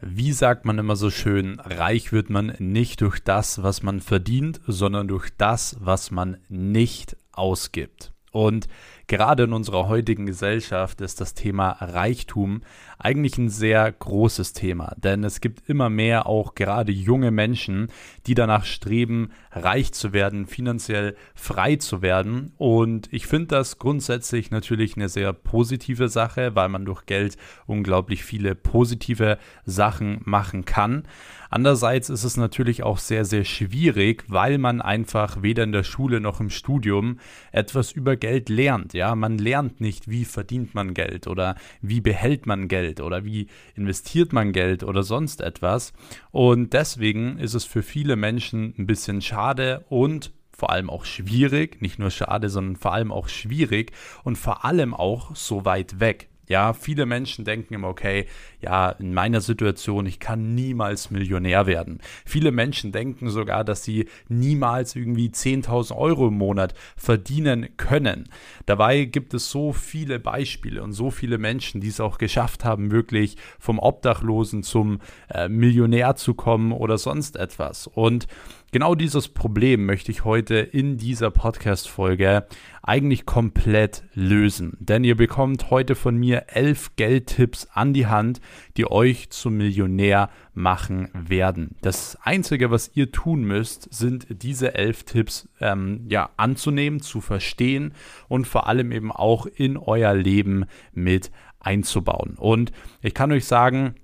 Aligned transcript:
Wie 0.00 0.32
sagt 0.32 0.64
man 0.64 0.78
immer 0.78 0.94
so 0.94 1.10
schön, 1.10 1.58
reich 1.58 2.12
wird 2.12 2.30
man 2.30 2.54
nicht 2.58 3.00
durch 3.00 3.18
das, 3.18 3.62
was 3.62 3.82
man 3.82 4.00
verdient, 4.00 4.60
sondern 4.66 5.08
durch 5.08 5.30
das, 5.36 5.76
was 5.80 6.12
man 6.12 6.36
nicht 6.48 7.16
ausgibt. 7.32 8.12
Und 8.30 8.68
gerade 9.08 9.44
in 9.44 9.52
unserer 9.52 9.88
heutigen 9.88 10.26
Gesellschaft 10.26 11.00
ist 11.00 11.20
das 11.20 11.34
Thema 11.34 11.70
Reichtum 11.80 12.60
eigentlich 12.98 13.38
ein 13.38 13.48
sehr 13.48 13.90
großes 13.90 14.52
Thema, 14.52 14.94
denn 14.96 15.24
es 15.24 15.40
gibt 15.40 15.68
immer 15.68 15.88
mehr 15.88 16.26
auch 16.26 16.54
gerade 16.54 16.92
junge 16.92 17.30
Menschen, 17.30 17.90
die 18.26 18.34
danach 18.34 18.64
streben, 18.64 19.30
reich 19.52 19.92
zu 19.92 20.12
werden, 20.12 20.46
finanziell 20.46 21.16
frei 21.34 21.76
zu 21.76 22.02
werden. 22.02 22.52
Und 22.58 23.08
ich 23.12 23.26
finde 23.26 23.48
das 23.48 23.78
grundsätzlich 23.78 24.50
natürlich 24.50 24.96
eine 24.96 25.08
sehr 25.08 25.32
positive 25.32 26.08
Sache, 26.08 26.54
weil 26.54 26.68
man 26.68 26.84
durch 26.84 27.06
Geld 27.06 27.36
unglaublich 27.66 28.24
viele 28.24 28.54
positive 28.54 29.38
Sachen 29.64 30.20
machen 30.24 30.64
kann. 30.64 31.04
Andererseits 31.50 32.10
ist 32.10 32.24
es 32.24 32.36
natürlich 32.36 32.82
auch 32.82 32.98
sehr, 32.98 33.24
sehr 33.24 33.44
schwierig, 33.44 34.24
weil 34.28 34.58
man 34.58 34.82
einfach 34.82 35.40
weder 35.40 35.64
in 35.64 35.72
der 35.72 35.82
Schule 35.82 36.20
noch 36.20 36.40
im 36.40 36.50
Studium 36.50 37.18
etwas 37.52 37.92
über 37.92 38.16
Geld 38.16 38.50
lernt. 38.50 38.92
Ja, 38.98 39.14
man 39.14 39.38
lernt 39.38 39.80
nicht, 39.80 40.10
wie 40.10 40.24
verdient 40.24 40.74
man 40.74 40.92
Geld 40.92 41.28
oder 41.28 41.54
wie 41.80 42.00
behält 42.00 42.46
man 42.46 42.66
Geld 42.66 43.00
oder 43.00 43.24
wie 43.24 43.46
investiert 43.76 44.32
man 44.32 44.52
Geld 44.52 44.82
oder 44.82 45.04
sonst 45.04 45.40
etwas. 45.40 45.92
Und 46.32 46.72
deswegen 46.72 47.38
ist 47.38 47.54
es 47.54 47.64
für 47.64 47.84
viele 47.84 48.16
Menschen 48.16 48.74
ein 48.76 48.88
bisschen 48.88 49.22
schade 49.22 49.84
und 49.88 50.32
vor 50.50 50.70
allem 50.70 50.90
auch 50.90 51.04
schwierig, 51.04 51.80
nicht 51.80 52.00
nur 52.00 52.10
schade, 52.10 52.48
sondern 52.48 52.74
vor 52.74 52.92
allem 52.92 53.12
auch 53.12 53.28
schwierig 53.28 53.92
und 54.24 54.36
vor 54.36 54.64
allem 54.64 54.94
auch 54.94 55.36
so 55.36 55.64
weit 55.64 56.00
weg. 56.00 56.27
Ja, 56.48 56.72
viele 56.72 57.06
Menschen 57.06 57.44
denken 57.44 57.74
immer, 57.74 57.88
okay, 57.88 58.26
ja, 58.60 58.90
in 58.90 59.12
meiner 59.14 59.40
Situation, 59.40 60.06
ich 60.06 60.18
kann 60.18 60.54
niemals 60.54 61.10
Millionär 61.10 61.66
werden. 61.66 62.00
Viele 62.24 62.52
Menschen 62.52 62.90
denken 62.90 63.28
sogar, 63.28 63.64
dass 63.64 63.84
sie 63.84 64.08
niemals 64.28 64.96
irgendwie 64.96 65.28
10.000 65.28 65.94
Euro 65.94 66.28
im 66.28 66.38
Monat 66.38 66.74
verdienen 66.96 67.68
können. 67.76 68.28
Dabei 68.66 69.04
gibt 69.04 69.34
es 69.34 69.50
so 69.50 69.72
viele 69.72 70.18
Beispiele 70.18 70.82
und 70.82 70.92
so 70.92 71.10
viele 71.10 71.38
Menschen, 71.38 71.80
die 71.80 71.88
es 71.88 72.00
auch 72.00 72.18
geschafft 72.18 72.64
haben, 72.64 72.90
wirklich 72.90 73.36
vom 73.58 73.78
Obdachlosen 73.78 74.62
zum 74.62 75.00
äh, 75.32 75.48
Millionär 75.48 76.16
zu 76.16 76.34
kommen 76.34 76.72
oder 76.72 76.98
sonst 76.98 77.36
etwas. 77.36 77.86
Und 77.86 78.26
genau 78.72 78.94
dieses 78.94 79.28
Problem 79.28 79.86
möchte 79.86 80.10
ich 80.10 80.24
heute 80.24 80.56
in 80.56 80.96
dieser 80.96 81.30
Podcast-Folge 81.30 82.46
eigentlich 82.82 83.26
komplett 83.26 84.02
lösen. 84.14 84.76
Denn 84.80 85.04
ihr 85.04 85.16
bekommt 85.16 85.70
heute 85.70 85.94
von 85.94 86.16
mir 86.16 86.37
elf 86.46 86.96
Geldtipps 86.96 87.68
an 87.72 87.92
die 87.92 88.06
Hand, 88.06 88.40
die 88.76 88.90
euch 88.90 89.30
zum 89.30 89.56
Millionär 89.56 90.30
machen 90.54 91.08
werden. 91.12 91.76
Das 91.82 92.16
Einzige, 92.22 92.70
was 92.70 92.90
ihr 92.94 93.12
tun 93.12 93.42
müsst, 93.42 93.92
sind 93.92 94.26
diese 94.30 94.74
elf 94.74 95.04
Tipps 95.04 95.48
ähm, 95.60 96.06
ja, 96.08 96.30
anzunehmen, 96.36 97.00
zu 97.00 97.20
verstehen 97.20 97.94
und 98.28 98.46
vor 98.46 98.66
allem 98.66 98.92
eben 98.92 99.12
auch 99.12 99.46
in 99.46 99.76
euer 99.76 100.14
Leben 100.14 100.64
mit 100.92 101.30
einzubauen. 101.60 102.34
Und 102.36 102.72
ich 103.02 103.14
kann 103.14 103.32
euch 103.32 103.46
sagen, 103.46 103.94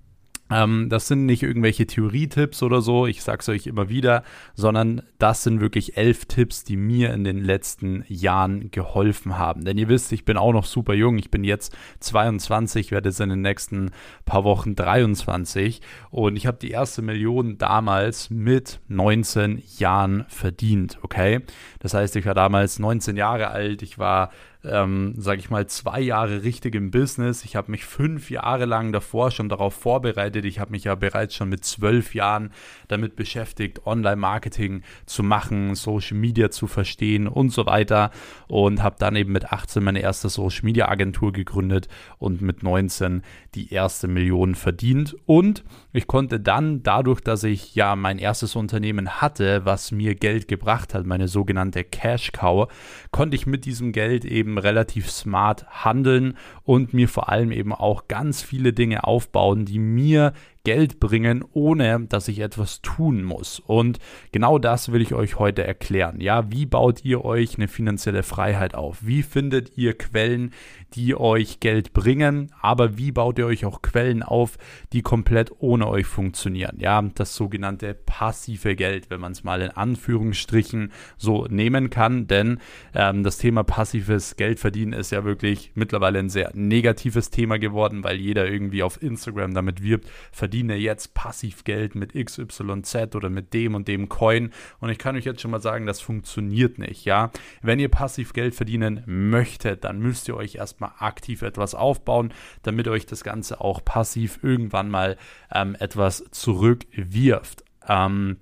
ähm, 0.51 0.89
das 0.91 1.09
sind 1.09 1.25
nicht 1.25 1.43
irgendwelche 1.43 1.87
Theorietipps 1.87 2.63
oder 2.63 2.83
so, 2.83 3.07
ich 3.07 3.23
sage 3.23 3.39
es 3.41 3.49
euch 3.49 3.67
immer 3.67 3.89
wieder, 3.89 4.23
sondern 4.55 5.03
das 5.19 5.43
sind 5.43 5.61
wirklich 5.61 5.97
elf 5.97 6.27
Tipps, 6.27 6.65
die 6.65 6.77
mir 6.77 7.15
in 7.15 7.25
den 7.25 7.43
letzten 7.43 8.05
Jahren 8.09 8.71
geholfen 8.71 9.39
haben. 9.39 9.65
Denn 9.65 9.79
ihr 9.79 9.89
wisst, 9.89 10.13
ich 10.13 10.25
bin 10.25 10.37
auch 10.37 10.53
noch 10.53 10.67
super 10.67 10.93
jung, 10.93 11.17
ich 11.19 11.31
bin 11.31 11.45
jetzt 11.45 11.75
22, 12.01 12.91
werde 12.91 13.09
es 13.09 13.21
in 13.21 13.31
den 13.31 13.41
nächsten 13.41 13.91
paar 14.27 14.45
Wochen 14.45 14.75
23 14.75 15.81
und 16.11 16.37
ich 16.37 16.47
habe 16.47 16.59
die 16.59 16.71
erste 16.71 17.01
Million 17.01 17.57
damals 17.57 18.29
mit 18.29 18.81
19 18.89 19.63
Jahren 19.79 20.27
verdient, 20.29 20.99
okay? 21.03 21.41
Das 21.79 21.95
heißt, 21.95 22.17
ich 22.17 22.27
war 22.27 22.35
damals 22.35 22.79
19 22.79 23.17
Jahre 23.17 23.49
alt, 23.49 23.83
ich 23.83 23.99
war 23.99 24.31
ähm, 24.65 25.15
sage 25.19 25.41
ich 25.41 25.51
mal, 25.51 25.67
zwei 25.67 26.01
Jahre 26.01 26.43
richtig 26.43 26.75
im 26.75 26.91
Business. 26.91 27.45
Ich 27.45 27.57
habe 27.57 27.71
mich 27.71 27.85
fünf 27.85 28.31
Jahre 28.31 28.65
lang 28.65 28.93
davor 28.93 29.31
schon 29.31 29.49
darauf 29.49 29.75
vorbereitet. 29.75 30.45
Ich 30.45 30.59
habe 30.59 30.71
mich 30.71 30.85
ja 30.85 30.95
bereits 30.95 31.35
schon 31.35 31.49
mit 31.49 31.65
zwölf 31.65 32.15
Jahren 32.15 32.51
damit 32.89 33.17
beschäftigt, 33.17 33.87
Online-Marketing 33.87 34.83
zu 35.07 35.23
machen, 35.23 35.75
Social 35.75 36.17
Media 36.17 36.51
zu 36.51 36.67
verstehen 36.67 37.29
und 37.29 37.51
so 37.51 37.67
weiter. 37.67 38.11
Und 38.49 38.83
habe 38.83 38.97
dann 38.99 39.17
eben 39.17 39.33
mit 39.33 39.53
18 39.53 39.83
meine 39.83 40.01
erste 40.01 40.29
Social 40.29 40.65
Media 40.65 40.89
Agentur 40.89 41.33
gegründet 41.33 41.89
und 42.19 42.41
mit 42.41 42.63
19 42.63 43.23
die 43.55 43.73
erste 43.73 44.09
Million 44.09 44.55
verdient. 44.55 45.17
Und 45.27 45.65
ich 45.93 46.07
konnte 46.07 46.41
dann 46.41 46.83
dadurch, 46.83 47.21
dass 47.21 47.45
ich 47.45 47.75
ja 47.75 47.97
mein 47.97 48.19
erstes 48.19 48.57
Unternehmen 48.57 49.21
hatte, 49.21 49.65
was 49.65 49.93
mir 49.93 50.15
Geld 50.15 50.49
gebracht 50.49 50.95
hat, 50.95 51.07
meine 51.07 51.29
sogenannte 51.29 51.85
Cash 51.85 52.33
Cow, 52.33 52.69
konnte 53.11 53.37
ich 53.37 53.47
mit 53.47 53.65
diesem 53.65 53.93
Geld 53.93 54.25
eben 54.25 54.54
eben 54.55 54.59
relativ 54.59 55.11
smart 55.11 55.67
handeln 55.85 56.37
und 56.63 56.95
mir 56.95 57.09
vor 57.09 57.29
allem 57.29 57.53
eben 57.53 57.73
auch 57.73 58.09
ganz 58.09 58.43
viele 58.43 58.73
Dinge 58.73 59.05
aufbauen, 59.05 59.65
die 59.65 59.79
mir 59.79 60.33
Geld 60.65 60.99
bringen, 60.99 61.45
ohne 61.53 62.07
dass 62.09 62.27
ich 62.29 62.39
etwas 62.39 62.81
tun 62.81 63.23
muss. 63.23 63.61
Und 63.61 63.99
genau 64.33 64.59
das 64.59 64.91
will 64.91 65.03
ich 65.03 65.13
euch 65.13 65.39
heute 65.39 65.63
erklären. 65.63 66.23
Ja, 66.23 66.51
wie 66.51 66.65
baut 66.65 67.05
ihr 67.05 67.23
euch 67.23 67.57
eine 67.57 67.69
finanzielle 67.69 68.23
Freiheit 68.23 68.75
auf? 68.75 68.99
Wie 69.03 69.23
findet 69.23 69.77
ihr 69.77 69.93
Quellen, 69.93 70.53
die 70.95 71.15
euch 71.15 71.61
Geld 71.61 71.93
bringen? 71.93 72.51
Aber 72.63 72.97
wie 72.97 73.13
baut 73.13 73.39
ihr 73.39 73.45
euch 73.45 73.67
auch 73.67 73.83
Quellen 73.83 74.23
auf, 74.23 74.57
die 74.95 75.03
komplett 75.03 75.53
ohne 75.59 75.87
euch 75.87 76.07
funktionieren? 76.07 76.79
Ja, 76.81 77.03
das 77.03 77.35
sogenannte 77.35 77.93
passive 77.93 78.75
Geld, 78.75 79.11
wenn 79.11 79.21
man 79.21 79.33
es 79.33 79.45
mal 79.45 79.61
in 79.61 79.71
Anführungsstrichen 79.71 80.93
so 81.19 81.45
nehmen 81.45 81.91
kann. 81.91 82.27
Denn 82.27 82.59
ähm, 82.95 83.23
das 83.23 83.37
Thema 83.37 83.65
passives 83.65 84.37
Geld 84.37 84.61
verdienen 84.61 84.95
ist 84.95 85.11
ja 85.11 85.25
wirklich 85.25 85.73
mittlerweile 85.75 86.21
ein 86.21 86.31
sehr 86.31 86.53
negatives 86.55 87.29
Thema 87.29 87.59
geworden, 87.59 88.03
weil 88.03 88.17
jeder 88.17 88.49
irgendwie 88.49 88.83
auf 88.83 89.03
Instagram 89.03 89.53
damit 89.53 89.83
wirbt, 89.83 90.09
verdient 90.33 90.54
verdiene 90.55 90.77
jetzt 90.77 91.15
passiv 91.15 91.65
Geld 91.65 91.97
mit 91.97 92.15
XYZ 92.15 93.17
oder 93.17 93.29
mit 93.29 93.53
dem 93.55 93.75
und 93.75 93.89
dem 93.89 94.09
Coin. 94.09 94.53
Und 94.79 94.89
ich 94.89 94.99
kann 94.99 95.17
euch 95.17 95.25
jetzt 95.25 95.41
schon 95.41 95.51
mal 95.51 95.61
sagen, 95.61 95.85
das 95.85 96.01
funktioniert 96.01 96.79
nicht, 96.79 97.05
ja. 97.05 97.33
Wenn 97.61 97.81
ihr 97.81 97.89
passiv 97.89 98.33
Geld 98.35 98.55
verdienen 98.55 99.03
möchtet, 99.05 99.83
dann 99.83 99.99
müsst 99.99 100.29
ihr 100.29 100.37
euch 100.37 100.55
erstmal 100.55 100.93
aktiv 101.01 101.43
etwas 101.43 101.75
aufbauen, 101.75 102.33
damit 102.63 102.87
euch 102.87 103.05
das 103.05 103.25
Ganze 103.25 103.61
auch 103.61 103.85
passiv 103.85 104.39
irgendwann 104.43 104.91
mal 104.91 105.17
ähm, 105.53 105.75
etwas 105.81 106.25
zurückwirft. 106.31 107.65
Ähm, 107.89 108.37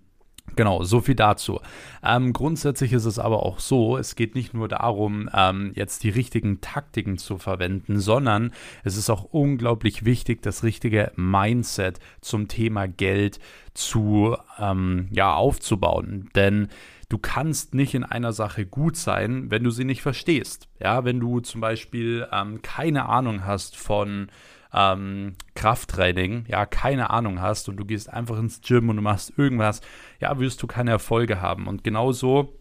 Genau, 0.55 0.83
so 0.83 1.01
viel 1.01 1.15
dazu. 1.15 1.61
Ähm, 2.03 2.33
grundsätzlich 2.33 2.93
ist 2.93 3.07
es 3.07 3.19
aber 3.19 3.45
auch 3.45 3.59
so, 3.59 3.97
es 3.97 4.17
geht 4.17 4.35
nicht 4.35 4.53
nur 4.53 4.69
darum, 4.69 5.31
ähm, 5.35 5.73
jetzt 5.75 6.05
die 6.05 6.11
richtigen 6.11 6.61
Taktiken 6.61 7.17
zu 7.17 7.39
verwenden, 7.39 7.99
sondern 7.99 8.53
es 8.85 8.97
ist 8.97 9.09
auch 9.09 9.25
unglaublich 9.25 10.05
wichtig, 10.05 10.43
das 10.43 10.63
richtige 10.63 11.13
Mindset 11.17 12.01
zum 12.21 12.49
Thema 12.49 12.87
Geld 12.87 13.39
zu 13.73 14.37
ähm, 14.59 15.09
ja, 15.11 15.35
aufzubauen. 15.35 16.29
Denn 16.35 16.69
du 17.09 17.19
kannst 17.19 17.75
nicht 17.75 17.95
in 17.95 18.05
einer 18.05 18.33
Sache 18.33 18.67
gut 18.67 18.97
sein, 18.97 19.51
wenn 19.51 19.65
du 19.65 19.71
sie 19.71 19.85
nicht 19.85 20.03
verstehst. 20.03 20.69
Ja, 20.81 21.05
wenn 21.05 21.21
du 21.21 21.41
zum 21.41 21.61
Beispiel 21.61 22.27
ähm, 22.31 22.61
keine 22.61 23.09
Ahnung 23.09 23.47
hast 23.47 23.77
von 23.77 24.29
ähm, 24.75 25.35
Krafttraining, 25.63 26.45
ja, 26.49 26.67
keine 26.67 27.11
Ahnung 27.11 27.41
hast 27.41 27.69
und 27.69 27.77
du 27.77 27.85
gehst 27.85 28.13
einfach 28.13 28.37
ins 28.37 28.63
Gym 28.63 28.89
und 28.89 28.97
du 28.97 29.03
machst 29.03 29.33
irgendwas, 29.37 29.81
ja, 30.19 30.37
wirst 30.41 30.61
du 30.61 30.67
keine 30.67 30.91
Erfolge 30.91 31.41
haben. 31.41 31.69
Und 31.69 31.85
genauso 31.85 32.59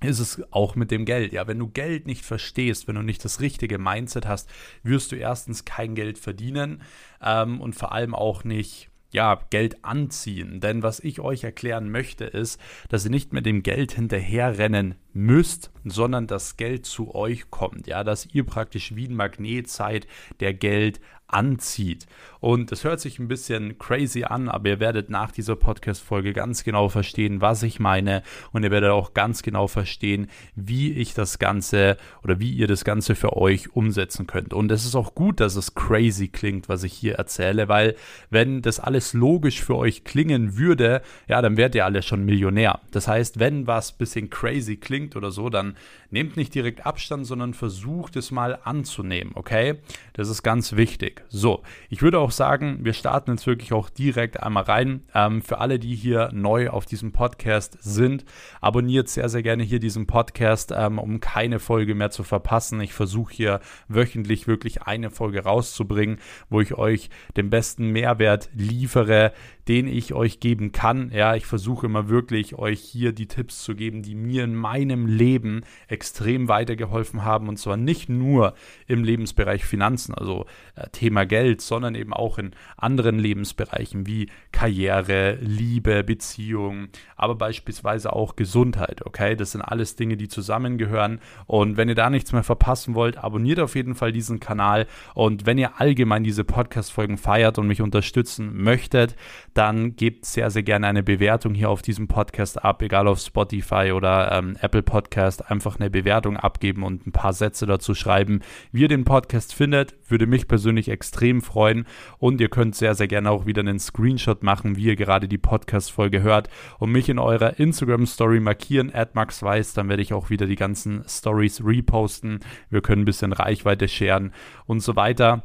ist 0.00 0.18
es 0.18 0.42
auch 0.52 0.74
mit 0.74 0.90
dem 0.90 1.04
Geld. 1.04 1.32
Ja, 1.32 1.46
wenn 1.46 1.60
du 1.60 1.68
Geld 1.68 2.08
nicht 2.08 2.24
verstehst, 2.24 2.88
wenn 2.88 2.96
du 2.96 3.02
nicht 3.02 3.24
das 3.24 3.40
richtige 3.40 3.78
Mindset 3.78 4.26
hast, 4.26 4.50
wirst 4.82 5.12
du 5.12 5.16
erstens 5.16 5.64
kein 5.64 5.94
Geld 5.94 6.18
verdienen 6.18 6.82
ähm, 7.22 7.60
und 7.60 7.76
vor 7.76 7.92
allem 7.92 8.16
auch 8.16 8.42
nicht 8.42 8.90
ja, 9.12 9.40
Geld 9.50 9.84
anziehen. 9.84 10.58
Denn 10.58 10.82
was 10.82 10.98
ich 10.98 11.20
euch 11.20 11.44
erklären 11.44 11.88
möchte, 11.88 12.24
ist, 12.24 12.60
dass 12.88 13.04
ihr 13.04 13.12
nicht 13.12 13.32
mit 13.32 13.46
dem 13.46 13.62
Geld 13.62 13.92
hinterherrennen 13.92 14.96
müsst, 15.12 15.70
sondern 15.84 16.26
das 16.26 16.56
Geld 16.56 16.86
zu 16.86 17.14
euch 17.14 17.50
kommt. 17.50 17.86
Ja, 17.86 18.04
dass 18.04 18.26
ihr 18.32 18.44
praktisch 18.44 18.94
wie 18.94 19.06
ein 19.06 19.14
Magnet 19.14 19.68
seid, 19.68 20.06
der 20.40 20.54
Geld 20.54 21.00
anzieht. 21.32 22.06
Und 22.40 22.72
das 22.72 22.84
hört 22.84 23.00
sich 23.00 23.18
ein 23.18 23.28
bisschen 23.28 23.78
crazy 23.78 24.24
an, 24.24 24.48
aber 24.48 24.70
ihr 24.70 24.80
werdet 24.80 25.10
nach 25.10 25.30
dieser 25.30 25.56
Podcast-Folge 25.56 26.32
ganz 26.32 26.64
genau 26.64 26.88
verstehen, 26.88 27.40
was 27.40 27.62
ich 27.62 27.78
meine. 27.78 28.22
Und 28.52 28.62
ihr 28.62 28.70
werdet 28.70 28.90
auch 28.90 29.14
ganz 29.14 29.42
genau 29.42 29.66
verstehen, 29.66 30.28
wie 30.54 30.92
ich 30.92 31.14
das 31.14 31.38
Ganze 31.38 31.98
oder 32.24 32.40
wie 32.40 32.52
ihr 32.52 32.66
das 32.66 32.84
Ganze 32.84 33.14
für 33.14 33.36
euch 33.36 33.74
umsetzen 33.74 34.26
könnt. 34.26 34.54
Und 34.54 34.72
es 34.72 34.84
ist 34.84 34.94
auch 34.94 35.14
gut, 35.14 35.40
dass 35.40 35.54
es 35.56 35.74
crazy 35.74 36.28
klingt, 36.28 36.68
was 36.68 36.82
ich 36.82 36.94
hier 36.94 37.16
erzähle, 37.16 37.68
weil 37.68 37.94
wenn 38.30 38.62
das 38.62 38.80
alles 38.80 39.12
logisch 39.12 39.60
für 39.60 39.76
euch 39.76 40.04
klingen 40.04 40.56
würde, 40.56 41.02
ja, 41.28 41.42
dann 41.42 41.56
wärt 41.56 41.74
ihr 41.74 41.84
alle 41.84 42.02
schon 42.02 42.24
Millionär. 42.24 42.80
Das 42.90 43.06
heißt, 43.06 43.38
wenn 43.38 43.66
was 43.66 43.92
bisschen 43.92 44.30
crazy 44.30 44.76
klingt, 44.76 44.99
klingt 45.00 45.16
oder 45.16 45.30
so, 45.30 45.48
dann 45.48 45.76
nehmt 46.10 46.36
nicht 46.36 46.54
direkt 46.54 46.84
Abstand, 46.84 47.26
sondern 47.26 47.54
versucht 47.54 48.16
es 48.16 48.30
mal 48.30 48.58
anzunehmen, 48.64 49.32
okay? 49.34 49.76
Das 50.12 50.28
ist 50.28 50.42
ganz 50.42 50.76
wichtig. 50.76 51.24
So, 51.28 51.62
ich 51.88 52.02
würde 52.02 52.18
auch 52.18 52.30
sagen, 52.30 52.80
wir 52.82 52.92
starten 52.92 53.32
jetzt 53.32 53.46
wirklich 53.46 53.72
auch 53.72 53.88
direkt 53.88 54.42
einmal 54.42 54.64
rein. 54.64 55.02
Ähm, 55.14 55.40
für 55.40 55.58
alle, 55.58 55.78
die 55.78 55.94
hier 55.94 56.30
neu 56.32 56.68
auf 56.68 56.84
diesem 56.84 57.12
Podcast 57.12 57.78
sind, 57.80 58.24
abonniert 58.60 59.08
sehr, 59.08 59.28
sehr 59.28 59.42
gerne 59.42 59.62
hier 59.62 59.80
diesen 59.80 60.06
Podcast, 60.06 60.72
ähm, 60.76 60.98
um 60.98 61.20
keine 61.20 61.58
Folge 61.58 61.94
mehr 61.94 62.10
zu 62.10 62.22
verpassen. 62.22 62.80
Ich 62.80 62.92
versuche 62.92 63.32
hier 63.32 63.60
wöchentlich 63.88 64.46
wirklich 64.46 64.82
eine 64.82 65.10
Folge 65.10 65.44
rauszubringen, 65.44 66.18
wo 66.50 66.60
ich 66.60 66.74
euch 66.74 67.08
den 67.36 67.48
besten 67.48 67.88
Mehrwert 67.88 68.50
liefere, 68.54 69.32
den 69.70 69.86
ich 69.86 70.14
euch 70.14 70.40
geben 70.40 70.72
kann. 70.72 71.12
Ja, 71.14 71.36
ich 71.36 71.46
versuche 71.46 71.86
immer 71.86 72.08
wirklich 72.08 72.56
euch 72.56 72.80
hier 72.80 73.12
die 73.12 73.28
Tipps 73.28 73.62
zu 73.62 73.76
geben, 73.76 74.02
die 74.02 74.16
mir 74.16 74.42
in 74.42 74.56
meinem 74.56 75.06
Leben 75.06 75.62
extrem 75.86 76.48
weitergeholfen 76.48 77.24
haben 77.24 77.48
und 77.48 77.56
zwar 77.56 77.76
nicht 77.76 78.08
nur 78.08 78.54
im 78.88 79.04
Lebensbereich 79.04 79.64
Finanzen, 79.64 80.12
also 80.12 80.46
äh, 80.74 80.88
Thema 80.88 81.24
Geld, 81.24 81.60
sondern 81.60 81.94
eben 81.94 82.12
auch 82.12 82.38
in 82.38 82.50
anderen 82.76 83.20
Lebensbereichen 83.20 84.08
wie 84.08 84.28
Karriere, 84.50 85.38
Liebe, 85.40 86.02
Beziehung, 86.02 86.88
aber 87.14 87.36
beispielsweise 87.36 88.12
auch 88.12 88.34
Gesundheit. 88.34 89.06
Okay, 89.06 89.36
das 89.36 89.52
sind 89.52 89.62
alles 89.62 89.94
Dinge, 89.94 90.16
die 90.16 90.26
zusammengehören 90.26 91.20
und 91.46 91.76
wenn 91.76 91.88
ihr 91.88 91.94
da 91.94 92.10
nichts 92.10 92.32
mehr 92.32 92.42
verpassen 92.42 92.96
wollt, 92.96 93.18
abonniert 93.18 93.60
auf 93.60 93.76
jeden 93.76 93.94
Fall 93.94 94.10
diesen 94.10 94.40
Kanal 94.40 94.88
und 95.14 95.46
wenn 95.46 95.58
ihr 95.58 95.80
allgemein 95.80 96.24
diese 96.24 96.42
Podcast-Folgen 96.42 97.18
feiert 97.18 97.56
und 97.56 97.68
mich 97.68 97.82
unterstützen 97.82 98.60
möchtet, 98.64 99.14
dann 99.54 99.59
gebt 99.94 100.24
sehr, 100.24 100.50
sehr 100.50 100.62
gerne 100.62 100.86
eine 100.86 101.02
Bewertung 101.02 101.52
hier 101.54 101.68
auf 101.68 101.82
diesem 101.82 102.08
Podcast 102.08 102.64
ab, 102.64 102.80
egal 102.80 103.06
auf 103.06 103.18
Spotify 103.18 103.92
oder 103.94 104.32
ähm, 104.32 104.56
Apple 104.60 104.82
Podcast. 104.82 105.50
Einfach 105.50 105.78
eine 105.78 105.90
Bewertung 105.90 106.38
abgeben 106.38 106.82
und 106.82 107.06
ein 107.06 107.12
paar 107.12 107.34
Sätze 107.34 107.66
dazu 107.66 107.94
schreiben, 107.94 108.40
wie 108.72 108.80
ihr 108.82 108.88
den 108.88 109.04
Podcast 109.04 109.54
findet. 109.54 109.94
Würde 110.08 110.26
mich 110.26 110.48
persönlich 110.48 110.88
extrem 110.88 111.42
freuen. 111.42 111.86
Und 112.16 112.40
ihr 112.40 112.48
könnt 112.48 112.74
sehr, 112.74 112.94
sehr 112.94 113.06
gerne 113.06 113.30
auch 113.30 113.44
wieder 113.44 113.60
einen 113.60 113.78
Screenshot 113.78 114.42
machen, 114.42 114.76
wie 114.76 114.84
ihr 114.84 114.96
gerade 114.96 115.28
die 115.28 115.36
Podcast-Folge 115.36 116.22
hört 116.22 116.48
und 116.78 116.90
mich 116.90 117.10
in 117.10 117.18
eurer 117.18 117.60
Instagram-Story 117.60 118.40
markieren, 118.40 118.94
at 118.94 119.14
maxweiss. 119.14 119.74
Dann 119.74 119.90
werde 119.90 120.02
ich 120.02 120.14
auch 120.14 120.30
wieder 120.30 120.46
die 120.46 120.56
ganzen 120.56 121.04
Stories 121.06 121.62
reposten. 121.62 122.40
Wir 122.70 122.80
können 122.80 123.02
ein 123.02 123.04
bisschen 123.04 123.34
Reichweite 123.34 123.88
scheren 123.88 124.32
und 124.64 124.80
so 124.80 124.96
weiter. 124.96 125.42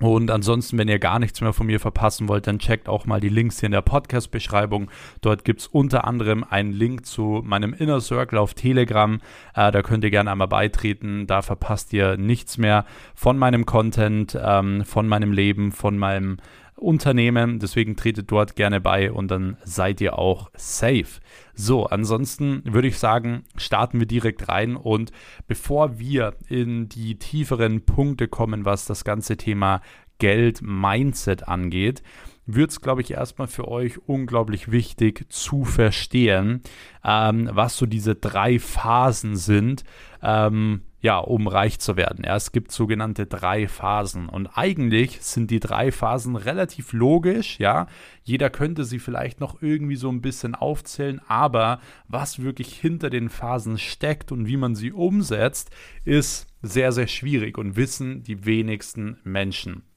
Und 0.00 0.30
ansonsten, 0.30 0.78
wenn 0.78 0.88
ihr 0.88 0.98
gar 0.98 1.18
nichts 1.18 1.40
mehr 1.40 1.52
von 1.52 1.66
mir 1.66 1.80
verpassen 1.80 2.28
wollt, 2.28 2.46
dann 2.46 2.58
checkt 2.58 2.88
auch 2.88 3.06
mal 3.06 3.20
die 3.20 3.28
Links 3.28 3.60
hier 3.60 3.66
in 3.66 3.72
der 3.72 3.82
Podcast-Beschreibung. 3.82 4.90
Dort 5.20 5.44
gibt 5.44 5.60
es 5.60 5.66
unter 5.66 6.04
anderem 6.04 6.44
einen 6.44 6.72
Link 6.72 7.04
zu 7.04 7.42
meinem 7.44 7.72
Inner 7.72 8.00
Circle 8.00 8.38
auf 8.38 8.54
Telegram. 8.54 9.20
Äh, 9.54 9.72
da 9.72 9.82
könnt 9.82 10.04
ihr 10.04 10.10
gerne 10.10 10.30
einmal 10.30 10.48
beitreten. 10.48 11.26
Da 11.26 11.42
verpasst 11.42 11.92
ihr 11.92 12.16
nichts 12.16 12.58
mehr 12.58 12.84
von 13.14 13.38
meinem 13.38 13.66
Content, 13.66 14.38
ähm, 14.40 14.84
von 14.84 15.08
meinem 15.08 15.32
Leben, 15.32 15.72
von 15.72 15.98
meinem 15.98 16.38
Unternehmen. 16.78 17.58
Deswegen 17.58 17.96
tretet 17.96 18.30
dort 18.30 18.56
gerne 18.56 18.80
bei 18.80 19.12
und 19.12 19.30
dann 19.30 19.56
seid 19.64 20.00
ihr 20.00 20.18
auch 20.18 20.50
safe. 20.54 21.20
So, 21.54 21.86
ansonsten 21.86 22.62
würde 22.64 22.88
ich 22.88 22.98
sagen, 22.98 23.44
starten 23.56 23.98
wir 23.98 24.06
direkt 24.06 24.48
rein 24.48 24.76
und 24.76 25.12
bevor 25.46 25.98
wir 25.98 26.34
in 26.48 26.88
die 26.88 27.18
tieferen 27.18 27.84
Punkte 27.84 28.28
kommen, 28.28 28.64
was 28.64 28.84
das 28.84 29.04
ganze 29.04 29.36
Thema 29.36 29.80
Geld, 30.18 30.62
Mindset 30.62 31.46
angeht, 31.46 32.02
wird 32.46 32.70
es, 32.70 32.80
glaube 32.80 33.02
ich, 33.02 33.10
erstmal 33.12 33.46
für 33.46 33.68
euch 33.68 33.98
unglaublich 34.08 34.70
wichtig 34.70 35.26
zu 35.28 35.64
verstehen, 35.64 36.62
ähm, 37.04 37.48
was 37.52 37.76
so 37.76 37.84
diese 37.84 38.14
drei 38.14 38.58
Phasen 38.58 39.36
sind, 39.36 39.84
ähm, 40.22 40.82
ja, 41.00 41.18
um 41.18 41.46
reich 41.46 41.78
zu 41.78 41.96
werden. 41.96 42.24
Ja, 42.24 42.36
es 42.36 42.52
gibt 42.52 42.72
sogenannte 42.72 43.26
drei 43.26 43.68
Phasen 43.68 44.28
und 44.28 44.48
eigentlich 44.58 45.20
sind 45.22 45.50
die 45.50 45.60
drei 45.60 45.92
Phasen 45.92 46.36
relativ 46.36 46.92
logisch, 46.92 47.58
ja. 47.58 47.86
Jeder 48.24 48.50
könnte 48.50 48.84
sie 48.84 48.98
vielleicht 48.98 49.40
noch 49.40 49.62
irgendwie 49.62 49.96
so 49.96 50.10
ein 50.10 50.20
bisschen 50.20 50.54
aufzählen, 50.54 51.20
aber 51.28 51.80
was 52.08 52.42
wirklich 52.42 52.74
hinter 52.74 53.10
den 53.10 53.28
Phasen 53.28 53.78
steckt 53.78 54.32
und 54.32 54.46
wie 54.46 54.56
man 54.56 54.74
sie 54.74 54.92
umsetzt, 54.92 55.70
ist 56.04 56.46
sehr, 56.62 56.92
sehr 56.92 57.06
schwierig 57.06 57.56
und 57.58 57.76
wissen 57.76 58.24
die 58.24 58.44
wenigsten 58.44 59.18
Menschen. 59.22 59.87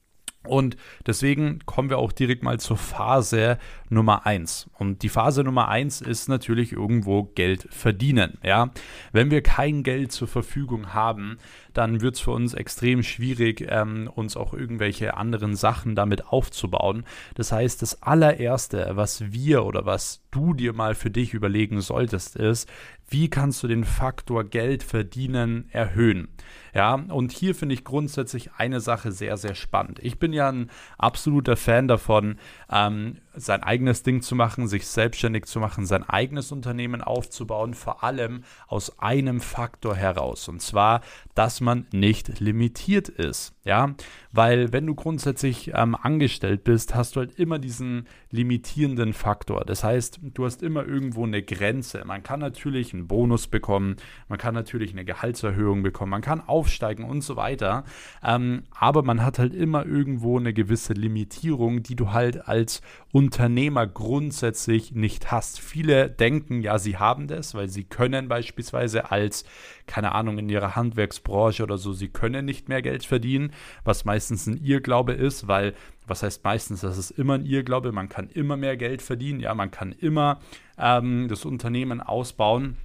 Und 0.43 0.75
deswegen 1.05 1.59
kommen 1.65 1.91
wir 1.91 1.99
auch 1.99 2.11
direkt 2.11 2.41
mal 2.41 2.59
zur 2.59 2.77
Phase 2.77 3.59
Nummer 3.89 4.25
eins. 4.25 4.69
Und 4.79 5.03
die 5.03 5.09
Phase 5.09 5.43
Nummer 5.43 5.67
eins 5.67 6.01
ist 6.01 6.29
natürlich 6.29 6.71
irgendwo 6.71 7.23
Geld 7.23 7.67
verdienen. 7.69 8.39
Ja, 8.43 8.71
wenn 9.11 9.29
wir 9.29 9.43
kein 9.43 9.83
Geld 9.83 10.11
zur 10.11 10.27
Verfügung 10.27 10.93
haben, 10.93 11.37
dann 11.73 12.01
wird 12.01 12.15
es 12.15 12.21
für 12.21 12.31
uns 12.31 12.55
extrem 12.55 13.03
schwierig, 13.03 13.67
ähm, 13.69 14.09
uns 14.13 14.35
auch 14.35 14.53
irgendwelche 14.53 15.15
anderen 15.15 15.55
Sachen 15.55 15.93
damit 15.93 16.27
aufzubauen. 16.27 17.05
Das 17.35 17.51
heißt, 17.51 17.81
das 17.81 18.01
allererste, 18.01 18.91
was 18.93 19.31
wir 19.31 19.63
oder 19.63 19.85
was 19.85 20.21
du 20.31 20.53
dir 20.53 20.73
mal 20.73 20.95
für 20.95 21.11
dich 21.11 21.33
überlegen 21.35 21.81
solltest, 21.81 22.35
ist, 22.35 22.67
wie 23.11 23.29
kannst 23.29 23.61
du 23.61 23.67
den 23.67 23.83
Faktor 23.83 24.45
Geld 24.45 24.83
verdienen 24.83 25.69
erhöhen? 25.71 26.29
Ja, 26.73 26.93
und 26.95 27.33
hier 27.33 27.53
finde 27.53 27.75
ich 27.75 27.83
grundsätzlich 27.83 28.51
eine 28.57 28.79
Sache 28.79 29.11
sehr, 29.11 29.35
sehr 29.35 29.53
spannend. 29.53 29.99
Ich 30.01 30.17
bin 30.17 30.31
ja 30.31 30.49
ein 30.49 30.71
absoluter 30.97 31.57
Fan 31.57 31.89
davon, 31.89 32.37
ähm, 32.71 33.17
sein 33.33 33.63
eigenes 33.63 34.03
Ding 34.03 34.21
zu 34.21 34.35
machen, 34.35 34.67
sich 34.67 34.87
selbstständig 34.87 35.45
zu 35.45 35.59
machen, 35.59 35.85
sein 35.85 36.07
eigenes 36.07 36.51
Unternehmen 36.51 37.01
aufzubauen, 37.01 37.73
vor 37.73 38.03
allem 38.03 38.43
aus 38.67 38.99
einem 38.99 39.41
Faktor 39.41 39.95
heraus. 39.95 40.47
Und 40.47 40.61
zwar, 40.61 41.01
dass 41.35 41.61
man 41.61 41.85
nicht 41.91 42.39
limitiert 42.39 43.09
ist. 43.09 43.53
Ja, 43.63 43.93
weil 44.31 44.73
wenn 44.73 44.87
du 44.87 44.95
grundsätzlich 44.95 45.71
ähm, 45.75 45.95
angestellt 45.95 46.63
bist, 46.63 46.95
hast 46.95 47.15
du 47.15 47.19
halt 47.19 47.37
immer 47.37 47.59
diesen 47.59 48.07
limitierenden 48.31 49.13
Faktor. 49.13 49.65
Das 49.65 49.83
heißt, 49.83 50.19
du 50.23 50.45
hast 50.45 50.63
immer 50.63 50.83
irgendwo 50.83 51.25
eine 51.25 51.43
Grenze. 51.43 52.03
Man 52.05 52.23
kann 52.23 52.39
natürlich 52.39 52.91
einen 52.93 53.07
Bonus 53.07 53.45
bekommen, 53.47 53.97
man 54.29 54.39
kann 54.39 54.55
natürlich 54.55 54.93
eine 54.93 55.05
Gehaltserhöhung 55.05 55.83
bekommen, 55.83 56.09
man 56.09 56.21
kann 56.21 56.41
aufsteigen 56.41 57.05
und 57.05 57.21
so 57.21 57.35
weiter. 57.35 57.83
Ähm, 58.23 58.63
aber 58.71 59.03
man 59.03 59.23
hat 59.23 59.37
halt 59.37 59.53
immer 59.53 59.85
irgendwo 59.85 60.39
eine 60.39 60.53
gewisse 60.53 60.93
Limitierung, 60.93 61.83
die 61.83 61.95
du 61.95 62.11
halt 62.11 62.47
als 62.47 62.81
Unternehmer 63.21 63.85
grundsätzlich 63.85 64.93
nicht 64.93 65.31
hast. 65.31 65.59
Viele 65.59 66.09
denken, 66.09 66.63
ja, 66.63 66.79
sie 66.79 66.97
haben 66.97 67.27
das, 67.27 67.53
weil 67.53 67.69
sie 67.69 67.83
können 67.83 68.27
beispielsweise 68.27 69.11
als, 69.11 69.45
keine 69.85 70.15
Ahnung, 70.15 70.39
in 70.39 70.49
ihrer 70.49 70.75
Handwerksbranche 70.75 71.61
oder 71.61 71.77
so, 71.77 71.93
sie 71.93 72.07
können 72.07 72.45
nicht 72.45 72.67
mehr 72.67 72.81
Geld 72.81 73.05
verdienen, 73.05 73.53
was 73.83 74.05
meistens 74.05 74.47
ein 74.47 74.57
Irrglaube 74.57 75.13
ist, 75.13 75.47
weil, 75.47 75.75
was 76.07 76.23
heißt 76.23 76.43
meistens, 76.43 76.81
das 76.81 76.97
ist 76.97 77.11
immer 77.11 77.35
ein 77.35 77.45
Irrglaube, 77.45 77.91
man 77.91 78.09
kann 78.09 78.27
immer 78.27 78.57
mehr 78.57 78.75
Geld 78.75 79.03
verdienen, 79.03 79.39
ja, 79.39 79.53
man 79.53 79.69
kann 79.69 79.91
immer 79.91 80.39
ähm, 80.79 81.27
das 81.27 81.45
Unternehmen 81.45 82.01
ausbauen. 82.01 82.75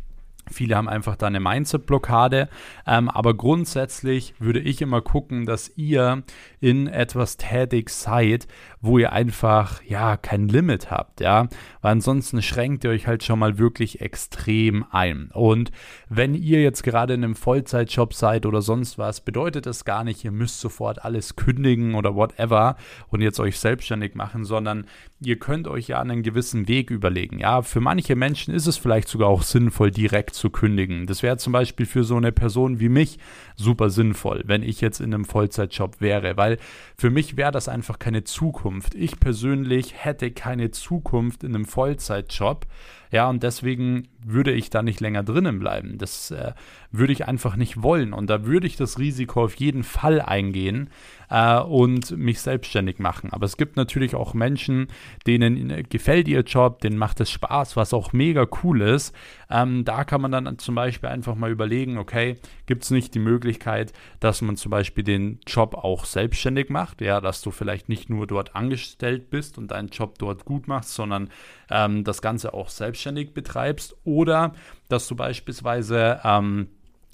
Viele 0.48 0.76
haben 0.76 0.88
einfach 0.88 1.16
da 1.16 1.26
eine 1.26 1.40
Mindset-Blockade. 1.40 2.48
Ähm, 2.86 3.08
aber 3.08 3.34
grundsätzlich 3.34 4.34
würde 4.38 4.60
ich 4.60 4.80
immer 4.80 5.00
gucken, 5.00 5.44
dass 5.44 5.76
ihr 5.76 6.22
in 6.66 6.88
etwas 6.88 7.36
tätig 7.36 7.90
seid, 7.90 8.48
wo 8.80 8.98
ihr 8.98 9.12
einfach, 9.12 9.82
ja, 9.84 10.16
kein 10.16 10.48
Limit 10.48 10.90
habt, 10.90 11.20
ja. 11.20 11.48
Weil 11.80 11.92
ansonsten 11.92 12.42
schränkt 12.42 12.82
ihr 12.82 12.90
euch 12.90 13.06
halt 13.06 13.22
schon 13.22 13.38
mal 13.38 13.56
wirklich 13.56 14.00
extrem 14.00 14.84
ein. 14.90 15.30
Und 15.32 15.70
wenn 16.08 16.34
ihr 16.34 16.62
jetzt 16.62 16.82
gerade 16.82 17.14
in 17.14 17.22
einem 17.22 17.36
Vollzeitjob 17.36 18.14
seid 18.14 18.46
oder 18.46 18.62
sonst 18.62 18.98
was, 18.98 19.20
bedeutet 19.20 19.66
das 19.66 19.84
gar 19.84 20.02
nicht, 20.02 20.24
ihr 20.24 20.32
müsst 20.32 20.58
sofort 20.58 21.04
alles 21.04 21.36
kündigen 21.36 21.94
oder 21.94 22.16
whatever 22.16 22.76
und 23.10 23.20
jetzt 23.20 23.38
euch 23.38 23.60
selbstständig 23.60 24.16
machen, 24.16 24.44
sondern 24.44 24.86
ihr 25.20 25.38
könnt 25.38 25.68
euch 25.68 25.86
ja 25.86 26.00
einen 26.00 26.24
gewissen 26.24 26.66
Weg 26.66 26.90
überlegen. 26.90 27.38
Ja, 27.38 27.62
für 27.62 27.80
manche 27.80 28.16
Menschen 28.16 28.52
ist 28.52 28.66
es 28.66 28.76
vielleicht 28.76 29.06
sogar 29.06 29.28
auch 29.28 29.42
sinnvoll, 29.42 29.92
direkt 29.92 30.34
zu 30.34 30.50
kündigen. 30.50 31.06
Das 31.06 31.22
wäre 31.22 31.36
zum 31.36 31.52
Beispiel 31.52 31.86
für 31.86 32.02
so 32.02 32.16
eine 32.16 32.32
Person 32.32 32.80
wie 32.80 32.88
mich 32.88 33.18
super 33.54 33.88
sinnvoll, 33.88 34.42
wenn 34.46 34.64
ich 34.64 34.80
jetzt 34.80 35.00
in 35.00 35.14
einem 35.14 35.24
Vollzeitjob 35.24 36.00
wäre, 36.00 36.36
weil 36.36 36.55
für 36.96 37.10
mich 37.10 37.36
wäre 37.36 37.52
das 37.52 37.68
einfach 37.68 37.98
keine 37.98 38.24
Zukunft. 38.24 38.94
Ich 38.94 39.18
persönlich 39.20 39.94
hätte 40.04 40.30
keine 40.30 40.70
Zukunft 40.70 41.44
in 41.44 41.54
einem 41.54 41.64
Vollzeitjob. 41.66 42.66
Ja, 43.10 43.28
und 43.28 43.42
deswegen 43.42 44.08
würde 44.24 44.52
ich 44.52 44.70
da 44.70 44.82
nicht 44.82 45.00
länger 45.00 45.22
drinnen 45.22 45.58
bleiben. 45.58 45.98
Das 45.98 46.30
äh, 46.30 46.52
würde 46.90 47.12
ich 47.12 47.28
einfach 47.28 47.56
nicht 47.56 47.82
wollen. 47.82 48.12
Und 48.12 48.28
da 48.28 48.44
würde 48.44 48.66
ich 48.66 48.76
das 48.76 48.98
Risiko 48.98 49.44
auf 49.44 49.54
jeden 49.54 49.84
Fall 49.84 50.20
eingehen 50.20 50.90
äh, 51.30 51.58
und 51.60 52.16
mich 52.16 52.40
selbstständig 52.40 52.98
machen. 52.98 53.32
Aber 53.32 53.46
es 53.46 53.56
gibt 53.56 53.76
natürlich 53.76 54.14
auch 54.14 54.34
Menschen, 54.34 54.88
denen 55.26 55.84
gefällt 55.88 56.26
ihr 56.28 56.40
Job, 56.40 56.80
denen 56.80 56.98
macht 56.98 57.20
es 57.20 57.30
Spaß, 57.30 57.76
was 57.76 57.94
auch 57.94 58.12
mega 58.12 58.46
cool 58.62 58.82
ist. 58.82 59.14
Ähm, 59.48 59.84
da 59.84 60.04
kann 60.04 60.20
man 60.20 60.32
dann 60.32 60.58
zum 60.58 60.74
Beispiel 60.74 61.08
einfach 61.08 61.36
mal 61.36 61.50
überlegen, 61.50 61.98
okay, 61.98 62.36
gibt 62.66 62.82
es 62.82 62.90
nicht 62.90 63.14
die 63.14 63.20
Möglichkeit, 63.20 63.92
dass 64.18 64.42
man 64.42 64.56
zum 64.56 64.70
Beispiel 64.70 65.04
den 65.04 65.38
Job 65.46 65.74
auch 65.74 66.04
selbstständig 66.04 66.36
selbstständig 66.36 66.70
macht, 66.70 67.00
ja, 67.00 67.20
dass 67.20 67.42
du 67.42 67.50
vielleicht 67.50 67.88
nicht 67.88 68.10
nur 68.10 68.26
dort 68.26 68.54
angestellt 68.54 69.30
bist 69.30 69.58
und 69.58 69.70
deinen 69.70 69.88
Job 69.88 70.18
dort 70.18 70.44
gut 70.44 70.68
machst, 70.68 70.94
sondern 70.94 71.30
ähm, 71.70 72.04
das 72.04 72.20
Ganze 72.20 72.52
auch 72.52 72.68
selbstständig 72.68 72.95
betreibst 73.34 73.96
oder 74.04 74.54
dass 74.88 75.08
du 75.08 75.16
beispielsweise 75.16 76.20
ähm, 76.24 76.68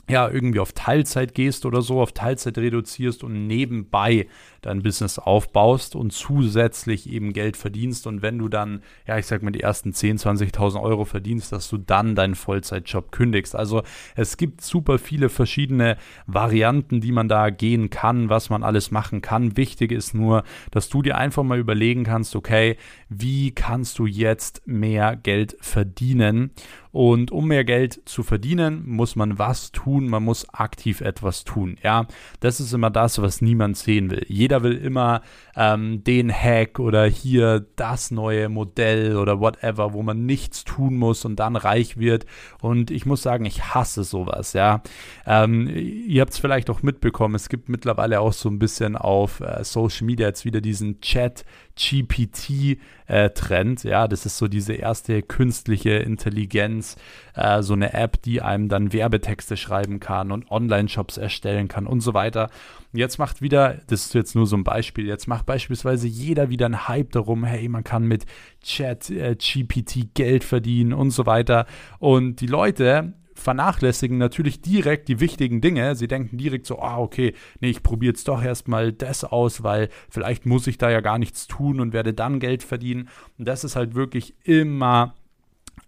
ja, 0.08 0.28
irgendwie 0.28 0.60
auf 0.60 0.72
Teilzeit 0.72 1.34
gehst 1.34 1.64
oder 1.64 1.80
so, 1.82 2.00
auf 2.00 2.12
Teilzeit 2.12 2.58
reduzierst 2.58 3.22
und 3.24 3.46
nebenbei 3.46 4.26
dein 4.62 4.82
Business 4.82 5.18
aufbaust 5.18 5.94
und 5.94 6.12
zusätzlich 6.12 7.10
eben 7.10 7.32
Geld 7.32 7.56
verdienst. 7.56 8.06
Und 8.06 8.22
wenn 8.22 8.38
du 8.38 8.48
dann, 8.48 8.82
ja, 9.06 9.18
ich 9.18 9.26
sag 9.26 9.42
mal, 9.42 9.50
die 9.50 9.60
ersten 9.60 9.90
10.000, 9.90 10.52
20.000 10.52 10.80
Euro 10.80 11.04
verdienst, 11.04 11.52
dass 11.52 11.68
du 11.68 11.78
dann 11.78 12.14
deinen 12.14 12.34
Vollzeitjob 12.34 13.12
kündigst. 13.12 13.54
Also 13.54 13.82
es 14.14 14.36
gibt 14.36 14.62
super 14.62 14.98
viele 14.98 15.28
verschiedene 15.28 15.96
Varianten, 16.26 17.00
die 17.00 17.12
man 17.12 17.28
da 17.28 17.50
gehen 17.50 17.90
kann, 17.90 18.28
was 18.28 18.50
man 18.50 18.62
alles 18.62 18.90
machen 18.90 19.20
kann. 19.20 19.56
Wichtig 19.56 19.92
ist 19.92 20.14
nur, 20.14 20.44
dass 20.70 20.88
du 20.88 21.02
dir 21.02 21.18
einfach 21.18 21.42
mal 21.42 21.58
überlegen 21.58 22.04
kannst, 22.04 22.36
okay, 22.36 22.76
wie 23.08 23.50
kannst 23.50 23.98
du 23.98 24.06
jetzt 24.06 24.62
mehr 24.66 25.16
Geld 25.16 25.56
verdienen? 25.60 26.52
Und 26.92 27.30
um 27.30 27.48
mehr 27.48 27.64
Geld 27.64 28.02
zu 28.04 28.22
verdienen, 28.22 28.86
muss 28.86 29.16
man 29.16 29.38
was 29.38 29.72
tun, 29.72 30.08
man 30.08 30.22
muss 30.22 30.48
aktiv 30.50 31.00
etwas 31.00 31.42
tun. 31.42 31.78
Ja, 31.82 32.06
das 32.40 32.60
ist 32.60 32.74
immer 32.74 32.90
das, 32.90 33.20
was 33.20 33.40
niemand 33.40 33.78
sehen 33.78 34.10
will. 34.10 34.26
Jeder 34.28 34.51
jeder 34.52 34.62
will 34.62 34.76
immer 34.76 35.22
ähm, 35.56 36.04
den 36.04 36.30
Hack 36.30 36.78
oder 36.78 37.06
hier 37.06 37.64
das 37.76 38.10
neue 38.10 38.50
Modell 38.50 39.16
oder 39.16 39.40
whatever, 39.40 39.94
wo 39.94 40.02
man 40.02 40.26
nichts 40.26 40.64
tun 40.64 40.96
muss 40.96 41.24
und 41.24 41.36
dann 41.36 41.56
reich 41.56 41.96
wird. 41.96 42.26
Und 42.60 42.90
ich 42.90 43.06
muss 43.06 43.22
sagen, 43.22 43.46
ich 43.46 43.74
hasse 43.74 44.04
sowas, 44.04 44.52
ja. 44.52 44.82
Ähm, 45.26 45.70
ihr 45.72 46.20
habt 46.20 46.34
es 46.34 46.38
vielleicht 46.38 46.68
auch 46.68 46.82
mitbekommen, 46.82 47.34
es 47.34 47.48
gibt 47.48 47.70
mittlerweile 47.70 48.20
auch 48.20 48.34
so 48.34 48.50
ein 48.50 48.58
bisschen 48.58 48.96
auf 48.96 49.40
äh, 49.40 49.64
Social 49.64 50.04
Media 50.04 50.26
jetzt 50.26 50.44
wieder 50.44 50.60
diesen 50.60 51.00
Chat 51.00 51.46
GPT-Trend. 51.76 53.84
Äh, 53.84 53.88
ja, 53.88 54.06
das 54.06 54.26
ist 54.26 54.36
so 54.36 54.48
diese 54.48 54.74
erste 54.74 55.22
künstliche 55.22 55.92
Intelligenz, 55.92 56.96
äh, 57.34 57.62
so 57.62 57.72
eine 57.72 57.94
App, 57.94 58.20
die 58.20 58.42
einem 58.42 58.68
dann 58.68 58.92
Werbetexte 58.92 59.56
schreiben 59.56 59.98
kann 59.98 60.30
und 60.30 60.50
Online-Shops 60.50 61.16
erstellen 61.16 61.68
kann 61.68 61.86
und 61.86 62.02
so 62.02 62.12
weiter. 62.12 62.50
Jetzt 62.94 63.18
macht 63.18 63.40
wieder, 63.40 63.80
das 63.86 64.06
ist 64.06 64.14
jetzt 64.14 64.34
nur 64.34 64.46
so 64.46 64.56
ein 64.56 64.64
Beispiel, 64.64 65.06
jetzt 65.06 65.26
macht 65.26 65.46
beispielsweise 65.46 66.06
jeder 66.06 66.50
wieder 66.50 66.66
einen 66.66 66.88
Hype 66.88 67.12
darum, 67.12 67.44
hey, 67.44 67.68
man 67.68 67.84
kann 67.84 68.04
mit 68.04 68.26
Chat, 68.62 69.08
äh, 69.08 69.34
GPT 69.34 70.14
Geld 70.14 70.44
verdienen 70.44 70.92
und 70.92 71.10
so 71.10 71.24
weiter. 71.24 71.66
Und 71.98 72.40
die 72.40 72.46
Leute 72.46 73.14
vernachlässigen 73.34 74.18
natürlich 74.18 74.60
direkt 74.60 75.08
die 75.08 75.20
wichtigen 75.20 75.60
Dinge. 75.60 75.94
Sie 75.96 76.06
denken 76.06 76.36
direkt 76.36 76.66
so, 76.66 76.80
ah, 76.80 76.98
okay, 76.98 77.34
nee, 77.60 77.70
ich 77.70 77.82
probiere 77.82 78.12
jetzt 78.12 78.28
doch 78.28 78.42
erstmal 78.42 78.92
das 78.92 79.24
aus, 79.24 79.62
weil 79.62 79.88
vielleicht 80.10 80.44
muss 80.44 80.66
ich 80.66 80.78
da 80.78 80.90
ja 80.90 81.00
gar 81.00 81.18
nichts 81.18 81.46
tun 81.46 81.80
und 81.80 81.92
werde 81.92 82.12
dann 82.12 82.40
Geld 82.40 82.62
verdienen. 82.62 83.08
Und 83.38 83.48
das 83.48 83.64
ist 83.64 83.74
halt 83.74 83.94
wirklich 83.94 84.34
immer 84.44 85.14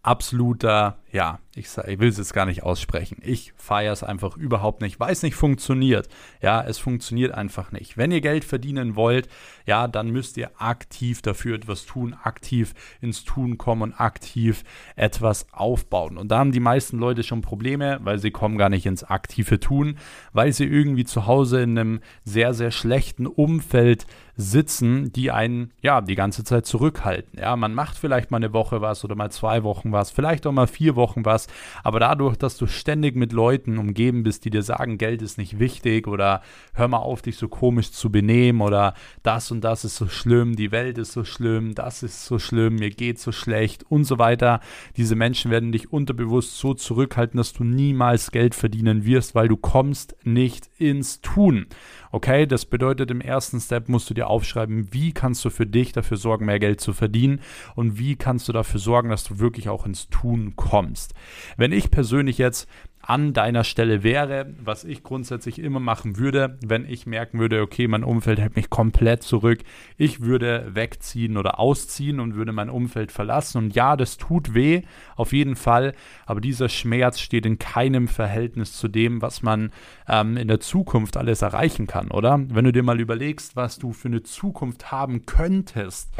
absoluter, 0.02 0.98
ja, 1.14 1.38
ich, 1.54 1.68
ich 1.86 2.00
will 2.00 2.08
es 2.08 2.18
jetzt 2.18 2.34
gar 2.34 2.44
nicht 2.44 2.64
aussprechen. 2.64 3.18
Ich 3.22 3.52
feiere 3.56 3.92
es 3.92 4.02
einfach 4.02 4.36
überhaupt 4.36 4.80
nicht, 4.80 4.98
weil 4.98 5.12
es 5.12 5.22
nicht 5.22 5.36
funktioniert. 5.36 6.08
Ja, 6.42 6.60
es 6.60 6.78
funktioniert 6.78 7.32
einfach 7.32 7.70
nicht. 7.70 7.96
Wenn 7.96 8.10
ihr 8.10 8.20
Geld 8.20 8.44
verdienen 8.44 8.96
wollt, 8.96 9.28
ja, 9.64 9.86
dann 9.86 10.10
müsst 10.10 10.36
ihr 10.36 10.50
aktiv 10.58 11.22
dafür 11.22 11.54
etwas 11.54 11.86
tun, 11.86 12.16
aktiv 12.20 12.74
ins 13.00 13.22
Tun 13.22 13.58
kommen 13.58 13.94
aktiv 13.94 14.64
etwas 14.96 15.46
aufbauen. 15.52 16.18
Und 16.18 16.32
da 16.32 16.38
haben 16.38 16.50
die 16.50 16.58
meisten 16.58 16.98
Leute 16.98 17.22
schon 17.22 17.42
Probleme, 17.42 18.00
weil 18.02 18.18
sie 18.18 18.32
kommen 18.32 18.58
gar 18.58 18.68
nicht 18.68 18.84
ins 18.84 19.04
aktive 19.04 19.60
Tun, 19.60 19.98
weil 20.32 20.52
sie 20.52 20.64
irgendwie 20.64 21.04
zu 21.04 21.26
Hause 21.26 21.62
in 21.62 21.78
einem 21.78 22.00
sehr, 22.24 22.54
sehr 22.54 22.72
schlechten 22.72 23.28
Umfeld 23.28 24.04
sitzen, 24.36 25.12
die 25.12 25.30
einen 25.30 25.72
ja 25.80 26.00
die 26.00 26.16
ganze 26.16 26.42
Zeit 26.42 26.66
zurückhalten. 26.66 27.38
Ja, 27.38 27.54
man 27.54 27.72
macht 27.72 27.96
vielleicht 27.96 28.32
mal 28.32 28.38
eine 28.38 28.52
Woche 28.52 28.80
was 28.80 29.04
oder 29.04 29.14
mal 29.14 29.30
zwei 29.30 29.62
Wochen 29.62 29.92
was, 29.92 30.10
vielleicht 30.10 30.44
auch 30.48 30.52
mal 30.52 30.66
vier 30.66 30.96
Wochen 30.96 31.03
was, 31.16 31.46
aber 31.82 32.00
dadurch, 32.00 32.36
dass 32.36 32.56
du 32.56 32.66
ständig 32.66 33.16
mit 33.16 33.32
Leuten 33.32 33.78
umgeben 33.78 34.22
bist, 34.22 34.44
die 34.44 34.50
dir 34.50 34.62
sagen, 34.62 34.98
Geld 34.98 35.22
ist 35.22 35.38
nicht 35.38 35.58
wichtig 35.58 36.06
oder 36.06 36.42
hör 36.74 36.88
mal 36.88 36.98
auf, 36.98 37.22
dich 37.22 37.36
so 37.36 37.48
komisch 37.48 37.92
zu 37.92 38.10
benehmen 38.10 38.60
oder 38.60 38.94
das 39.22 39.50
und 39.50 39.62
das 39.62 39.84
ist 39.84 39.96
so 39.96 40.08
schlimm, 40.08 40.56
die 40.56 40.72
Welt 40.72 40.98
ist 40.98 41.12
so 41.12 41.24
schlimm, 41.24 41.74
das 41.74 42.02
ist 42.02 42.24
so 42.24 42.38
schlimm, 42.38 42.76
mir 42.76 42.90
geht 42.90 43.18
so 43.18 43.32
schlecht 43.32 43.84
und 43.88 44.04
so 44.04 44.18
weiter. 44.18 44.60
Diese 44.96 45.16
Menschen 45.16 45.50
werden 45.50 45.72
dich 45.72 45.92
unterbewusst 45.92 46.58
so 46.58 46.74
zurückhalten, 46.74 47.38
dass 47.38 47.52
du 47.52 47.64
niemals 47.64 48.30
Geld 48.30 48.54
verdienen 48.54 49.04
wirst, 49.04 49.34
weil 49.34 49.48
du 49.48 49.56
kommst 49.56 50.16
nicht 50.24 50.68
ins 50.78 51.20
Tun. 51.20 51.66
Okay, 52.14 52.46
das 52.46 52.64
bedeutet, 52.64 53.10
im 53.10 53.20
ersten 53.20 53.58
Step 53.58 53.88
musst 53.88 54.08
du 54.08 54.14
dir 54.14 54.28
aufschreiben, 54.28 54.92
wie 54.92 55.10
kannst 55.10 55.44
du 55.44 55.50
für 55.50 55.66
dich 55.66 55.90
dafür 55.90 56.16
sorgen, 56.16 56.46
mehr 56.46 56.60
Geld 56.60 56.80
zu 56.80 56.92
verdienen 56.92 57.40
und 57.74 57.98
wie 57.98 58.14
kannst 58.14 58.46
du 58.46 58.52
dafür 58.52 58.78
sorgen, 58.78 59.08
dass 59.08 59.24
du 59.24 59.40
wirklich 59.40 59.68
auch 59.68 59.84
ins 59.84 60.08
Tun 60.10 60.52
kommst. 60.54 61.12
Wenn 61.56 61.72
ich 61.72 61.90
persönlich 61.90 62.38
jetzt 62.38 62.68
an 63.06 63.32
deiner 63.32 63.64
Stelle 63.64 64.02
wäre, 64.02 64.54
was 64.58 64.84
ich 64.84 65.02
grundsätzlich 65.02 65.58
immer 65.58 65.80
machen 65.80 66.16
würde, 66.16 66.58
wenn 66.64 66.88
ich 66.88 67.06
merken 67.06 67.38
würde, 67.38 67.60
okay, 67.60 67.86
mein 67.86 68.04
Umfeld 68.04 68.38
hält 68.38 68.56
mich 68.56 68.70
komplett 68.70 69.22
zurück. 69.22 69.60
Ich 69.96 70.20
würde 70.20 70.70
wegziehen 70.74 71.36
oder 71.36 71.58
ausziehen 71.58 72.20
und 72.20 72.34
würde 72.34 72.52
mein 72.52 72.70
Umfeld 72.70 73.12
verlassen. 73.12 73.58
Und 73.58 73.74
ja, 73.74 73.96
das 73.96 74.16
tut 74.16 74.54
weh, 74.54 74.82
auf 75.16 75.32
jeden 75.32 75.56
Fall, 75.56 75.94
aber 76.26 76.40
dieser 76.40 76.68
Schmerz 76.68 77.20
steht 77.20 77.46
in 77.46 77.58
keinem 77.58 78.08
Verhältnis 78.08 78.72
zu 78.72 78.88
dem, 78.88 79.20
was 79.22 79.42
man 79.42 79.70
ähm, 80.08 80.36
in 80.36 80.48
der 80.48 80.60
Zukunft 80.60 81.16
alles 81.16 81.42
erreichen 81.42 81.86
kann, 81.86 82.10
oder? 82.10 82.40
Wenn 82.48 82.64
du 82.64 82.72
dir 82.72 82.82
mal 82.82 83.00
überlegst, 83.00 83.56
was 83.56 83.78
du 83.78 83.92
für 83.92 84.08
eine 84.08 84.22
Zukunft 84.22 84.90
haben 84.90 85.26
könntest 85.26 86.10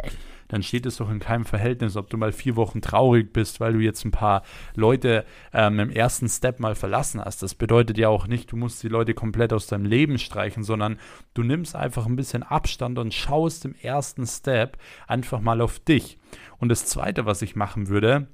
dann 0.47 0.63
steht 0.63 0.85
es 0.85 0.97
doch 0.97 1.09
in 1.09 1.19
keinem 1.19 1.45
Verhältnis, 1.45 1.97
ob 1.97 2.09
du 2.09 2.17
mal 2.17 2.31
vier 2.31 2.55
Wochen 2.55 2.81
traurig 2.81 3.33
bist, 3.33 3.59
weil 3.59 3.73
du 3.73 3.79
jetzt 3.79 4.05
ein 4.05 4.11
paar 4.11 4.43
Leute 4.75 5.25
ähm, 5.53 5.79
im 5.79 5.89
ersten 5.89 6.29
Step 6.29 6.59
mal 6.59 6.75
verlassen 6.75 7.23
hast. 7.23 7.43
Das 7.43 7.55
bedeutet 7.55 7.97
ja 7.97 8.09
auch 8.09 8.27
nicht, 8.27 8.51
du 8.51 8.55
musst 8.55 8.83
die 8.83 8.89
Leute 8.89 9.13
komplett 9.13 9.53
aus 9.53 9.67
deinem 9.67 9.85
Leben 9.85 10.17
streichen, 10.17 10.63
sondern 10.63 10.99
du 11.33 11.43
nimmst 11.43 11.75
einfach 11.75 12.05
ein 12.05 12.15
bisschen 12.15 12.43
Abstand 12.43 12.99
und 12.99 13.13
schaust 13.13 13.65
im 13.65 13.75
ersten 13.75 14.25
Step 14.25 14.77
einfach 15.07 15.41
mal 15.41 15.61
auf 15.61 15.79
dich. 15.79 16.17
Und 16.57 16.69
das 16.69 16.85
Zweite, 16.85 17.25
was 17.25 17.41
ich 17.41 17.55
machen 17.55 17.87
würde, 17.87 18.27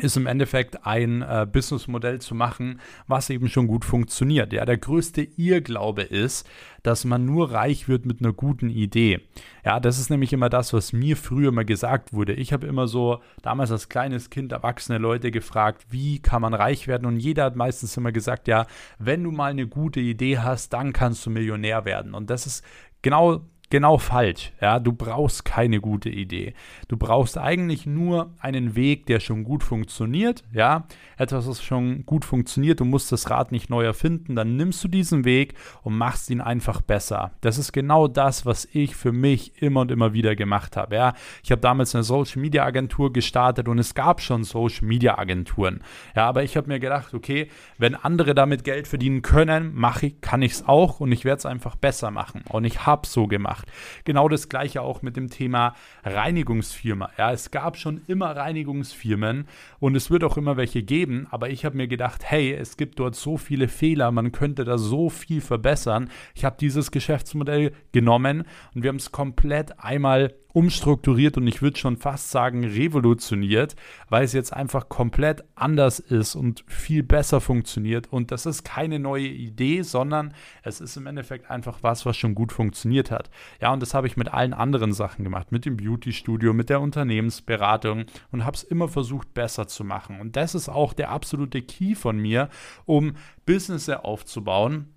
ist 0.00 0.16
im 0.16 0.26
Endeffekt 0.26 0.86
ein 0.86 1.22
äh, 1.22 1.46
Businessmodell 1.50 2.20
zu 2.20 2.34
machen, 2.34 2.80
was 3.06 3.30
eben 3.30 3.48
schon 3.48 3.66
gut 3.66 3.84
funktioniert. 3.84 4.52
Ja, 4.52 4.64
der 4.64 4.78
größte 4.78 5.22
Irrglaube 5.36 6.02
ist, 6.02 6.48
dass 6.82 7.04
man 7.04 7.24
nur 7.24 7.52
reich 7.52 7.88
wird 7.88 8.06
mit 8.06 8.20
einer 8.20 8.32
guten 8.32 8.70
Idee. 8.70 9.20
Ja, 9.64 9.80
das 9.80 9.98
ist 9.98 10.10
nämlich 10.10 10.32
immer 10.32 10.48
das, 10.48 10.72
was 10.72 10.92
mir 10.92 11.16
früher 11.16 11.52
mal 11.52 11.64
gesagt 11.64 12.12
wurde. 12.12 12.32
Ich 12.32 12.52
habe 12.52 12.66
immer 12.66 12.86
so 12.86 13.20
damals 13.42 13.70
als 13.70 13.88
kleines 13.88 14.30
Kind 14.30 14.52
erwachsene 14.52 14.98
Leute 14.98 15.30
gefragt, 15.30 15.86
wie 15.90 16.20
kann 16.20 16.42
man 16.42 16.54
reich 16.54 16.88
werden? 16.88 17.06
Und 17.06 17.18
jeder 17.18 17.44
hat 17.44 17.56
meistens 17.56 17.96
immer 17.96 18.12
gesagt, 18.12 18.48
ja, 18.48 18.66
wenn 18.98 19.22
du 19.22 19.30
mal 19.30 19.50
eine 19.50 19.66
gute 19.66 20.00
Idee 20.00 20.38
hast, 20.38 20.72
dann 20.72 20.92
kannst 20.92 21.24
du 21.26 21.30
Millionär 21.30 21.84
werden. 21.84 22.14
Und 22.14 22.30
das 22.30 22.46
ist 22.46 22.64
genau 23.02 23.42
genau 23.70 23.98
falsch. 23.98 24.52
Ja, 24.60 24.78
du 24.80 24.92
brauchst 24.92 25.44
keine 25.44 25.80
gute 25.80 26.10
Idee. 26.10 26.54
Du 26.88 26.96
brauchst 26.96 27.38
eigentlich 27.38 27.86
nur 27.86 28.30
einen 28.40 28.74
Weg, 28.74 29.06
der 29.06 29.20
schon 29.20 29.44
gut 29.44 29.62
funktioniert. 29.62 30.42
Ja, 30.52 30.84
etwas, 31.16 31.46
was 31.46 31.62
schon 31.62 32.04
gut 32.04 32.24
funktioniert. 32.24 32.80
Du 32.80 32.84
musst 32.84 33.12
das 33.12 33.30
Rad 33.30 33.52
nicht 33.52 33.70
neu 33.70 33.84
erfinden. 33.84 34.34
Dann 34.34 34.56
nimmst 34.56 34.82
du 34.82 34.88
diesen 34.88 35.24
Weg 35.24 35.54
und 35.82 35.96
machst 35.96 36.30
ihn 36.30 36.40
einfach 36.40 36.80
besser. 36.80 37.30
Das 37.40 37.58
ist 37.58 37.72
genau 37.72 38.08
das, 38.08 38.44
was 38.44 38.68
ich 38.72 38.96
für 38.96 39.12
mich 39.12 39.62
immer 39.62 39.82
und 39.82 39.90
immer 39.90 40.12
wieder 40.12 40.34
gemacht 40.34 40.76
habe. 40.76 40.96
Ja, 40.96 41.14
ich 41.44 41.52
habe 41.52 41.60
damals 41.60 41.94
eine 41.94 42.04
Social 42.04 42.42
Media 42.42 42.64
Agentur 42.64 43.12
gestartet 43.12 43.68
und 43.68 43.78
es 43.78 43.94
gab 43.94 44.20
schon 44.20 44.42
Social 44.44 44.86
Media 44.86 45.16
Agenturen. 45.16 45.82
Ja, 46.16 46.26
aber 46.26 46.42
ich 46.42 46.56
habe 46.56 46.68
mir 46.68 46.80
gedacht, 46.80 47.14
okay, 47.14 47.48
wenn 47.78 47.94
andere 47.94 48.34
damit 48.34 48.64
Geld 48.64 48.88
verdienen 48.88 49.22
können, 49.22 49.74
mache 49.74 50.06
ich, 50.06 50.20
kann 50.20 50.42
ich 50.42 50.52
es 50.52 50.66
auch 50.66 50.98
und 50.98 51.12
ich 51.12 51.24
werde 51.24 51.38
es 51.38 51.46
einfach 51.46 51.76
besser 51.76 52.10
machen. 52.10 52.42
Und 52.48 52.64
ich 52.64 52.84
habe 52.86 53.06
so 53.06 53.28
gemacht 53.28 53.59
gemacht. 53.60 54.04
Genau 54.04 54.28
das 54.28 54.48
gleiche 54.48 54.82
auch 54.82 55.02
mit 55.02 55.16
dem 55.16 55.30
Thema 55.30 55.74
Reinigungsfirma. 56.04 57.10
Ja, 57.18 57.32
es 57.32 57.50
gab 57.50 57.76
schon 57.76 58.02
immer 58.06 58.36
Reinigungsfirmen 58.36 59.46
und 59.78 59.94
es 59.94 60.10
wird 60.10 60.24
auch 60.24 60.36
immer 60.36 60.56
welche 60.56 60.82
geben, 60.82 61.26
aber 61.30 61.50
ich 61.50 61.64
habe 61.64 61.76
mir 61.76 61.88
gedacht, 61.88 62.22
hey, 62.24 62.52
es 62.52 62.76
gibt 62.76 62.98
dort 62.98 63.14
so 63.14 63.36
viele 63.36 63.68
Fehler, 63.68 64.10
man 64.10 64.32
könnte 64.32 64.64
da 64.64 64.78
so 64.78 65.10
viel 65.10 65.40
verbessern. 65.40 66.10
Ich 66.34 66.44
habe 66.44 66.56
dieses 66.58 66.90
Geschäftsmodell 66.90 67.72
genommen 67.92 68.44
und 68.74 68.82
wir 68.82 68.88
haben 68.88 68.96
es 68.96 69.12
komplett 69.12 69.78
einmal 69.78 70.34
umstrukturiert 70.52 71.36
und 71.36 71.46
ich 71.46 71.62
würde 71.62 71.78
schon 71.78 71.96
fast 71.96 72.30
sagen 72.30 72.64
revolutioniert, 72.64 73.76
weil 74.08 74.24
es 74.24 74.32
jetzt 74.32 74.52
einfach 74.52 74.88
komplett 74.88 75.44
anders 75.54 75.98
ist 75.98 76.34
und 76.34 76.64
viel 76.66 77.02
besser 77.02 77.40
funktioniert. 77.40 78.12
Und 78.12 78.30
das 78.30 78.46
ist 78.46 78.64
keine 78.64 78.98
neue 78.98 79.28
Idee, 79.28 79.82
sondern 79.82 80.34
es 80.62 80.80
ist 80.80 80.96
im 80.96 81.06
Endeffekt 81.06 81.50
einfach 81.50 81.78
was, 81.82 82.06
was 82.06 82.16
schon 82.16 82.34
gut 82.34 82.52
funktioniert 82.52 83.10
hat. 83.10 83.30
Ja, 83.60 83.72
und 83.72 83.80
das 83.80 83.94
habe 83.94 84.06
ich 84.06 84.16
mit 84.16 84.32
allen 84.32 84.54
anderen 84.54 84.92
Sachen 84.92 85.24
gemacht, 85.24 85.52
mit 85.52 85.64
dem 85.64 85.76
Beauty-Studio, 85.76 86.52
mit 86.52 86.70
der 86.70 86.80
Unternehmensberatung 86.80 88.04
und 88.30 88.44
habe 88.44 88.56
es 88.56 88.62
immer 88.62 88.88
versucht, 88.88 89.34
besser 89.34 89.68
zu 89.68 89.84
machen. 89.84 90.20
Und 90.20 90.36
das 90.36 90.54
ist 90.54 90.68
auch 90.68 90.92
der 90.92 91.10
absolute 91.10 91.62
Key 91.62 91.94
von 91.94 92.18
mir, 92.18 92.48
um 92.86 93.14
Business 93.46 93.88
aufzubauen 93.88 94.88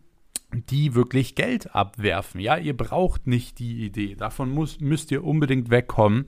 die 0.53 0.95
wirklich 0.95 1.35
Geld 1.35 1.75
abwerfen. 1.75 2.39
Ja, 2.39 2.57
ihr 2.57 2.75
braucht 2.75 3.27
nicht 3.27 3.59
die 3.59 3.85
Idee. 3.85 4.15
Davon 4.15 4.49
muss, 4.49 4.79
müsst 4.79 5.11
ihr 5.11 5.23
unbedingt 5.23 5.69
wegkommen. 5.69 6.25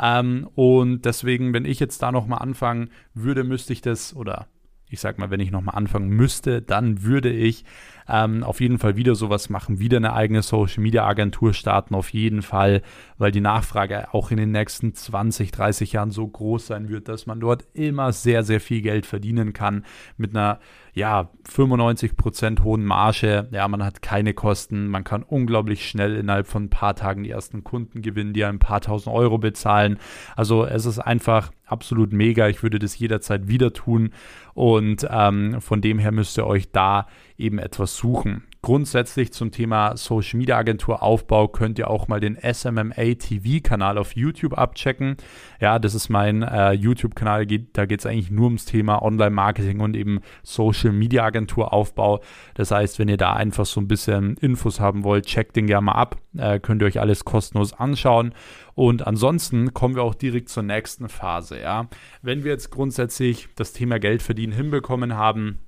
Ähm, 0.00 0.48
und 0.54 1.04
deswegen, 1.04 1.52
wenn 1.52 1.64
ich 1.64 1.80
jetzt 1.80 2.02
da 2.02 2.12
nochmal 2.12 2.40
anfangen 2.40 2.90
würde, 3.14 3.44
müsste 3.44 3.72
ich 3.72 3.80
das 3.80 4.14
oder 4.14 4.46
ich 4.88 5.00
sag 5.00 5.18
mal, 5.18 5.30
wenn 5.30 5.40
ich 5.40 5.50
nochmal 5.50 5.74
anfangen 5.74 6.08
müsste, 6.10 6.62
dann 6.62 7.02
würde 7.02 7.32
ich 7.32 7.64
ähm, 8.08 8.42
auf 8.42 8.60
jeden 8.60 8.78
Fall 8.78 8.96
wieder 8.96 9.14
sowas 9.14 9.50
machen, 9.50 9.78
wieder 9.78 9.96
eine 9.96 10.12
eigene 10.12 10.42
Social 10.42 10.82
Media 10.82 11.06
Agentur 11.06 11.54
starten, 11.54 11.94
auf 11.94 12.10
jeden 12.10 12.42
Fall, 12.42 12.82
weil 13.18 13.32
die 13.32 13.40
Nachfrage 13.40 14.12
auch 14.14 14.30
in 14.30 14.36
den 14.36 14.52
nächsten 14.52 14.94
20, 14.94 15.50
30 15.50 15.92
Jahren 15.92 16.10
so 16.10 16.26
groß 16.26 16.66
sein 16.66 16.88
wird, 16.88 17.08
dass 17.08 17.26
man 17.26 17.40
dort 17.40 17.64
immer 17.74 18.12
sehr, 18.12 18.42
sehr 18.42 18.60
viel 18.60 18.82
Geld 18.82 19.06
verdienen 19.06 19.52
kann 19.52 19.84
mit 20.16 20.36
einer 20.36 20.60
ja, 20.96 21.28
95% 21.46 22.62
hohen 22.62 22.82
Marge. 22.82 23.48
Ja, 23.50 23.68
man 23.68 23.84
hat 23.84 24.00
keine 24.00 24.32
Kosten. 24.32 24.88
Man 24.88 25.04
kann 25.04 25.22
unglaublich 25.22 25.86
schnell 25.86 26.16
innerhalb 26.16 26.46
von 26.46 26.64
ein 26.64 26.70
paar 26.70 26.96
Tagen 26.96 27.22
die 27.22 27.30
ersten 27.30 27.62
Kunden 27.64 28.00
gewinnen, 28.00 28.32
die 28.32 28.46
ein 28.46 28.58
paar 28.58 28.80
tausend 28.80 29.14
Euro 29.14 29.36
bezahlen. 29.36 29.98
Also 30.36 30.64
es 30.64 30.86
ist 30.86 30.98
einfach 30.98 31.52
absolut 31.66 32.14
mega. 32.14 32.48
Ich 32.48 32.62
würde 32.62 32.78
das 32.78 32.98
jederzeit 32.98 33.46
wieder 33.46 33.74
tun. 33.74 34.10
Und 34.54 35.06
ähm, 35.10 35.60
von 35.60 35.82
dem 35.82 35.98
her 35.98 36.12
müsst 36.12 36.38
ihr 36.38 36.46
euch 36.46 36.72
da 36.72 37.06
eben 37.38 37.58
etwas 37.58 37.96
suchen. 37.96 38.44
Grundsätzlich 38.66 39.32
zum 39.32 39.52
Thema 39.52 39.96
Social 39.96 40.38
Media 40.38 40.56
Agentur 40.56 41.00
Aufbau 41.00 41.46
könnt 41.46 41.78
ihr 41.78 41.88
auch 41.88 42.08
mal 42.08 42.18
den 42.18 42.36
SMMA 42.36 43.14
TV 43.16 43.60
Kanal 43.62 43.96
auf 43.96 44.16
YouTube 44.16 44.58
abchecken. 44.58 45.16
Ja, 45.60 45.78
das 45.78 45.94
ist 45.94 46.08
mein 46.08 46.42
äh, 46.42 46.72
YouTube 46.72 47.14
Kanal, 47.14 47.46
da 47.46 47.86
geht 47.86 48.00
es 48.00 48.06
eigentlich 48.06 48.32
nur 48.32 48.46
ums 48.46 48.64
Thema 48.64 49.02
Online 49.02 49.30
Marketing 49.30 49.78
und 49.78 49.94
eben 49.94 50.20
Social 50.42 50.90
Media 50.90 51.22
Agentur 51.24 51.72
Aufbau. 51.72 52.20
Das 52.54 52.72
heißt, 52.72 52.98
wenn 52.98 53.08
ihr 53.08 53.18
da 53.18 53.34
einfach 53.34 53.66
so 53.66 53.80
ein 53.80 53.86
bisschen 53.86 54.36
Infos 54.38 54.80
haben 54.80 55.04
wollt, 55.04 55.26
checkt 55.26 55.54
den 55.54 55.68
gerne 55.68 55.84
mal 55.84 55.92
ab. 55.92 56.16
Äh, 56.36 56.58
könnt 56.58 56.82
ihr 56.82 56.86
euch 56.86 56.98
alles 56.98 57.24
kostenlos 57.24 57.72
anschauen. 57.72 58.34
Und 58.74 59.06
ansonsten 59.06 59.74
kommen 59.74 59.94
wir 59.94 60.02
auch 60.02 60.14
direkt 60.14 60.48
zur 60.48 60.64
nächsten 60.64 61.08
Phase. 61.08 61.60
Ja, 61.60 61.88
wenn 62.20 62.42
wir 62.42 62.50
jetzt 62.50 62.70
grundsätzlich 62.70 63.48
das 63.54 63.72
Thema 63.72 64.00
Geld 64.00 64.22
verdienen 64.22 64.52
hinbekommen 64.52 65.14
haben, 65.14 65.60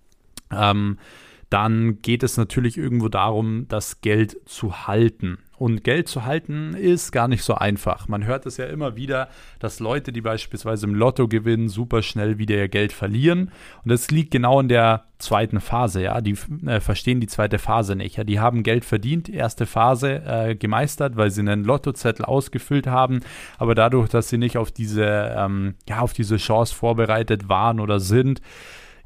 ähm, 0.50 0.98
dann 1.50 2.02
geht 2.02 2.22
es 2.22 2.36
natürlich 2.36 2.76
irgendwo 2.76 3.08
darum, 3.08 3.66
das 3.68 4.00
Geld 4.00 4.36
zu 4.46 4.86
halten. 4.86 5.38
Und 5.56 5.82
Geld 5.82 6.06
zu 6.06 6.24
halten 6.24 6.74
ist 6.74 7.10
gar 7.10 7.26
nicht 7.26 7.42
so 7.42 7.54
einfach. 7.54 8.06
Man 8.06 8.24
hört 8.24 8.46
es 8.46 8.58
ja 8.58 8.66
immer 8.66 8.94
wieder, 8.94 9.28
dass 9.58 9.80
Leute, 9.80 10.12
die 10.12 10.20
beispielsweise 10.20 10.86
im 10.86 10.94
Lotto 10.94 11.26
gewinnen, 11.26 11.68
super 11.68 12.02
schnell 12.02 12.38
wieder 12.38 12.54
ihr 12.54 12.68
Geld 12.68 12.92
verlieren. 12.92 13.50
Und 13.82 13.90
das 13.90 14.10
liegt 14.10 14.30
genau 14.30 14.60
in 14.60 14.68
der 14.68 15.06
zweiten 15.18 15.60
Phase. 15.60 16.02
Ja, 16.02 16.20
die 16.20 16.36
äh, 16.64 16.78
verstehen 16.78 17.18
die 17.20 17.26
zweite 17.26 17.58
Phase 17.58 17.96
nicht. 17.96 18.16
Ja, 18.18 18.24
die 18.24 18.38
haben 18.38 18.62
Geld 18.62 18.84
verdient, 18.84 19.28
erste 19.28 19.66
Phase 19.66 20.22
äh, 20.24 20.54
gemeistert, 20.54 21.16
weil 21.16 21.32
sie 21.32 21.40
einen 21.40 21.64
Lottozettel 21.64 22.24
ausgefüllt 22.24 22.86
haben. 22.86 23.20
Aber 23.56 23.74
dadurch, 23.74 24.08
dass 24.10 24.28
sie 24.28 24.38
nicht 24.38 24.58
auf 24.58 24.70
diese, 24.70 25.34
ähm, 25.36 25.74
ja, 25.88 26.00
auf 26.00 26.12
diese 26.12 26.36
Chance 26.36 26.72
vorbereitet 26.72 27.48
waren 27.48 27.80
oder 27.80 27.98
sind, 27.98 28.42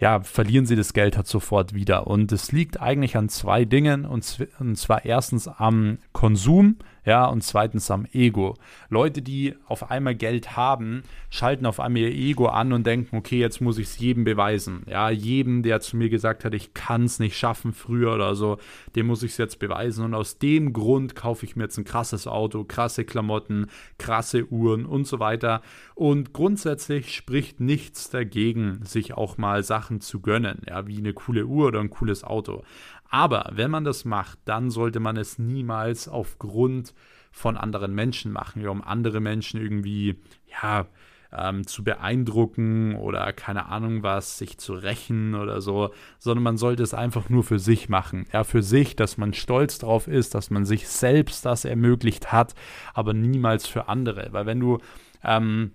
ja, 0.02 0.18
verlieren 0.18 0.66
sie 0.66 0.74
das 0.74 0.94
Geld 0.94 1.16
halt 1.16 1.28
sofort 1.28 1.74
wieder. 1.74 2.08
Und 2.08 2.32
es 2.32 2.50
liegt 2.50 2.80
eigentlich 2.80 3.16
an 3.16 3.28
zwei 3.28 3.64
Dingen, 3.64 4.04
und, 4.04 4.48
und 4.58 4.76
zwar 4.76 5.04
erstens 5.04 5.46
am 5.46 5.98
Konsum, 6.10 6.74
ja, 7.04 7.26
und 7.26 7.42
zweitens 7.42 7.90
am 7.90 8.06
Ego. 8.12 8.54
Leute, 8.88 9.22
die 9.22 9.54
auf 9.66 9.90
einmal 9.90 10.14
Geld 10.14 10.56
haben, 10.56 11.02
schalten 11.30 11.66
auf 11.66 11.80
einmal 11.80 12.02
ihr 12.02 12.12
Ego 12.12 12.46
an 12.46 12.72
und 12.72 12.86
denken, 12.86 13.16
okay, 13.16 13.38
jetzt 13.38 13.60
muss 13.60 13.78
ich 13.78 13.88
es 13.88 13.98
jedem 13.98 14.22
beweisen. 14.22 14.84
Ja, 14.88 15.10
jedem, 15.10 15.62
der 15.62 15.80
zu 15.80 15.96
mir 15.96 16.10
gesagt 16.10 16.44
hat, 16.44 16.54
ich 16.54 16.74
kann 16.74 17.04
es 17.04 17.18
nicht 17.18 17.36
schaffen 17.36 17.72
früher 17.72 18.14
oder 18.14 18.36
so, 18.36 18.58
dem 18.94 19.06
muss 19.06 19.24
ich 19.24 19.32
es 19.32 19.38
jetzt 19.38 19.58
beweisen. 19.58 20.04
Und 20.04 20.14
aus 20.14 20.38
dem 20.38 20.72
Grund 20.72 21.16
kaufe 21.16 21.44
ich 21.44 21.56
mir 21.56 21.64
jetzt 21.64 21.78
ein 21.78 21.84
krasses 21.84 22.28
Auto, 22.28 22.62
krasse 22.62 23.04
Klamotten, 23.04 23.66
krasse 23.98 24.46
Uhren 24.52 24.86
und 24.86 25.06
so 25.06 25.18
weiter. 25.18 25.62
Und 25.96 26.32
grundsätzlich 26.32 27.14
spricht 27.14 27.58
nichts 27.58 28.10
dagegen, 28.10 28.80
sich 28.84 29.14
auch 29.14 29.38
mal 29.38 29.64
Sachen 29.64 30.00
zu 30.00 30.20
gönnen, 30.20 30.62
ja, 30.68 30.86
wie 30.86 30.98
eine 30.98 31.14
coole 31.14 31.46
Uhr 31.46 31.66
oder 31.68 31.80
ein 31.80 31.90
cooles 31.90 32.22
Auto. 32.22 32.62
Aber 33.12 33.50
wenn 33.52 33.70
man 33.70 33.84
das 33.84 34.06
macht, 34.06 34.38
dann 34.46 34.70
sollte 34.70 34.98
man 34.98 35.18
es 35.18 35.38
niemals 35.38 36.08
aufgrund 36.08 36.94
von 37.30 37.58
anderen 37.58 37.94
Menschen 37.94 38.32
machen, 38.32 38.66
um 38.66 38.82
andere 38.82 39.20
Menschen 39.20 39.60
irgendwie, 39.60 40.16
ja, 40.62 40.86
ähm, 41.30 41.66
zu 41.66 41.84
beeindrucken 41.84 42.96
oder 42.96 43.34
keine 43.34 43.66
Ahnung 43.66 44.02
was, 44.02 44.38
sich 44.38 44.56
zu 44.56 44.72
rächen 44.72 45.34
oder 45.34 45.60
so, 45.60 45.90
sondern 46.18 46.42
man 46.42 46.56
sollte 46.56 46.82
es 46.82 46.94
einfach 46.94 47.28
nur 47.28 47.44
für 47.44 47.58
sich 47.58 47.90
machen. 47.90 48.26
Ja, 48.32 48.44
für 48.44 48.62
sich, 48.62 48.96
dass 48.96 49.18
man 49.18 49.34
stolz 49.34 49.78
drauf 49.78 50.08
ist, 50.08 50.34
dass 50.34 50.48
man 50.48 50.64
sich 50.64 50.88
selbst 50.88 51.44
das 51.44 51.66
ermöglicht 51.66 52.32
hat, 52.32 52.54
aber 52.94 53.12
niemals 53.12 53.66
für 53.66 53.88
andere. 53.88 54.28
Weil 54.32 54.46
wenn 54.46 54.60
du 54.60 54.78
ähm, 55.22 55.72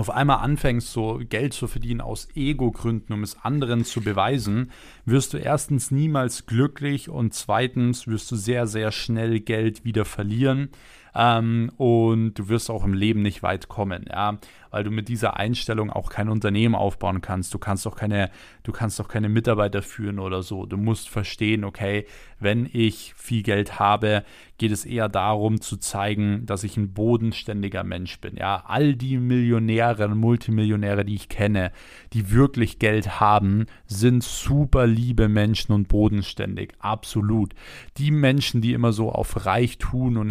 auf 0.00 0.08
einmal 0.08 0.38
anfängst, 0.38 0.90
so 0.90 1.20
Geld 1.28 1.52
zu 1.52 1.68
verdienen 1.68 2.00
aus 2.00 2.28
Ego-Gründen, 2.34 3.12
um 3.12 3.22
es 3.22 3.36
anderen 3.44 3.84
zu 3.84 4.00
beweisen, 4.00 4.70
wirst 5.04 5.34
du 5.34 5.36
erstens 5.36 5.90
niemals 5.90 6.46
glücklich 6.46 7.10
und 7.10 7.34
zweitens 7.34 8.06
wirst 8.06 8.30
du 8.30 8.36
sehr, 8.36 8.66
sehr 8.66 8.92
schnell 8.92 9.40
Geld 9.40 9.84
wieder 9.84 10.06
verlieren. 10.06 10.70
Ähm, 11.14 11.70
und 11.76 12.34
du 12.34 12.48
wirst 12.48 12.70
auch 12.70 12.84
im 12.84 12.94
Leben 12.94 13.22
nicht 13.22 13.42
weit 13.42 13.68
kommen, 13.68 14.04
ja, 14.08 14.38
weil 14.70 14.84
du 14.84 14.90
mit 14.90 15.08
dieser 15.08 15.36
Einstellung 15.36 15.90
auch 15.90 16.10
kein 16.10 16.28
Unternehmen 16.28 16.74
aufbauen 16.74 17.20
kannst. 17.20 17.52
Du 17.52 17.58
kannst 17.58 17.86
auch 17.86 17.96
keine, 17.96 18.30
du 18.62 18.72
kannst 18.72 19.00
auch 19.00 19.08
keine 19.08 19.28
Mitarbeiter 19.28 19.82
führen 19.82 20.18
oder 20.18 20.42
so. 20.42 20.66
Du 20.66 20.76
musst 20.76 21.08
verstehen, 21.08 21.64
okay, 21.64 22.06
wenn 22.38 22.68
ich 22.72 23.12
viel 23.16 23.42
Geld 23.42 23.78
habe, 23.78 24.24
geht 24.58 24.72
es 24.72 24.84
eher 24.84 25.08
darum 25.08 25.60
zu 25.60 25.76
zeigen, 25.76 26.46
dass 26.46 26.64
ich 26.64 26.76
ein 26.76 26.92
bodenständiger 26.92 27.82
Mensch 27.82 28.20
bin. 28.20 28.36
Ja, 28.36 28.62
all 28.66 28.94
die 28.94 29.18
Millionäre 29.18 30.06
und 30.06 30.18
Multimillionäre, 30.18 31.04
die 31.04 31.14
ich 31.14 31.28
kenne, 31.28 31.72
die 32.12 32.30
wirklich 32.30 32.78
Geld 32.78 33.20
haben, 33.20 33.66
sind 33.86 34.22
super 34.22 34.86
liebe 34.86 35.28
Menschen 35.28 35.72
und 35.72 35.88
bodenständig. 35.88 36.72
Absolut. 36.78 37.54
Die 37.96 38.10
Menschen, 38.10 38.60
die 38.60 38.72
immer 38.72 38.92
so 38.92 39.10
auf 39.10 39.46
reich 39.46 39.78
tun 39.78 40.16
und 40.16 40.30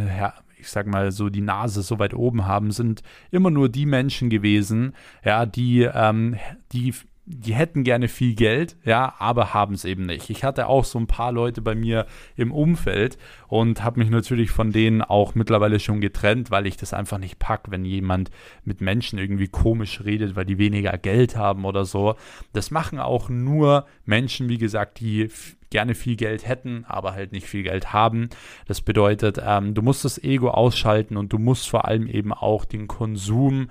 ich 0.59 0.69
sag 0.69 0.87
mal 0.87 1.11
so 1.11 1.29
die 1.29 1.41
Nase 1.41 1.81
so 1.81 1.99
weit 1.99 2.13
oben 2.13 2.45
haben, 2.45 2.71
sind 2.71 3.01
immer 3.31 3.49
nur 3.49 3.69
die 3.69 3.85
Menschen 3.85 4.29
gewesen, 4.29 4.93
ja, 5.23 5.45
die, 5.45 5.81
ähm, 5.81 6.35
die 6.71 6.93
die 7.31 7.53
hätten 7.53 7.83
gerne 7.83 8.07
viel 8.07 8.33
Geld, 8.33 8.75
ja, 8.83 9.13
aber 9.19 9.53
haben 9.53 9.75
es 9.75 9.85
eben 9.85 10.07
nicht. 10.07 10.31
Ich 10.31 10.43
hatte 10.43 10.65
auch 10.65 10.83
so 10.83 10.97
ein 10.97 11.05
paar 11.05 11.31
Leute 11.31 11.61
bei 11.61 11.75
mir 11.75 12.07
im 12.35 12.51
Umfeld 12.51 13.19
und 13.47 13.83
habe 13.83 13.99
mich 13.99 14.09
natürlich 14.09 14.49
von 14.49 14.71
denen 14.71 15.03
auch 15.03 15.35
mittlerweile 15.35 15.79
schon 15.79 16.01
getrennt, 16.01 16.49
weil 16.49 16.65
ich 16.65 16.75
das 16.75 16.91
einfach 16.91 17.19
nicht 17.19 17.37
pack, 17.37 17.69
wenn 17.69 17.85
jemand 17.85 18.31
mit 18.63 18.81
Menschen 18.81 19.19
irgendwie 19.19 19.47
komisch 19.47 20.01
redet, 20.03 20.35
weil 20.35 20.45
die 20.45 20.57
weniger 20.57 20.97
Geld 20.97 21.37
haben 21.37 21.65
oder 21.65 21.85
so. 21.85 22.15
Das 22.51 22.71
machen 22.71 22.97
auch 22.97 23.29
nur 23.29 23.85
Menschen, 24.05 24.49
wie 24.49 24.57
gesagt, 24.57 24.99
die 24.99 25.29
gerne 25.69 25.93
viel 25.93 26.15
Geld 26.15 26.47
hätten, 26.47 26.83
aber 26.87 27.13
halt 27.13 27.31
nicht 27.31 27.45
viel 27.45 27.61
Geld 27.61 27.93
haben. 27.93 28.29
Das 28.65 28.81
bedeutet, 28.81 29.39
ähm, 29.45 29.75
du 29.75 29.83
musst 29.83 30.03
das 30.03 30.17
Ego 30.17 30.49
ausschalten 30.49 31.15
und 31.15 31.31
du 31.31 31.37
musst 31.37 31.69
vor 31.69 31.85
allem 31.85 32.07
eben 32.07 32.33
auch 32.33 32.65
den 32.65 32.87
Konsum 32.87 33.69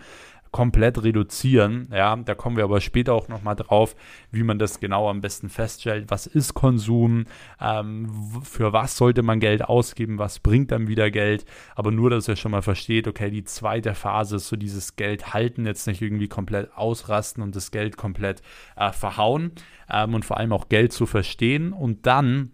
komplett 0.51 1.03
reduzieren. 1.03 1.89
Ja, 1.93 2.17
da 2.17 2.35
kommen 2.35 2.57
wir 2.57 2.65
aber 2.65 2.81
später 2.81 3.15
auch 3.15 3.29
nochmal 3.29 3.57
drauf, 3.57 3.95
wie 4.31 4.43
man 4.43 4.59
das 4.59 4.81
genau 4.81 5.09
am 5.09 5.21
besten 5.21 5.49
feststellt. 5.49 6.07
Was 6.09 6.27
ist 6.27 6.55
Konsum? 6.55 7.27
Ähm, 7.61 8.11
für 8.43 8.73
was 8.73 8.97
sollte 8.97 9.23
man 9.23 9.41
Geld 9.41 9.63
ausgeben? 9.65 10.19
Was 10.19 10.39
bringt 10.39 10.71
dann 10.71 10.89
wieder 10.89 11.11
Geld? 11.11 11.45
Aber 11.75 11.91
nur, 11.91 12.11
dass 12.11 12.29
ihr 12.29 12.37
schon 12.37 12.53
mal 12.53 12.63
versteht, 12.63 13.09
okay, 13.09 13.31
die 13.31 13.45
zweite 13.45 13.95
Phase 13.95 14.37
ist 14.37 14.49
so 14.49 14.57
dieses 14.57 14.97
Geld 14.97 15.33
halten, 15.35 15.67
jetzt 15.67 15.87
nicht 15.87 16.03
irgendwie 16.03 16.29
komplett 16.29 16.77
ausrasten 16.77 17.43
und 17.43 17.55
das 17.55 17.71
Geld 17.71 17.97
komplett 17.97 18.43
äh, 18.77 18.93
verhauen 18.93 19.53
ähm, 19.91 20.15
und 20.15 20.25
vor 20.25 20.39
allem 20.39 20.53
auch 20.53 20.69
Geld 20.69 20.93
zu 20.93 21.07
verstehen 21.07 21.73
und 21.73 22.07
dann 22.07 22.53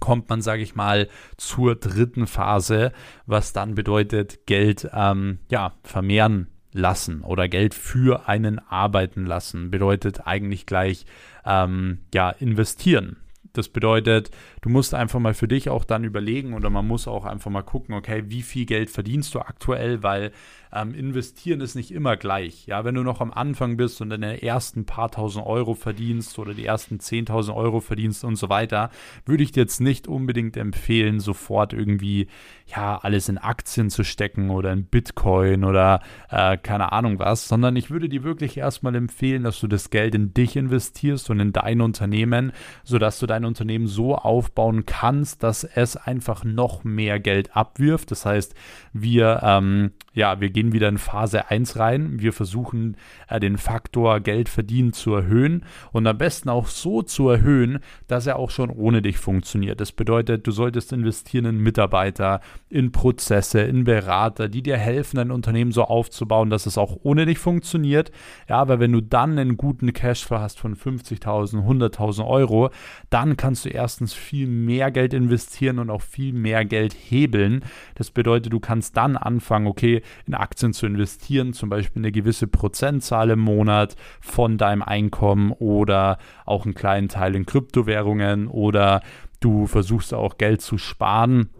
kommt 0.00 0.28
man, 0.28 0.42
sage 0.42 0.62
ich 0.62 0.74
mal, 0.74 1.08
zur 1.36 1.74
dritten 1.74 2.26
Phase, 2.26 2.92
was 3.26 3.52
dann 3.52 3.74
bedeutet, 3.74 4.46
Geld 4.46 4.88
ähm, 4.92 5.38
ja, 5.50 5.72
vermehren 5.82 6.48
lassen 6.76 7.22
oder 7.22 7.48
Geld 7.48 7.74
für 7.74 8.28
einen 8.28 8.58
arbeiten 8.58 9.26
lassen. 9.26 9.70
Bedeutet 9.70 10.26
eigentlich 10.26 10.66
gleich 10.66 11.06
ähm, 11.44 11.98
ja 12.14 12.30
investieren. 12.30 13.16
Das 13.52 13.68
bedeutet, 13.68 14.30
du 14.66 14.72
musst 14.72 14.94
einfach 14.94 15.20
mal 15.20 15.32
für 15.32 15.46
dich 15.46 15.70
auch 15.70 15.84
dann 15.84 16.02
überlegen 16.02 16.52
oder 16.52 16.70
man 16.70 16.84
muss 16.88 17.06
auch 17.06 17.24
einfach 17.24 17.52
mal 17.52 17.62
gucken, 17.62 17.94
okay, 17.94 18.24
wie 18.26 18.42
viel 18.42 18.66
Geld 18.66 18.90
verdienst 18.90 19.32
du 19.32 19.38
aktuell, 19.38 20.02
weil 20.02 20.32
ähm, 20.72 20.92
investieren 20.92 21.60
ist 21.60 21.76
nicht 21.76 21.92
immer 21.92 22.16
gleich. 22.16 22.66
Ja, 22.66 22.84
wenn 22.84 22.96
du 22.96 23.04
noch 23.04 23.20
am 23.20 23.32
Anfang 23.32 23.76
bist 23.76 24.00
und 24.00 24.10
deine 24.10 24.42
ersten 24.42 24.84
paar 24.84 25.10
tausend 25.10 25.46
Euro 25.46 25.74
verdienst 25.74 26.38
oder 26.40 26.52
die 26.52 26.66
ersten 26.66 26.96
10.000 26.96 27.54
Euro 27.54 27.80
verdienst 27.80 28.24
und 28.24 28.34
so 28.34 28.48
weiter, 28.48 28.90
würde 29.24 29.44
ich 29.44 29.52
dir 29.52 29.60
jetzt 29.60 29.80
nicht 29.80 30.08
unbedingt 30.08 30.56
empfehlen, 30.56 31.20
sofort 31.20 31.72
irgendwie, 31.72 32.26
ja, 32.66 32.98
alles 32.98 33.28
in 33.28 33.38
Aktien 33.38 33.88
zu 33.88 34.02
stecken 34.02 34.50
oder 34.50 34.72
in 34.72 34.84
Bitcoin 34.84 35.64
oder 35.64 36.00
äh, 36.28 36.56
keine 36.56 36.90
Ahnung 36.90 37.20
was, 37.20 37.46
sondern 37.46 37.76
ich 37.76 37.90
würde 37.90 38.08
dir 38.08 38.24
wirklich 38.24 38.56
erstmal 38.56 38.96
empfehlen, 38.96 39.44
dass 39.44 39.60
du 39.60 39.68
das 39.68 39.90
Geld 39.90 40.14
in 40.16 40.34
dich 40.34 40.56
investierst 40.56 41.30
und 41.30 41.38
in 41.38 41.52
dein 41.52 41.80
Unternehmen, 41.80 42.52
sodass 42.82 43.20
du 43.20 43.26
dein 43.26 43.44
Unternehmen 43.44 43.86
so 43.86 44.16
aufbauen 44.56 44.86
kannst, 44.86 45.42
dass 45.42 45.64
es 45.64 45.96
einfach 45.96 46.44
noch 46.44 46.82
mehr 46.82 47.20
Geld 47.20 47.54
abwirft. 47.54 48.10
Das 48.10 48.24
heißt, 48.24 48.54
wir, 48.92 49.40
ähm, 49.42 49.92
ja, 50.16 50.40
wir 50.40 50.48
gehen 50.48 50.72
wieder 50.72 50.88
in 50.88 50.96
Phase 50.96 51.50
1 51.50 51.78
rein. 51.78 52.20
Wir 52.20 52.32
versuchen 52.32 52.96
äh, 53.28 53.38
den 53.38 53.58
Faktor 53.58 54.20
Geld 54.20 54.48
verdienen 54.48 54.94
zu 54.94 55.14
erhöhen 55.14 55.62
und 55.92 56.06
am 56.06 56.16
besten 56.16 56.48
auch 56.48 56.68
so 56.68 57.02
zu 57.02 57.28
erhöhen, 57.28 57.80
dass 58.08 58.26
er 58.26 58.38
auch 58.38 58.48
schon 58.48 58.70
ohne 58.70 59.02
dich 59.02 59.18
funktioniert. 59.18 59.78
Das 59.78 59.92
bedeutet, 59.92 60.46
du 60.46 60.52
solltest 60.52 60.94
investieren 60.94 61.44
in 61.44 61.58
Mitarbeiter, 61.58 62.40
in 62.70 62.92
Prozesse, 62.92 63.60
in 63.60 63.84
Berater, 63.84 64.48
die 64.48 64.62
dir 64.62 64.78
helfen, 64.78 65.16
dein 65.16 65.30
Unternehmen 65.30 65.70
so 65.70 65.84
aufzubauen, 65.84 66.48
dass 66.48 66.64
es 66.64 66.78
auch 66.78 66.96
ohne 67.02 67.26
dich 67.26 67.38
funktioniert. 67.38 68.10
Ja, 68.48 68.56
aber 68.56 68.80
wenn 68.80 68.92
du 68.92 69.02
dann 69.02 69.38
einen 69.38 69.58
guten 69.58 69.92
Cashflow 69.92 70.38
hast 70.38 70.58
von 70.58 70.74
50.000, 70.74 71.62
100.000 71.62 72.26
Euro, 72.26 72.70
dann 73.10 73.36
kannst 73.36 73.66
du 73.66 73.68
erstens 73.68 74.14
viel 74.14 74.46
mehr 74.46 74.90
Geld 74.90 75.12
investieren 75.12 75.78
und 75.78 75.90
auch 75.90 76.00
viel 76.00 76.32
mehr 76.32 76.64
Geld 76.64 76.94
hebeln. 76.94 77.62
Das 77.96 78.10
bedeutet, 78.10 78.54
du 78.54 78.60
kannst 78.60 78.96
dann 78.96 79.18
anfangen, 79.18 79.66
okay, 79.66 80.00
in 80.26 80.34
Aktien 80.34 80.72
zu 80.72 80.86
investieren, 80.86 81.52
zum 81.52 81.68
Beispiel 81.68 82.00
eine 82.00 82.12
gewisse 82.12 82.46
Prozentzahl 82.46 83.30
im 83.30 83.40
Monat 83.40 83.96
von 84.20 84.58
deinem 84.58 84.82
Einkommen 84.82 85.52
oder 85.52 86.18
auch 86.44 86.64
einen 86.64 86.74
kleinen 86.74 87.08
Teil 87.08 87.34
in 87.34 87.46
Kryptowährungen 87.46 88.48
oder 88.48 89.02
du 89.40 89.66
versuchst 89.66 90.14
auch 90.14 90.38
Geld 90.38 90.62
zu 90.62 90.78
sparen 90.78 91.50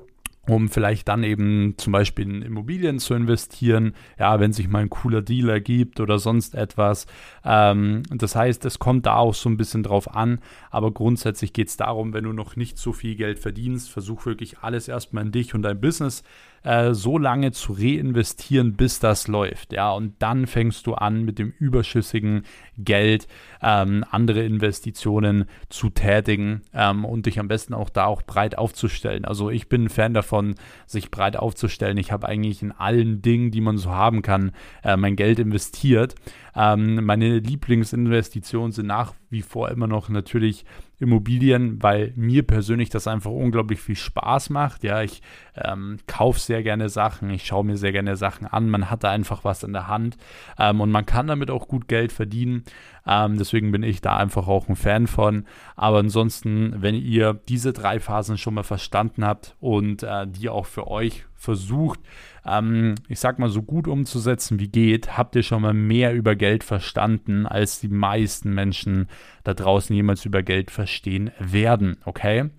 um 0.48 0.68
vielleicht 0.68 1.08
dann 1.08 1.24
eben 1.24 1.74
zum 1.76 1.92
Beispiel 1.92 2.24
in 2.24 2.42
Immobilien 2.42 2.98
zu 2.98 3.14
investieren, 3.14 3.94
ja, 4.18 4.38
wenn 4.38 4.52
sich 4.52 4.68
mal 4.68 4.80
ein 4.80 4.90
cooler 4.90 5.22
Deal 5.22 5.48
ergibt 5.48 6.00
oder 6.00 6.18
sonst 6.18 6.54
etwas. 6.54 7.06
Ähm, 7.44 8.02
das 8.10 8.36
heißt, 8.36 8.64
es 8.64 8.78
kommt 8.78 9.06
da 9.06 9.16
auch 9.16 9.34
so 9.34 9.48
ein 9.48 9.56
bisschen 9.56 9.82
drauf 9.82 10.14
an, 10.14 10.38
aber 10.70 10.92
grundsätzlich 10.92 11.52
geht 11.52 11.68
es 11.68 11.76
darum, 11.76 12.12
wenn 12.12 12.24
du 12.24 12.32
noch 12.32 12.56
nicht 12.56 12.78
so 12.78 12.92
viel 12.92 13.16
Geld 13.16 13.38
verdienst, 13.38 13.90
versuch 13.90 14.24
wirklich 14.26 14.58
alles 14.60 14.88
erstmal 14.88 15.24
in 15.24 15.32
dich 15.32 15.54
und 15.54 15.62
dein 15.62 15.80
Business 15.80 16.22
äh, 16.66 16.94
so 16.94 17.16
lange 17.16 17.52
zu 17.52 17.72
reinvestieren, 17.72 18.74
bis 18.74 18.98
das 18.98 19.28
läuft. 19.28 19.72
Ja, 19.72 19.92
und 19.92 20.14
dann 20.18 20.46
fängst 20.46 20.86
du 20.86 20.94
an, 20.94 21.24
mit 21.24 21.38
dem 21.38 21.52
überschüssigen 21.58 22.42
Geld 22.76 23.28
ähm, 23.62 24.04
andere 24.10 24.42
Investitionen 24.42 25.44
zu 25.68 25.90
tätigen 25.90 26.62
ähm, 26.74 27.04
und 27.04 27.26
dich 27.26 27.38
am 27.38 27.46
besten 27.46 27.72
auch 27.72 27.88
da 27.88 28.06
auch 28.06 28.22
breit 28.22 28.58
aufzustellen. 28.58 29.24
Also 29.24 29.48
ich 29.50 29.68
bin 29.68 29.84
ein 29.84 29.88
Fan 29.88 30.12
davon, 30.12 30.56
sich 30.86 31.10
breit 31.10 31.36
aufzustellen. 31.36 31.98
Ich 31.98 32.10
habe 32.10 32.28
eigentlich 32.28 32.62
in 32.62 32.72
allen 32.72 33.22
Dingen, 33.22 33.52
die 33.52 33.60
man 33.60 33.78
so 33.78 33.92
haben 33.92 34.22
kann, 34.22 34.50
äh, 34.82 34.96
mein 34.96 35.14
Geld 35.14 35.38
investiert. 35.38 36.16
Ähm, 36.56 37.04
meine 37.04 37.38
Lieblingsinvestitionen 37.38 38.72
sind 38.72 38.86
nach 38.86 39.14
wie 39.25 39.25
vor 39.42 39.70
immer 39.70 39.86
noch 39.86 40.08
natürlich 40.08 40.64
Immobilien, 40.98 41.82
weil 41.82 42.12
mir 42.16 42.42
persönlich 42.42 42.88
das 42.88 43.06
einfach 43.06 43.30
unglaublich 43.30 43.80
viel 43.80 43.96
Spaß 43.96 44.50
macht. 44.50 44.82
Ja, 44.82 45.02
ich 45.02 45.20
ähm, 45.54 45.98
kaufe 46.06 46.40
sehr 46.40 46.62
gerne 46.62 46.88
Sachen, 46.88 47.28
ich 47.30 47.46
schaue 47.46 47.64
mir 47.64 47.76
sehr 47.76 47.92
gerne 47.92 48.16
Sachen 48.16 48.46
an. 48.46 48.70
Man 48.70 48.90
hat 48.90 49.04
da 49.04 49.10
einfach 49.10 49.44
was 49.44 49.62
in 49.62 49.74
der 49.74 49.88
Hand 49.88 50.16
ähm, 50.58 50.80
und 50.80 50.90
man 50.90 51.04
kann 51.04 51.26
damit 51.26 51.50
auch 51.50 51.68
gut 51.68 51.88
Geld 51.88 52.12
verdienen. 52.12 52.64
Ähm, 53.06 53.36
deswegen 53.38 53.72
bin 53.72 53.82
ich 53.82 54.00
da 54.00 54.16
einfach 54.16 54.48
auch 54.48 54.68
ein 54.68 54.76
Fan 54.76 55.06
von. 55.06 55.44
Aber 55.76 55.98
ansonsten, 55.98 56.74
wenn 56.80 56.94
ihr 56.94 57.34
diese 57.34 57.72
drei 57.72 58.00
Phasen 58.00 58.38
schon 58.38 58.54
mal 58.54 58.62
verstanden 58.62 59.24
habt 59.24 59.54
und 59.60 60.02
äh, 60.02 60.26
die 60.26 60.48
auch 60.48 60.66
für 60.66 60.88
euch 60.88 61.26
versucht, 61.46 62.00
ähm, 62.44 62.96
ich 63.08 63.20
sag 63.20 63.38
mal, 63.38 63.48
so 63.48 63.62
gut 63.62 63.88
umzusetzen 63.88 64.60
wie 64.60 64.68
geht, 64.68 65.16
habt 65.16 65.36
ihr 65.36 65.42
schon 65.42 65.62
mal 65.62 65.74
mehr 65.74 66.12
über 66.12 66.34
Geld 66.34 66.64
verstanden, 66.64 67.46
als 67.46 67.80
die 67.80 67.88
meisten 67.88 68.52
Menschen 68.52 69.08
da 69.44 69.54
draußen 69.54 69.94
jemals 69.94 70.24
über 70.24 70.42
Geld 70.42 70.70
verstehen 70.70 71.30
werden. 71.38 71.96
Okay? 72.04 72.50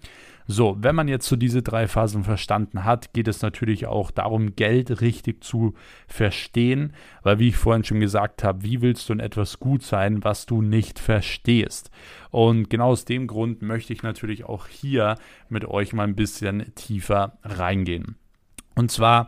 So, 0.50 0.78
wenn 0.80 0.96
man 0.96 1.10
jetzt 1.10 1.28
so 1.28 1.36
diese 1.36 1.62
drei 1.62 1.90
Phasen 1.90 2.24
verstanden 2.24 2.86
hat, 2.86 3.12
geht 3.12 3.28
es 3.28 3.42
natürlich 3.42 3.86
auch 3.86 4.12
darum, 4.12 4.56
Geld 4.56 5.02
richtig 5.02 5.44
zu 5.44 5.74
verstehen, 6.08 6.94
weil 7.22 7.38
wie 7.40 7.50
ich 7.50 7.58
vorhin 7.58 7.84
schon 7.84 8.00
gesagt 8.00 8.46
habe, 8.46 8.64
wie 8.64 8.82
willst 8.82 9.10
du 9.10 9.14
in 9.14 9.20
etwas 9.20 9.60
gut 9.60 9.84
sein, 9.84 10.24
was 10.24 10.46
du 10.46 10.62
nicht 10.62 11.00
verstehst? 11.00 11.92
Und 12.32 12.70
genau 12.70 12.92
aus 12.92 13.04
dem 13.04 13.28
Grund 13.28 13.62
möchte 13.62 13.92
ich 13.92 14.04
natürlich 14.04 14.46
auch 14.46 14.68
hier 14.68 15.16
mit 15.50 15.66
euch 15.66 15.92
mal 15.92 16.06
ein 16.06 16.16
bisschen 16.16 16.74
tiefer 16.76 17.38
reingehen. 17.44 18.16
Und 18.78 18.92
zwar 18.92 19.28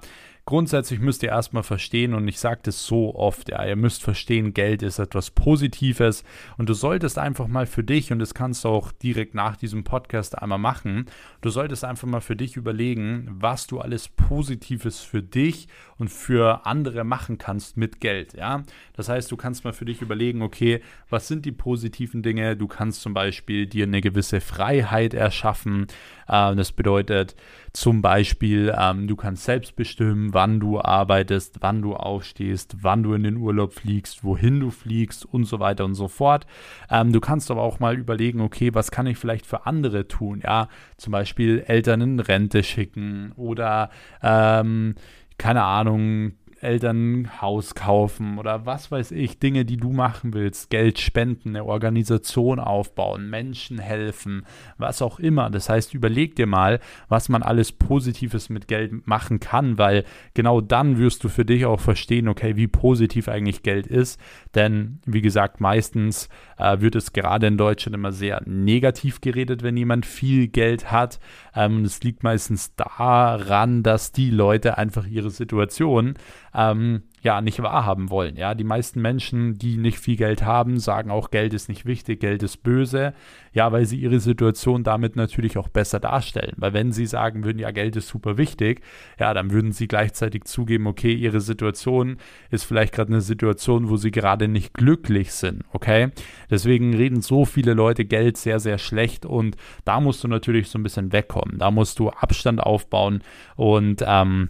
grundsätzlich 0.49 0.99
müsst 0.99 1.21
ihr 1.21 1.29
erstmal 1.29 1.61
verstehen, 1.61 2.15
und 2.15 2.27
ich 2.27 2.39
sage 2.39 2.61
das 2.63 2.83
so 2.83 3.13
oft, 3.13 3.49
ja, 3.49 3.63
ihr 3.63 3.75
müsst 3.75 4.01
verstehen, 4.01 4.55
Geld 4.55 4.81
ist 4.81 4.97
etwas 4.97 5.29
Positives 5.29 6.23
und 6.57 6.67
du 6.67 6.73
solltest 6.73 7.19
einfach 7.19 7.47
mal 7.47 7.67
für 7.67 7.83
dich, 7.83 8.11
und 8.11 8.17
das 8.17 8.33
kannst 8.33 8.63
du 8.63 8.69
auch 8.69 8.91
direkt 8.91 9.35
nach 9.35 9.55
diesem 9.57 9.83
Podcast 9.83 10.35
einmal 10.39 10.57
machen, 10.57 11.05
du 11.41 11.51
solltest 11.51 11.83
einfach 11.83 12.07
mal 12.07 12.21
für 12.21 12.35
dich 12.35 12.55
überlegen, 12.55 13.27
was 13.29 13.67
du 13.67 13.79
alles 13.79 14.07
Positives 14.07 15.01
für 15.01 15.21
dich 15.21 15.67
und 15.99 16.09
für 16.09 16.65
andere 16.65 17.03
machen 17.03 17.37
kannst 17.37 17.77
mit 17.77 18.01
Geld, 18.01 18.33
ja. 18.33 18.63
Das 18.93 19.07
heißt, 19.07 19.31
du 19.31 19.37
kannst 19.37 19.65
mal 19.65 19.73
für 19.73 19.85
dich 19.85 20.01
überlegen, 20.01 20.41
okay, 20.41 20.81
was 21.11 21.27
sind 21.27 21.45
die 21.45 21.51
positiven 21.51 22.23
Dinge? 22.23 22.57
Du 22.57 22.67
kannst 22.67 23.01
zum 23.01 23.13
Beispiel 23.13 23.67
dir 23.67 23.83
eine 23.83 24.01
gewisse 24.01 24.41
Freiheit 24.41 25.13
erschaffen. 25.13 25.85
Äh, 26.27 26.55
das 26.55 26.71
bedeutet 26.71 27.35
zum 27.73 28.01
Beispiel, 28.01 28.73
ähm, 28.77 29.07
du 29.07 29.15
kannst 29.15 29.43
selbst 29.43 29.75
bestimmen, 29.75 30.33
wann 30.33 30.59
du 30.59 30.81
arbeitest, 30.81 31.57
wann 31.61 31.81
du 31.81 31.95
aufstehst, 31.95 32.77
wann 32.81 33.03
du 33.03 33.13
in 33.13 33.23
den 33.23 33.37
Urlaub 33.37 33.73
fliegst, 33.73 34.23
wohin 34.23 34.59
du 34.59 34.71
fliegst 34.71 35.25
und 35.25 35.45
so 35.45 35.59
weiter 35.59 35.85
und 35.85 35.95
so 35.95 36.07
fort. 36.07 36.45
Ähm, 36.89 37.11
du 37.11 37.19
kannst 37.19 37.51
aber 37.51 37.61
auch 37.61 37.79
mal 37.79 37.97
überlegen, 37.97 38.41
okay, 38.41 38.73
was 38.73 38.91
kann 38.91 39.07
ich 39.07 39.17
vielleicht 39.17 39.45
für 39.45 39.65
andere 39.65 40.07
tun? 40.07 40.41
Ja, 40.43 40.67
zum 40.97 41.11
Beispiel 41.11 41.63
Eltern 41.67 42.01
in 42.01 42.19
Rente 42.19 42.63
schicken 42.63 43.31
oder 43.35 43.89
ähm, 44.21 44.95
keine 45.37 45.63
Ahnung, 45.63 46.33
Eltern 46.61 47.41
Haus 47.41 47.75
kaufen 47.75 48.37
oder 48.37 48.65
was 48.65 48.91
weiß 48.91 49.11
ich, 49.11 49.39
Dinge, 49.39 49.65
die 49.65 49.77
du 49.77 49.91
machen 49.91 50.33
willst, 50.33 50.69
Geld 50.69 50.99
spenden, 50.99 51.49
eine 51.49 51.65
Organisation 51.65 52.59
aufbauen, 52.59 53.29
Menschen 53.29 53.79
helfen, 53.79 54.45
was 54.77 55.01
auch 55.01 55.19
immer. 55.19 55.49
Das 55.49 55.69
heißt, 55.69 55.93
überleg 55.93 56.35
dir 56.35 56.47
mal, 56.47 56.79
was 57.07 57.29
man 57.29 57.43
alles 57.43 57.71
Positives 57.71 58.49
mit 58.49 58.67
Geld 58.67 59.07
machen 59.07 59.39
kann, 59.39 59.77
weil 59.77 60.03
genau 60.33 60.61
dann 60.61 60.97
wirst 60.97 61.23
du 61.23 61.29
für 61.29 61.45
dich 61.45 61.65
auch 61.65 61.79
verstehen, 61.79 62.27
okay, 62.27 62.55
wie 62.55 62.67
positiv 62.67 63.29
eigentlich 63.29 63.63
Geld 63.63 63.87
ist. 63.87 64.19
Denn, 64.55 64.99
wie 65.05 65.21
gesagt, 65.21 65.61
meistens 65.61 66.29
äh, 66.57 66.79
wird 66.81 66.95
es 66.95 67.13
gerade 67.13 67.47
in 67.47 67.57
Deutschland 67.57 67.95
immer 67.95 68.11
sehr 68.11 68.41
negativ 68.45 69.21
geredet, 69.21 69.63
wenn 69.63 69.77
jemand 69.77 70.05
viel 70.05 70.47
Geld 70.47 70.91
hat. 70.91 71.19
Ähm, 71.55 71.83
es 71.85 72.03
liegt 72.03 72.23
meistens 72.23 72.75
daran, 72.75 73.83
dass 73.83 74.11
die 74.11 74.29
Leute 74.29 74.77
einfach 74.77 75.07
ihre 75.07 75.29
Situation 75.29 76.15
ähm, 76.53 77.03
ja 77.21 77.41
nicht 77.41 77.61
wahrhaben 77.61 78.09
wollen. 78.09 78.35
Ja, 78.37 78.55
die 78.55 78.63
meisten 78.63 79.01
Menschen, 79.01 79.57
die 79.57 79.77
nicht 79.77 79.99
viel 79.99 80.15
Geld 80.15 80.43
haben, 80.43 80.79
sagen 80.79 81.11
auch, 81.11 81.31
Geld 81.31 81.53
ist 81.53 81.69
nicht 81.69 81.85
wichtig, 81.85 82.19
Geld 82.19 82.43
ist 82.43 82.63
böse. 82.63 83.13
Ja, 83.51 83.71
weil 83.71 83.85
sie 83.85 83.99
ihre 83.99 84.19
Situation 84.19 84.83
damit 84.83 85.15
natürlich 85.15 85.57
auch 85.57 85.69
besser 85.69 85.99
darstellen. 85.99 86.53
Weil 86.57 86.73
wenn 86.73 86.91
sie 86.91 87.07
sagen 87.07 87.43
würden, 87.43 87.59
ja, 87.59 87.71
Geld 87.71 87.95
ist 87.95 88.07
super 88.07 88.37
wichtig, 88.37 88.81
ja, 89.19 89.33
dann 89.33 89.51
würden 89.51 89.71
sie 89.71 89.87
gleichzeitig 89.87 90.43
zugeben, 90.45 90.87
okay, 90.87 91.13
ihre 91.13 91.41
Situation 91.41 92.17
ist 92.51 92.63
vielleicht 92.63 92.93
gerade 92.93 93.11
eine 93.11 93.21
Situation, 93.21 93.89
wo 93.89 93.97
sie 93.97 94.11
gerade 94.11 94.47
nicht 94.47 94.73
glücklich 94.73 95.33
sind. 95.33 95.63
Okay, 95.73 96.11
deswegen 96.49 96.93
reden 96.95 97.21
so 97.21 97.43
viele 97.45 97.73
Leute 97.73 98.05
Geld 98.05 98.37
sehr, 98.37 98.59
sehr 98.59 98.77
schlecht 98.77 99.25
und 99.25 99.57
da 99.83 99.99
musst 99.99 100.23
du 100.23 100.27
natürlich 100.27 100.69
so 100.69 100.77
ein 100.77 100.83
bisschen 100.83 101.11
wegkommen. 101.11 101.57
Da 101.57 101.71
musst 101.71 101.99
du 101.99 102.09
Abstand 102.09 102.61
aufbauen 102.61 103.23
und 103.55 104.03
ähm, 104.05 104.49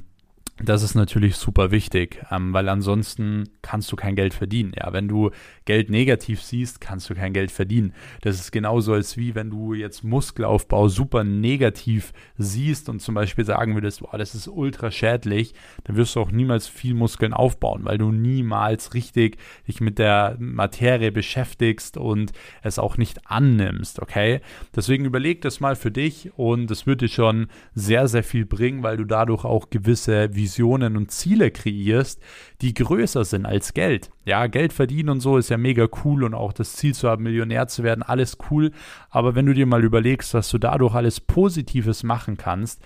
das 0.62 0.84
ist 0.84 0.96
natürlich 0.96 1.36
super 1.38 1.72
wichtig, 1.72 2.24
ähm, 2.32 2.54
weil 2.54 2.70
ansonsten 2.70 3.50
kannst 3.62 3.92
du 3.92 3.96
kein 3.96 4.16
Geld 4.16 4.34
verdienen. 4.34 4.74
Ja, 4.76 4.92
wenn 4.94 5.08
du 5.08 5.32
Geld 5.70 5.90
negativ 5.90 6.42
siehst, 6.42 6.82
kannst 6.82 7.10
du 7.10 7.16
kein 7.16 7.34
Geld 7.34 7.52
verdienen. 7.52 7.94
Das 8.22 8.40
ist 8.40 8.52
genauso 8.52 8.94
als 8.94 9.16
wie 9.16 9.36
wenn 9.36 9.50
du 9.50 9.74
jetzt 9.74 10.04
Muskelaufbau 10.04 10.90
super 10.90 11.24
negativ 11.24 12.12
siehst 12.38 12.90
und 12.90 13.00
zum 13.00 13.16
Beispiel 13.16 13.46
sagen 13.46 13.76
würdest, 13.76 14.02
boah, 14.02 14.18
das 14.18 14.36
ist 14.36 14.48
ultra 14.48 14.92
schädlich, 14.92 15.54
dann 15.84 15.96
wirst 15.96 16.16
du 16.16 16.22
auch 16.22 16.32
niemals 16.32 16.68
viel 16.68 16.94
Muskeln 16.94 17.34
aufbauen, 17.34 17.86
weil 17.86 17.98
du 17.98 18.12
niemals 18.12 18.94
richtig 18.94 19.38
dich 19.68 19.80
mit 19.80 20.00
der 20.00 20.36
Materie 20.40 21.12
beschäftigst 21.12 21.98
und 21.98 22.32
es 22.64 22.80
auch 22.80 22.98
nicht 22.98 23.30
annimmst, 23.30 24.02
okay? 24.02 24.42
Deswegen 24.76 25.06
überleg 25.06 25.42
das 25.42 25.60
mal 25.60 25.76
für 25.76 25.92
dich 25.92 26.32
und 26.36 26.70
es 26.72 26.86
wird 26.86 27.02
dir 27.02 27.08
schon 27.08 27.48
sehr, 27.76 28.08
sehr 28.08 28.24
viel 28.24 28.46
bringen, 28.46 28.84
weil 28.84 28.98
du 28.98 29.06
dadurch 29.06 29.46
auch 29.46 29.70
gewisse 29.70 30.36
Visionen 30.36 30.80
Visionen 30.80 30.98
und 30.98 31.12
Ziele 31.12 31.52
kreierst, 31.52 32.22
die 32.62 32.74
größer 32.74 33.24
sind 33.24 33.46
als 33.46 33.74
Geld. 33.74 34.10
Ja, 34.26 34.48
Geld 34.48 34.74
verdienen 34.74 35.10
und 35.10 35.22
so 35.22 35.38
ist 35.38 35.50
ja 35.50 35.58
mega 35.58 35.88
cool 36.04 36.24
und 36.24 36.34
auch 36.34 36.54
das 36.54 36.74
Ziel 36.74 36.94
zu 36.94 37.10
haben, 37.10 37.24
Millionär 37.24 37.68
zu 37.68 37.84
werden, 37.84 38.04
alles 38.04 38.38
cool. 38.52 38.72
Aber 39.10 39.34
wenn 39.36 39.46
du 39.46 39.54
dir 39.54 39.66
mal 39.66 39.84
überlegst, 39.84 40.34
was 40.34 40.50
du 40.50 40.58
dadurch 40.58 40.94
alles 40.94 41.20
Positives 41.20 42.04
machen 42.04 42.38
kannst, 42.38 42.82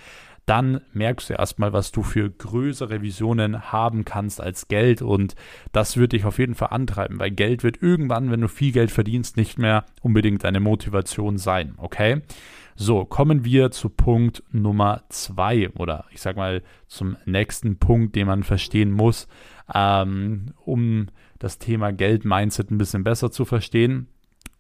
dann 0.46 0.82
merkst 0.92 1.30
du 1.30 1.34
erstmal, 1.36 1.72
was 1.72 1.92
du 1.92 2.04
für 2.04 2.30
größere 2.30 3.02
Visionen 3.02 3.72
haben 3.72 4.04
kannst 4.04 4.42
als 4.42 4.68
Geld 4.68 5.02
und 5.02 5.36
das 5.72 5.96
wird 5.98 6.12
dich 6.12 6.26
auf 6.26 6.38
jeden 6.38 6.56
Fall 6.56 6.70
antreiben, 6.72 7.20
weil 7.20 7.32
Geld 7.32 7.64
wird 7.64 7.82
irgendwann, 7.82 8.30
wenn 8.30 8.42
du 8.42 8.50
viel 8.50 8.74
Geld 8.74 8.92
verdienst, 8.92 9.38
nicht 9.38 9.58
mehr 9.58 9.86
unbedingt 10.02 10.44
deine 10.44 10.60
Motivation 10.60 11.38
sein, 11.38 11.76
okay? 11.78 12.22
So, 12.76 13.06
kommen 13.06 13.46
wir 13.46 13.72
zu 13.72 13.90
Punkt 13.90 14.44
Nummer 14.52 15.04
zwei 15.10 15.70
oder 15.78 16.06
ich 16.12 16.22
sag 16.22 16.36
mal 16.36 16.64
zum 16.88 17.18
nächsten 17.26 17.78
Punkt, 17.78 18.16
den 18.16 18.28
man 18.28 18.44
verstehen 18.44 18.92
muss, 18.92 19.28
ähm, 19.74 20.54
um 20.66 21.08
das 21.40 21.60
Thema 21.60 21.92
Geld-Mindset 21.92 22.72
ein 22.72 22.78
bisschen 22.78 23.04
besser 23.04 23.32
zu 23.32 23.46
verstehen. 23.46 24.08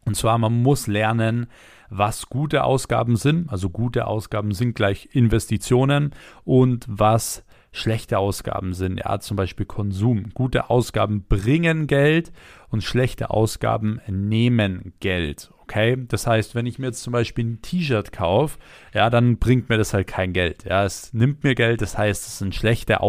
Und 0.05 0.15
zwar, 0.15 0.37
man 0.37 0.61
muss 0.61 0.87
lernen, 0.87 1.47
was 1.89 2.27
gute 2.27 2.63
Ausgaben 2.63 3.15
sind. 3.15 3.49
Also 3.49 3.69
gute 3.69 4.07
Ausgaben 4.07 4.53
sind 4.53 4.75
gleich 4.75 5.09
Investitionen 5.13 6.11
und 6.43 6.85
was 6.89 7.45
schlechte 7.71 8.19
Ausgaben 8.19 8.73
sind. 8.73 8.99
Ja, 8.99 9.19
zum 9.19 9.35
Beispiel 9.35 9.65
Konsum. 9.65 10.29
Gute 10.33 10.69
Ausgaben 10.69 11.25
bringen 11.27 11.87
Geld 11.87 12.31
und 12.69 12.83
schlechte 12.83 13.29
Ausgaben 13.31 13.99
nehmen 14.07 14.93
Geld. 14.99 15.51
Okay, 15.63 15.97
das 16.07 16.27
heißt, 16.27 16.55
wenn 16.55 16.65
ich 16.65 16.77
mir 16.77 16.87
jetzt 16.87 17.03
zum 17.03 17.13
Beispiel 17.13 17.45
ein 17.45 17.61
T-Shirt 17.61 18.11
kaufe, 18.11 18.59
ja, 18.93 19.09
dann 19.09 19.37
bringt 19.37 19.69
mir 19.69 19.77
das 19.77 19.93
halt 19.93 20.07
kein 20.07 20.33
Geld. 20.33 20.65
Ja, 20.65 20.83
es 20.83 21.13
nimmt 21.13 21.43
mir 21.43 21.55
Geld, 21.55 21.81
das 21.81 21.97
heißt, 21.97 22.27
es 22.27 22.37
sind 22.37 22.53
schlechte 22.53 23.01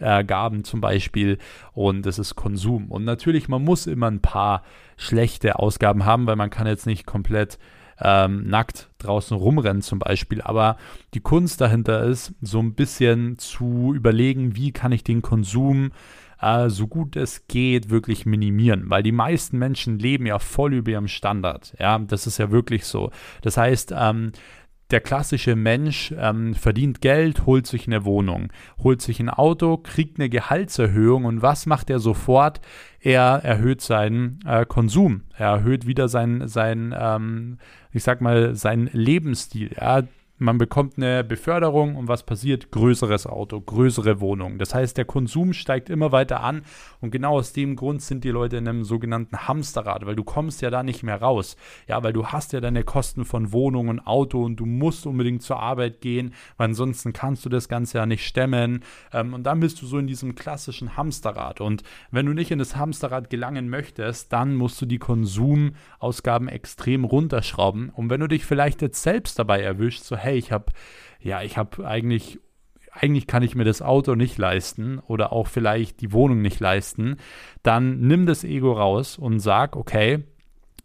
Ausgaben 0.00 0.64
zum 0.64 0.80
Beispiel 0.80 1.38
und 1.72 2.06
es 2.06 2.18
ist 2.18 2.36
Konsum. 2.36 2.90
Und 2.90 3.04
natürlich, 3.04 3.48
man 3.48 3.64
muss 3.64 3.86
immer 3.86 4.10
ein 4.10 4.20
paar 4.20 4.62
schlechte 4.96 5.58
Ausgaben 5.58 6.04
haben, 6.04 6.26
weil 6.26 6.36
man 6.36 6.50
kann 6.50 6.66
jetzt 6.66 6.86
nicht 6.86 7.06
komplett 7.06 7.58
ähm, 7.98 8.46
nackt 8.46 8.90
draußen 8.98 9.36
rumrennen 9.36 9.82
zum 9.82 9.98
Beispiel. 9.98 10.42
Aber 10.42 10.76
die 11.14 11.20
Kunst 11.20 11.60
dahinter 11.60 12.04
ist, 12.04 12.34
so 12.42 12.60
ein 12.60 12.74
bisschen 12.74 13.38
zu 13.38 13.94
überlegen, 13.94 14.54
wie 14.54 14.72
kann 14.72 14.92
ich 14.92 15.02
den 15.02 15.22
Konsum 15.22 15.92
äh, 16.40 16.68
so 16.68 16.86
gut 16.86 17.16
es 17.16 17.46
geht 17.46 17.88
wirklich 17.88 18.26
minimieren, 18.26 18.90
weil 18.90 19.02
die 19.02 19.12
meisten 19.12 19.58
Menschen 19.58 19.98
leben 19.98 20.26
ja 20.26 20.38
voll 20.38 20.74
über 20.74 20.90
ihrem 20.90 21.08
Standard. 21.08 21.74
Ja, 21.78 21.98
das 21.98 22.26
ist 22.26 22.36
ja 22.36 22.50
wirklich 22.50 22.84
so. 22.84 23.10
Das 23.40 23.56
heißt, 23.56 23.94
ähm, 23.96 24.32
der 24.90 25.00
klassische 25.00 25.56
Mensch 25.56 26.14
ähm, 26.16 26.54
verdient 26.54 27.00
Geld, 27.00 27.44
holt 27.44 27.66
sich 27.66 27.86
eine 27.86 28.04
Wohnung, 28.04 28.52
holt 28.78 29.02
sich 29.02 29.18
ein 29.18 29.30
Auto, 29.30 29.78
kriegt 29.78 30.18
eine 30.18 30.28
Gehaltserhöhung 30.28 31.24
und 31.24 31.42
was 31.42 31.66
macht 31.66 31.90
er 31.90 31.98
sofort? 31.98 32.60
Er 33.00 33.40
erhöht 33.42 33.80
seinen 33.80 34.38
äh, 34.46 34.64
Konsum, 34.64 35.22
er 35.36 35.48
erhöht 35.48 35.86
wieder 35.86 36.08
seinen, 36.08 36.46
sein, 36.46 36.94
ähm, 36.96 37.58
ich 37.92 38.04
sag 38.04 38.20
mal, 38.20 38.54
seinen 38.54 38.88
Lebensstil. 38.92 39.74
Ja, 39.80 40.02
man 40.38 40.58
bekommt 40.58 40.98
eine 40.98 41.24
Beförderung 41.24 41.96
und 41.96 42.08
was 42.08 42.22
passiert? 42.22 42.70
Größeres 42.70 43.26
Auto, 43.26 43.60
größere 43.60 44.20
Wohnung. 44.20 44.58
Das 44.58 44.74
heißt, 44.74 44.96
der 44.96 45.06
Konsum 45.06 45.54
steigt 45.54 45.88
immer 45.88 46.12
weiter 46.12 46.42
an 46.42 46.62
und 47.00 47.10
genau 47.10 47.38
aus 47.38 47.52
dem 47.54 47.74
Grund 47.74 48.02
sind 48.02 48.22
die 48.22 48.30
Leute 48.30 48.58
in 48.58 48.68
einem 48.68 48.84
sogenannten 48.84 49.48
Hamsterrad, 49.48 50.04
weil 50.04 50.16
du 50.16 50.24
kommst 50.24 50.60
ja 50.60 50.70
da 50.70 50.82
nicht 50.82 51.02
mehr 51.02 51.22
raus. 51.22 51.56
Ja, 51.88 52.02
weil 52.02 52.12
du 52.12 52.26
hast 52.26 52.52
ja 52.52 52.60
deine 52.60 52.84
Kosten 52.84 53.24
von 53.24 53.52
Wohnung 53.52 53.88
und 53.88 54.00
Auto 54.00 54.42
und 54.42 54.56
du 54.56 54.66
musst 54.66 55.06
unbedingt 55.06 55.42
zur 55.42 55.58
Arbeit 55.58 56.02
gehen, 56.02 56.34
weil 56.58 56.66
ansonsten 56.66 57.14
kannst 57.14 57.44
du 57.46 57.48
das 57.48 57.68
Ganze 57.68 57.98
ja 57.98 58.06
nicht 58.06 58.26
stemmen. 58.26 58.84
Ähm, 59.12 59.32
und 59.32 59.44
dann 59.44 59.60
bist 59.60 59.80
du 59.80 59.86
so 59.86 59.98
in 59.98 60.06
diesem 60.06 60.34
klassischen 60.34 60.98
Hamsterrad. 60.98 61.62
Und 61.62 61.82
wenn 62.10 62.26
du 62.26 62.34
nicht 62.34 62.50
in 62.50 62.58
das 62.58 62.76
Hamsterrad 62.76 63.30
gelangen 63.30 63.70
möchtest, 63.70 64.32
dann 64.32 64.54
musst 64.54 64.80
du 64.82 64.86
die 64.86 64.98
Konsumausgaben 64.98 66.48
extrem 66.48 67.04
runterschrauben. 67.04 67.88
Und 67.88 68.10
wenn 68.10 68.20
du 68.20 68.28
dich 68.28 68.44
vielleicht 68.44 68.82
jetzt 68.82 69.02
selbst 69.02 69.38
dabei 69.38 69.62
erwischst, 69.62 70.04
so 70.04 70.25
hey, 70.26 70.36
ich 70.36 70.52
habe, 70.52 70.66
ja, 71.20 71.42
ich 71.42 71.56
habe 71.56 71.86
eigentlich 71.86 72.38
eigentlich 72.98 73.26
kann 73.26 73.42
ich 73.42 73.54
mir 73.54 73.64
das 73.64 73.82
Auto 73.82 74.14
nicht 74.14 74.38
leisten 74.38 74.98
oder 75.00 75.32
auch 75.32 75.48
vielleicht 75.48 76.00
die 76.00 76.12
Wohnung 76.12 76.40
nicht 76.40 76.60
leisten, 76.60 77.16
dann 77.62 78.00
nimm 78.00 78.24
das 78.24 78.42
Ego 78.42 78.72
raus 78.72 79.18
und 79.18 79.40
sag, 79.40 79.76
okay, 79.76 80.24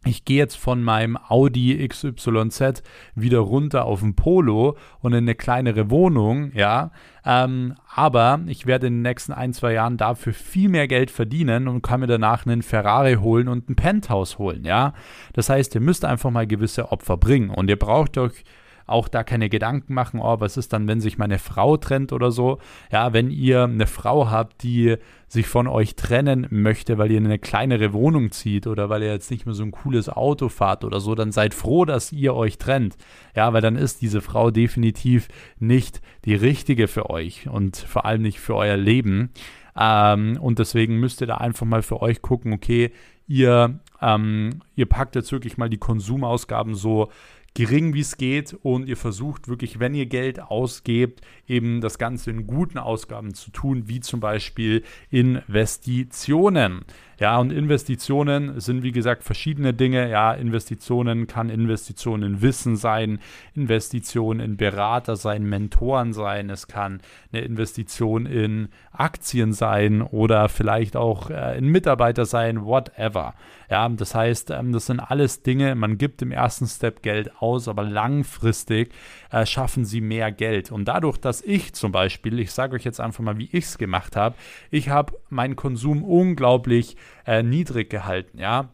ich 0.03 0.25
gehe 0.25 0.37
jetzt 0.37 0.55
von 0.55 0.81
meinem 0.83 1.15
Audi 1.15 1.87
XYZ 1.87 2.81
wieder 3.13 3.39
runter 3.39 3.85
auf 3.85 4.01
ein 4.01 4.15
Polo 4.15 4.75
und 4.99 5.13
in 5.13 5.25
eine 5.25 5.35
kleinere 5.35 5.91
Wohnung, 5.91 6.51
ja. 6.55 6.91
Ähm, 7.23 7.75
aber 7.93 8.39
ich 8.47 8.65
werde 8.65 8.87
in 8.87 8.95
den 8.95 9.01
nächsten 9.03 9.31
ein, 9.31 9.53
zwei 9.53 9.73
Jahren 9.73 9.97
dafür 9.97 10.33
viel 10.33 10.69
mehr 10.69 10.87
Geld 10.87 11.11
verdienen 11.11 11.67
und 11.67 11.83
kann 11.83 11.99
mir 11.99 12.07
danach 12.07 12.47
einen 12.47 12.63
Ferrari 12.63 13.15
holen 13.15 13.47
und 13.47 13.69
ein 13.69 13.75
Penthouse 13.75 14.39
holen, 14.39 14.65
ja. 14.65 14.93
Das 15.33 15.49
heißt, 15.49 15.75
ihr 15.75 15.81
müsst 15.81 16.03
einfach 16.03 16.31
mal 16.31 16.47
gewisse 16.47 16.91
Opfer 16.91 17.17
bringen 17.17 17.51
und 17.51 17.69
ihr 17.69 17.77
braucht 17.77 18.17
euch 18.17 18.43
auch 18.91 19.07
da 19.07 19.23
keine 19.23 19.49
Gedanken 19.49 19.93
machen, 19.93 20.19
oh, 20.21 20.39
was 20.39 20.57
ist 20.57 20.73
dann, 20.73 20.87
wenn 20.87 21.01
sich 21.01 21.17
meine 21.17 21.39
Frau 21.39 21.77
trennt 21.77 22.13
oder 22.13 22.31
so. 22.31 22.59
Ja, 22.91 23.13
wenn 23.13 23.31
ihr 23.31 23.63
eine 23.63 23.87
Frau 23.87 24.29
habt, 24.29 24.63
die 24.63 24.97
sich 25.27 25.47
von 25.47 25.67
euch 25.67 25.95
trennen 25.95 26.45
möchte, 26.49 26.97
weil 26.97 27.09
ihr 27.09 27.17
in 27.17 27.25
eine 27.25 27.39
kleinere 27.39 27.93
Wohnung 27.93 28.31
zieht 28.31 28.67
oder 28.67 28.89
weil 28.89 29.01
ihr 29.01 29.11
jetzt 29.11 29.31
nicht 29.31 29.45
mehr 29.45 29.55
so 29.55 29.63
ein 29.63 29.71
cooles 29.71 30.09
Auto 30.09 30.49
fahrt 30.49 30.83
oder 30.83 30.99
so, 30.99 31.15
dann 31.15 31.31
seid 31.31 31.53
froh, 31.53 31.85
dass 31.85 32.11
ihr 32.11 32.35
euch 32.35 32.57
trennt. 32.57 32.97
Ja, 33.35 33.53
weil 33.53 33.61
dann 33.61 33.77
ist 33.77 34.01
diese 34.01 34.21
Frau 34.21 34.51
definitiv 34.51 35.29
nicht 35.57 36.01
die 36.25 36.35
richtige 36.35 36.87
für 36.87 37.09
euch 37.09 37.47
und 37.47 37.77
vor 37.77 38.05
allem 38.05 38.21
nicht 38.21 38.39
für 38.39 38.55
euer 38.55 38.77
Leben. 38.77 39.31
Ähm, 39.79 40.37
und 40.41 40.59
deswegen 40.59 40.99
müsst 40.99 41.21
ihr 41.21 41.27
da 41.27 41.37
einfach 41.37 41.65
mal 41.65 41.81
für 41.81 42.01
euch 42.01 42.21
gucken, 42.21 42.53
okay, 42.53 42.91
ihr, 43.27 43.79
ähm, 44.01 44.59
ihr 44.75 44.85
packt 44.85 45.15
jetzt 45.15 45.31
wirklich 45.31 45.57
mal 45.57 45.69
die 45.69 45.77
Konsumausgaben 45.77 46.75
so 46.75 47.09
gering 47.53 47.93
wie 47.93 47.99
es 47.99 48.17
geht 48.17 48.53
und 48.61 48.87
ihr 48.87 48.97
versucht 48.97 49.47
wirklich, 49.47 49.79
wenn 49.79 49.93
ihr 49.93 50.05
Geld 50.05 50.41
ausgebt, 50.41 51.21
eben 51.47 51.81
das 51.81 51.97
Ganze 51.97 52.31
in 52.31 52.47
guten 52.47 52.77
Ausgaben 52.77 53.33
zu 53.33 53.51
tun, 53.51 53.87
wie 53.87 53.99
zum 53.99 54.21
Beispiel 54.21 54.83
Investitionen. 55.09 56.85
Ja, 57.21 57.37
und 57.37 57.51
Investitionen 57.51 58.59
sind 58.59 58.81
wie 58.81 58.91
gesagt 58.91 59.23
verschiedene 59.23 59.75
Dinge. 59.75 60.09
Ja, 60.09 60.33
Investitionen 60.33 61.27
kann 61.27 61.51
Investitionen 61.51 62.23
in 62.23 62.41
Wissen 62.41 62.77
sein, 62.77 63.19
Investitionen 63.53 64.39
in 64.39 64.57
Berater 64.57 65.15
sein, 65.15 65.43
Mentoren 65.43 66.13
sein. 66.13 66.49
Es 66.49 66.67
kann 66.67 66.99
eine 67.31 67.43
Investition 67.43 68.25
in 68.25 68.69
Aktien 68.91 69.53
sein 69.53 70.01
oder 70.01 70.49
vielleicht 70.49 70.95
auch 70.95 71.29
äh, 71.29 71.59
in 71.59 71.67
Mitarbeiter 71.67 72.25
sein, 72.25 72.65
whatever. 72.65 73.35
Ja, 73.69 73.87
das 73.87 74.15
heißt, 74.15 74.49
ähm, 74.49 74.71
das 74.71 74.87
sind 74.87 74.99
alles 74.99 75.43
Dinge, 75.43 75.75
man 75.75 75.99
gibt 75.99 76.23
im 76.23 76.31
ersten 76.31 76.65
Step 76.65 77.03
Geld 77.03 77.39
aus, 77.41 77.67
aber 77.67 77.83
langfristig 77.83 78.93
äh, 79.31 79.45
schaffen 79.45 79.85
sie 79.85 80.01
mehr 80.01 80.31
Geld. 80.31 80.71
Und 80.71 80.85
dadurch, 80.85 81.17
dass 81.17 81.41
ich 81.41 81.73
zum 81.73 81.91
Beispiel, 81.91 82.39
ich 82.39 82.51
sage 82.51 82.75
euch 82.75 82.83
jetzt 82.83 82.99
einfach 82.99 83.23
mal, 83.23 83.37
wie 83.37 83.49
ich 83.51 83.65
es 83.65 83.77
gemacht 83.77 84.15
habe, 84.15 84.35
ich 84.69 84.89
habe 84.89 85.13
meinen 85.29 85.55
Konsum 85.55 86.03
unglaublich 86.03 86.97
äh, 87.25 87.43
niedrig 87.43 87.89
gehalten, 87.89 88.37
ja. 88.39 88.69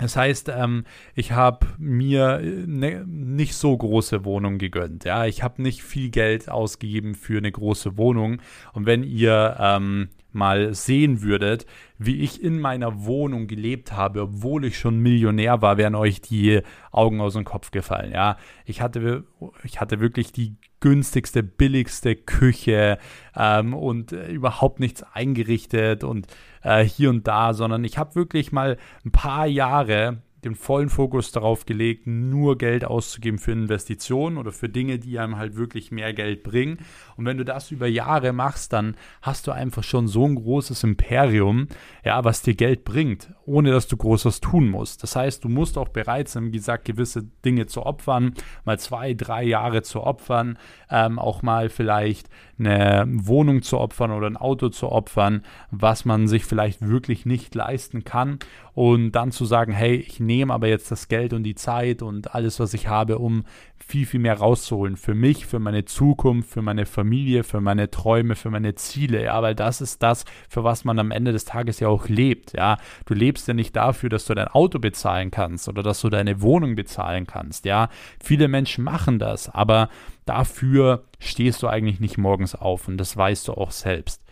Das 0.00 0.16
heißt, 0.16 0.48
ähm, 0.48 0.84
ich 1.14 1.32
habe 1.32 1.66
mir 1.78 2.40
ne, 2.40 3.04
nicht 3.06 3.54
so 3.54 3.76
große 3.76 4.24
Wohnung 4.24 4.56
gegönnt. 4.56 5.04
Ja, 5.04 5.26
ich 5.26 5.42
habe 5.42 5.60
nicht 5.60 5.82
viel 5.82 6.08
Geld 6.08 6.48
ausgegeben 6.48 7.14
für 7.14 7.36
eine 7.36 7.52
große 7.52 7.98
Wohnung. 7.98 8.40
Und 8.72 8.86
wenn 8.86 9.02
ihr 9.02 9.56
ähm, 9.60 10.08
mal 10.32 10.74
sehen 10.74 11.22
würdet, 11.22 11.66
wie 11.98 12.20
ich 12.20 12.42
in 12.42 12.60
meiner 12.60 13.04
Wohnung 13.04 13.46
gelebt 13.46 13.92
habe, 13.92 14.22
obwohl 14.22 14.64
ich 14.64 14.78
schon 14.78 15.00
Millionär 15.00 15.62
war, 15.62 15.76
wären 15.76 15.94
euch 15.94 16.20
die 16.20 16.60
Augen 16.92 17.20
aus 17.20 17.34
dem 17.34 17.44
Kopf 17.44 17.70
gefallen. 17.70 18.12
Ja, 18.12 18.36
ich 18.64 18.80
hatte, 18.80 19.24
ich 19.64 19.80
hatte 19.80 20.00
wirklich 20.00 20.32
die 20.32 20.56
günstigste, 20.80 21.42
billigste 21.42 22.16
Küche 22.16 22.98
ähm, 23.36 23.74
und 23.74 24.12
äh, 24.12 24.30
überhaupt 24.30 24.80
nichts 24.80 25.02
eingerichtet 25.02 26.04
und 26.04 26.26
äh, 26.62 26.82
hier 26.82 27.10
und 27.10 27.26
da, 27.28 27.52
sondern 27.54 27.84
ich 27.84 27.98
habe 27.98 28.14
wirklich 28.14 28.50
mal 28.50 28.78
ein 29.04 29.12
paar 29.12 29.46
Jahre 29.46 30.22
den 30.44 30.54
vollen 30.54 30.88
Fokus 30.88 31.32
darauf 31.32 31.66
gelegt, 31.66 32.06
nur 32.06 32.56
Geld 32.56 32.84
auszugeben 32.84 33.38
für 33.38 33.52
Investitionen 33.52 34.38
oder 34.38 34.52
für 34.52 34.68
Dinge, 34.68 34.98
die 34.98 35.18
einem 35.18 35.36
halt 35.36 35.56
wirklich 35.56 35.90
mehr 35.90 36.12
Geld 36.12 36.42
bringen. 36.42 36.78
Und 37.16 37.26
wenn 37.26 37.36
du 37.36 37.44
das 37.44 37.70
über 37.70 37.86
Jahre 37.86 38.32
machst, 38.32 38.72
dann 38.72 38.96
hast 39.22 39.46
du 39.46 39.52
einfach 39.52 39.84
schon 39.84 40.08
so 40.08 40.26
ein 40.26 40.36
großes 40.36 40.82
Imperium, 40.84 41.68
ja, 42.04 42.24
was 42.24 42.42
dir 42.42 42.54
Geld 42.54 42.84
bringt, 42.84 43.32
ohne 43.44 43.70
dass 43.70 43.88
du 43.88 43.96
Großes 43.96 44.40
tun 44.40 44.68
musst. 44.68 45.02
Das 45.02 45.16
heißt, 45.16 45.44
du 45.44 45.48
musst 45.48 45.76
auch 45.76 45.88
bereit 45.88 46.28
sein, 46.28 46.46
wie 46.46 46.52
gesagt, 46.52 46.86
gewisse 46.86 47.24
Dinge 47.44 47.66
zu 47.66 47.84
opfern, 47.84 48.34
mal 48.64 48.78
zwei, 48.78 49.14
drei 49.14 49.42
Jahre 49.44 49.82
zu 49.82 50.02
opfern, 50.02 50.58
ähm, 50.90 51.18
auch 51.18 51.42
mal 51.42 51.68
vielleicht 51.68 52.28
eine 52.58 53.06
Wohnung 53.08 53.62
zu 53.62 53.78
opfern 53.78 54.10
oder 54.10 54.26
ein 54.26 54.36
Auto 54.36 54.68
zu 54.68 54.90
opfern, 54.90 55.42
was 55.70 56.04
man 56.04 56.28
sich 56.28 56.44
vielleicht 56.44 56.86
wirklich 56.86 57.26
nicht 57.26 57.54
leisten 57.54 58.04
kann. 58.04 58.38
Und 58.74 59.12
dann 59.12 59.32
zu 59.32 59.44
sagen, 59.44 59.72
hey, 59.72 59.96
ich 59.96 60.20
nehme 60.20 60.52
aber 60.52 60.68
jetzt 60.68 60.90
das 60.90 61.08
Geld 61.08 61.32
und 61.32 61.42
die 61.42 61.54
Zeit 61.54 62.02
und 62.02 62.34
alles, 62.34 62.60
was 62.60 62.74
ich 62.74 62.88
habe, 62.88 63.18
um 63.18 63.44
viel, 63.78 64.06
viel 64.06 64.20
mehr 64.20 64.38
rauszuholen. 64.38 64.96
Für 64.96 65.14
mich, 65.14 65.46
für 65.46 65.58
meine 65.58 65.84
Zukunft, 65.84 66.50
für 66.50 66.62
meine 66.62 66.86
Familie, 66.86 67.42
für 67.42 67.60
meine 67.60 67.90
Träume, 67.90 68.36
für 68.36 68.50
meine 68.50 68.74
Ziele. 68.74 69.24
Ja, 69.24 69.42
weil 69.42 69.54
das 69.54 69.80
ist 69.80 70.02
das, 70.02 70.24
für 70.48 70.62
was 70.64 70.84
man 70.84 70.98
am 70.98 71.10
Ende 71.10 71.32
des 71.32 71.44
Tages 71.44 71.80
ja 71.80 71.88
auch 71.88 72.08
lebt. 72.08 72.52
Ja, 72.52 72.76
du 73.06 73.14
lebst 73.14 73.48
ja 73.48 73.54
nicht 73.54 73.74
dafür, 73.74 74.08
dass 74.08 74.26
du 74.26 74.34
dein 74.34 74.48
Auto 74.48 74.78
bezahlen 74.78 75.30
kannst 75.30 75.68
oder 75.68 75.82
dass 75.82 76.00
du 76.00 76.08
deine 76.08 76.40
Wohnung 76.40 76.76
bezahlen 76.76 77.26
kannst. 77.26 77.64
Ja, 77.64 77.88
viele 78.22 78.48
Menschen 78.48 78.84
machen 78.84 79.18
das, 79.18 79.48
aber 79.48 79.88
dafür 80.24 81.04
stehst 81.18 81.62
du 81.62 81.68
eigentlich 81.68 82.00
nicht 82.00 82.18
morgens 82.18 82.54
auf 82.54 82.86
und 82.86 82.98
das 82.98 83.16
weißt 83.16 83.48
du 83.48 83.54
auch 83.54 83.72
selbst. 83.72 84.22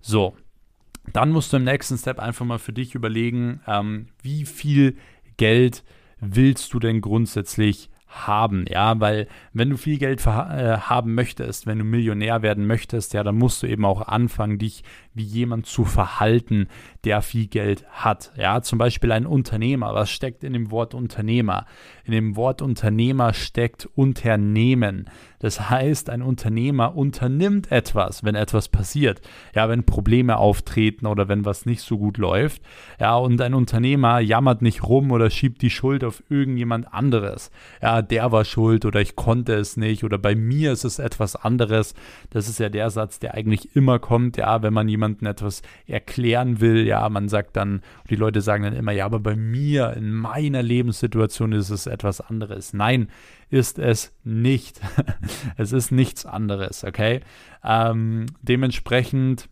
So, 0.00 0.34
dann 1.12 1.30
musst 1.30 1.52
du 1.52 1.56
im 1.56 1.64
nächsten 1.64 1.98
Step 1.98 2.18
einfach 2.18 2.44
mal 2.44 2.58
für 2.58 2.72
dich 2.72 2.94
überlegen, 2.94 3.60
ähm, 3.66 4.06
wie 4.22 4.44
viel 4.44 4.96
Geld 5.36 5.84
willst 6.20 6.72
du 6.74 6.78
denn 6.78 7.00
grundsätzlich 7.00 7.90
haben, 8.10 8.64
ja, 8.68 8.98
weil 8.98 9.28
wenn 9.52 9.70
du 9.70 9.76
viel 9.76 9.96
Geld 9.98 10.26
äh, 10.26 10.78
haben 10.78 11.14
möchtest, 11.14 11.66
wenn 11.66 11.78
du 11.78 11.84
Millionär 11.84 12.42
werden 12.42 12.66
möchtest, 12.66 13.14
ja, 13.14 13.22
dann 13.22 13.38
musst 13.38 13.62
du 13.62 13.68
eben 13.68 13.84
auch 13.84 14.02
anfangen, 14.02 14.58
dich 14.58 14.82
wie 15.14 15.22
jemand 15.22 15.66
zu 15.66 15.84
verhalten, 15.84 16.66
der 17.04 17.22
viel 17.22 17.46
Geld 17.46 17.84
hat. 17.88 18.32
Ja, 18.36 18.62
zum 18.62 18.78
Beispiel 18.78 19.12
ein 19.12 19.26
Unternehmer. 19.26 19.94
Was 19.94 20.10
steckt 20.10 20.42
in 20.42 20.52
dem 20.52 20.72
Wort 20.72 20.94
Unternehmer? 20.94 21.66
In 22.10 22.16
dem 22.16 22.34
Wort 22.34 22.60
Unternehmer 22.60 23.32
steckt 23.34 23.88
Unternehmen. 23.94 25.08
Das 25.38 25.70
heißt, 25.70 26.10
ein 26.10 26.22
Unternehmer 26.22 26.96
unternimmt 26.96 27.70
etwas, 27.70 28.24
wenn 28.24 28.34
etwas 28.34 28.68
passiert. 28.68 29.22
Ja, 29.54 29.68
wenn 29.68 29.84
Probleme 29.84 30.36
auftreten 30.36 31.06
oder 31.06 31.28
wenn 31.28 31.44
was 31.44 31.66
nicht 31.66 31.80
so 31.80 31.96
gut 31.98 32.18
läuft. 32.18 32.62
Ja, 32.98 33.16
und 33.16 33.40
ein 33.40 33.54
Unternehmer 33.54 34.18
jammert 34.18 34.60
nicht 34.60 34.82
rum 34.82 35.12
oder 35.12 35.30
schiebt 35.30 35.62
die 35.62 35.70
Schuld 35.70 36.02
auf 36.02 36.22
irgendjemand 36.28 36.92
anderes. 36.92 37.52
Ja, 37.80 38.02
der 38.02 38.32
war 38.32 38.44
schuld 38.44 38.84
oder 38.84 39.00
ich 39.00 39.14
konnte 39.14 39.54
es 39.54 39.76
nicht 39.76 40.02
oder 40.02 40.18
bei 40.18 40.34
mir 40.34 40.72
ist 40.72 40.84
es 40.84 40.98
etwas 40.98 41.36
anderes. 41.36 41.94
Das 42.30 42.48
ist 42.48 42.58
ja 42.58 42.68
der 42.68 42.90
Satz, 42.90 43.20
der 43.20 43.34
eigentlich 43.34 43.74
immer 43.76 44.00
kommt. 44.00 44.36
Ja, 44.36 44.62
wenn 44.62 44.74
man 44.74 44.88
jemandem 44.88 45.28
etwas 45.28 45.62
erklären 45.86 46.60
will, 46.60 46.86
ja, 46.86 47.08
man 47.08 47.28
sagt 47.28 47.56
dann, 47.56 47.82
die 48.10 48.16
Leute 48.16 48.40
sagen 48.40 48.64
dann 48.64 48.74
immer, 48.74 48.92
ja, 48.92 49.06
aber 49.06 49.20
bei 49.20 49.36
mir, 49.36 49.94
in 49.96 50.12
meiner 50.12 50.62
Lebenssituation 50.62 51.52
ist 51.52 51.70
es 51.70 51.86
etwas 51.86 51.99
anderes. 52.04 52.72
Nein, 52.72 53.08
ist 53.48 53.78
es 53.78 54.12
nicht. 54.24 54.80
es 55.56 55.72
ist 55.72 55.92
nichts 55.92 56.26
anderes, 56.26 56.84
okay? 56.84 57.20
Ähm, 57.62 58.26
dementsprechend 58.42 59.48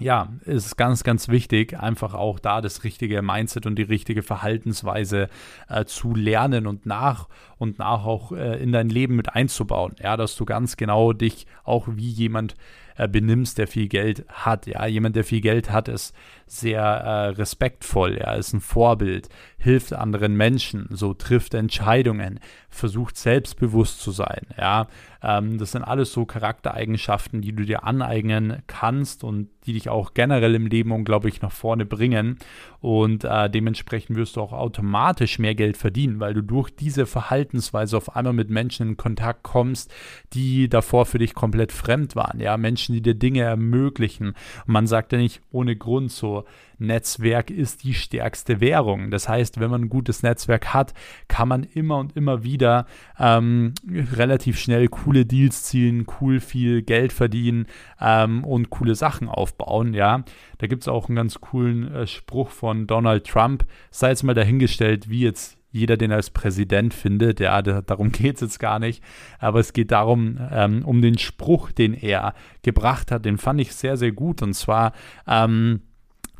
ja, 0.00 0.32
ist 0.46 0.78
ganz, 0.78 1.04
ganz 1.04 1.28
wichtig, 1.28 1.78
einfach 1.78 2.14
auch 2.14 2.38
da 2.38 2.62
das 2.62 2.84
richtige 2.84 3.20
Mindset 3.20 3.66
und 3.66 3.76
die 3.76 3.82
richtige 3.82 4.22
Verhaltensweise 4.22 5.28
äh, 5.68 5.84
zu 5.84 6.14
lernen 6.14 6.66
und 6.66 6.86
nach 6.86 7.28
und 7.58 7.78
nach 7.78 8.06
auch 8.06 8.32
äh, 8.32 8.62
in 8.62 8.72
dein 8.72 8.88
Leben 8.88 9.14
mit 9.14 9.34
einzubauen. 9.34 9.94
Ja, 10.02 10.16
dass 10.16 10.36
du 10.36 10.46
ganz 10.46 10.78
genau 10.78 11.12
dich 11.12 11.46
auch 11.64 11.86
wie 11.86 12.08
jemand 12.08 12.54
äh, 12.96 13.08
benimmst, 13.08 13.58
der 13.58 13.66
viel 13.66 13.88
Geld 13.88 14.24
hat. 14.28 14.66
Ja, 14.66 14.86
jemand, 14.86 15.16
der 15.16 15.24
viel 15.24 15.42
Geld 15.42 15.70
hat, 15.70 15.88
ist 15.88 16.14
sehr 16.50 16.82
äh, 16.82 17.28
respektvoll. 17.28 18.16
Er 18.16 18.36
ist 18.36 18.52
ein 18.52 18.60
Vorbild, 18.60 19.28
hilft 19.58 19.92
anderen 19.92 20.36
Menschen, 20.36 20.88
so 20.90 21.14
trifft 21.14 21.54
Entscheidungen, 21.54 22.40
versucht 22.68 23.16
selbstbewusst 23.16 24.00
zu 24.00 24.10
sein. 24.10 24.46
Ja, 24.58 24.88
ähm, 25.22 25.58
das 25.58 25.72
sind 25.72 25.84
alles 25.84 26.12
so 26.12 26.24
Charaktereigenschaften, 26.24 27.42
die 27.42 27.52
du 27.52 27.64
dir 27.64 27.84
aneignen 27.84 28.62
kannst 28.66 29.22
und 29.22 29.48
die 29.66 29.74
dich 29.74 29.88
auch 29.88 30.14
generell 30.14 30.54
im 30.54 30.66
Leben 30.66 30.92
unglaublich 30.92 31.42
nach 31.42 31.52
vorne 31.52 31.84
bringen. 31.84 32.38
Und 32.80 33.24
äh, 33.24 33.50
dementsprechend 33.50 34.16
wirst 34.16 34.36
du 34.36 34.40
auch 34.40 34.52
automatisch 34.52 35.38
mehr 35.38 35.54
Geld 35.54 35.76
verdienen, 35.76 36.18
weil 36.18 36.32
du 36.32 36.42
durch 36.42 36.70
diese 36.70 37.04
Verhaltensweise 37.04 37.96
auf 37.96 38.16
einmal 38.16 38.32
mit 38.32 38.48
Menschen 38.48 38.90
in 38.90 38.96
Kontakt 38.96 39.42
kommst, 39.42 39.92
die 40.32 40.68
davor 40.68 41.04
für 41.04 41.18
dich 41.18 41.34
komplett 41.34 41.72
fremd 41.72 42.16
waren. 42.16 42.40
Ja, 42.40 42.56
Menschen, 42.56 42.94
die 42.94 43.02
dir 43.02 43.14
Dinge 43.14 43.42
ermöglichen. 43.42 44.28
Und 44.28 44.68
man 44.68 44.86
sagt 44.86 45.12
ja 45.12 45.18
nicht 45.18 45.42
ohne 45.50 45.76
Grund 45.76 46.10
so, 46.10 46.39
Netzwerk 46.78 47.50
ist 47.50 47.84
die 47.84 47.94
stärkste 47.94 48.60
Währung. 48.60 49.10
Das 49.10 49.28
heißt, 49.28 49.60
wenn 49.60 49.70
man 49.70 49.82
ein 49.82 49.88
gutes 49.88 50.22
Netzwerk 50.22 50.72
hat, 50.72 50.94
kann 51.28 51.48
man 51.48 51.64
immer 51.64 51.98
und 51.98 52.16
immer 52.16 52.42
wieder 52.42 52.86
ähm, 53.18 53.74
relativ 54.12 54.58
schnell 54.58 54.88
coole 54.88 55.26
Deals 55.26 55.64
ziehen, 55.64 56.06
cool 56.20 56.40
viel 56.40 56.82
Geld 56.82 57.12
verdienen 57.12 57.66
ähm, 58.00 58.44
und 58.44 58.70
coole 58.70 58.94
Sachen 58.94 59.28
aufbauen. 59.28 59.92
Ja, 59.94 60.24
da 60.58 60.66
gibt 60.66 60.82
es 60.82 60.88
auch 60.88 61.08
einen 61.08 61.16
ganz 61.16 61.40
coolen 61.40 61.94
äh, 61.94 62.06
Spruch 62.06 62.50
von 62.50 62.86
Donald 62.86 63.26
Trump. 63.26 63.64
Sei 63.90 64.08
jetzt 64.08 64.22
mal 64.22 64.34
dahingestellt, 64.34 65.10
wie 65.10 65.20
jetzt 65.20 65.60
jeder 65.72 65.96
den 65.96 66.12
als 66.12 66.30
Präsident 66.30 66.94
findet. 66.94 67.40
Ja, 67.40 67.62
darum 67.62 68.10
geht 68.12 68.36
es 68.36 68.40
jetzt 68.40 68.58
gar 68.58 68.78
nicht. 68.78 69.02
Aber 69.38 69.60
es 69.60 69.72
geht 69.72 69.92
darum, 69.92 70.38
ähm, 70.50 70.84
um 70.84 71.00
den 71.00 71.18
Spruch, 71.18 71.70
den 71.70 71.94
er 71.94 72.34
gebracht 72.62 73.10
hat. 73.10 73.24
Den 73.24 73.38
fand 73.38 73.60
ich 73.60 73.72
sehr, 73.74 73.96
sehr 73.96 74.12
gut. 74.12 74.42
Und 74.42 74.54
zwar, 74.54 74.92
ähm, 75.26 75.82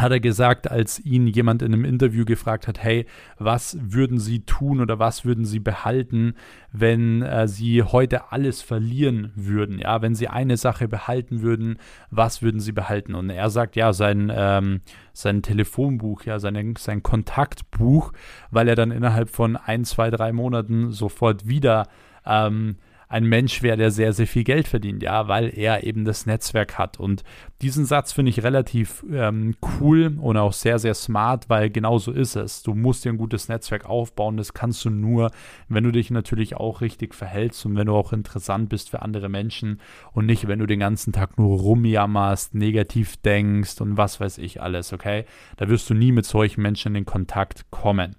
hat 0.01 0.13
er 0.13 0.21
gesagt, 0.21 0.71
als 0.71 0.99
ihn 0.99 1.27
jemand 1.27 1.63
in 1.63 1.73
einem 1.73 1.85
Interview 1.85 2.25
gefragt 2.25 2.69
hat, 2.69 2.83
hey, 2.83 3.07
was 3.39 3.77
würden 3.81 4.19
Sie 4.19 4.41
tun 4.41 4.81
oder 4.81 4.99
was 4.99 5.25
würden 5.25 5.45
Sie 5.45 5.59
behalten, 5.59 6.35
wenn 6.73 7.23
äh, 7.23 7.49
Sie 7.49 7.83
heute 7.83 8.33
alles 8.33 8.63
verlieren 8.63 9.33
würden? 9.35 9.79
Ja, 9.79 10.03
wenn 10.03 10.15
Sie 10.15 10.29
eine 10.29 10.57
Sache 10.57 10.89
behalten 10.89 11.43
würden, 11.43 11.79
was 12.11 12.43
würden 12.43 12.61
Sie 12.61 12.73
behalten? 12.73 13.15
Und 13.15 13.31
er 13.31 13.51
sagt, 13.51 13.77
ja, 13.77 13.93
sein, 13.93 14.33
ähm, 14.35 14.81
sein 15.13 15.43
Telefonbuch, 15.43 16.25
ja, 16.25 16.39
seine, 16.39 16.75
sein 16.79 17.03
Kontaktbuch, 17.03 18.13
weil 18.51 18.69
er 18.69 18.77
dann 18.77 18.91
innerhalb 18.91 19.31
von 19.31 19.57
ein, 19.57 19.85
zwei, 19.85 20.11
drei 20.11 20.33
Monaten 20.33 20.93
sofort 20.93 21.49
wieder 21.49 21.89
ähm, 22.27 22.77
ein 23.11 23.25
Mensch 23.25 23.61
wäre, 23.61 23.77
der 23.77 23.91
sehr, 23.91 24.13
sehr 24.13 24.29
viel 24.29 24.45
Geld 24.45 24.69
verdient, 24.69 25.03
ja, 25.03 25.27
weil 25.27 25.53
er 25.53 25.83
eben 25.83 26.05
das 26.05 26.27
Netzwerk 26.27 26.79
hat. 26.79 27.01
Und 27.01 27.25
diesen 27.61 27.85
Satz 27.85 28.13
finde 28.13 28.31
ich 28.31 28.45
relativ 28.45 29.05
ähm, 29.13 29.57
cool 29.81 30.17
und 30.21 30.37
auch 30.37 30.53
sehr, 30.53 30.79
sehr 30.79 30.95
smart, 30.95 31.49
weil 31.51 31.71
genau 31.71 31.99
so 31.99 32.13
ist 32.13 32.37
es. 32.37 32.63
Du 32.63 32.73
musst 32.73 33.05
dir 33.05 33.11
ein 33.11 33.19
gutes 33.19 33.49
Netzwerk 33.49 33.85
aufbauen. 33.85 34.37
Das 34.37 34.55
kannst 34.55 34.85
du 34.85 34.91
nur, 34.91 35.33
wenn 35.69 35.83
du 35.83 35.91
dich 35.91 36.13
natürlich 36.13 36.55
auch 36.55 36.83
richtig 36.83 37.17
verhältst 37.17 37.67
und 37.67 37.75
wenn 37.75 37.89
du 37.89 37.95
auch 37.95 38.13
interessant 38.13 38.69
bist 38.69 38.91
für 38.91 39.03
andere 39.03 39.29
Menschen 39.29 39.81
und 40.13 40.27
nicht, 40.27 40.47
wenn 40.47 40.61
du 40.61 40.67
den 40.67 40.79
ganzen 40.79 41.13
Tag 41.13 41.37
nur 41.37 41.59
rumjammerst, 41.59 42.55
negativ 42.55 43.17
denkst 43.17 43.81
und 43.81 43.97
was 43.97 44.21
weiß 44.21 44.39
ich 44.39 44.63
alles, 44.63 44.93
okay? 44.93 45.25
Da 45.57 45.69
wirst 45.69 45.91
du 45.91 45.95
nie 45.95 46.13
mit 46.13 46.27
solchen 46.27 46.63
Menschen 46.63 46.95
in 46.95 47.07
Kontakt 47.07 47.73
kommen. 47.73 48.15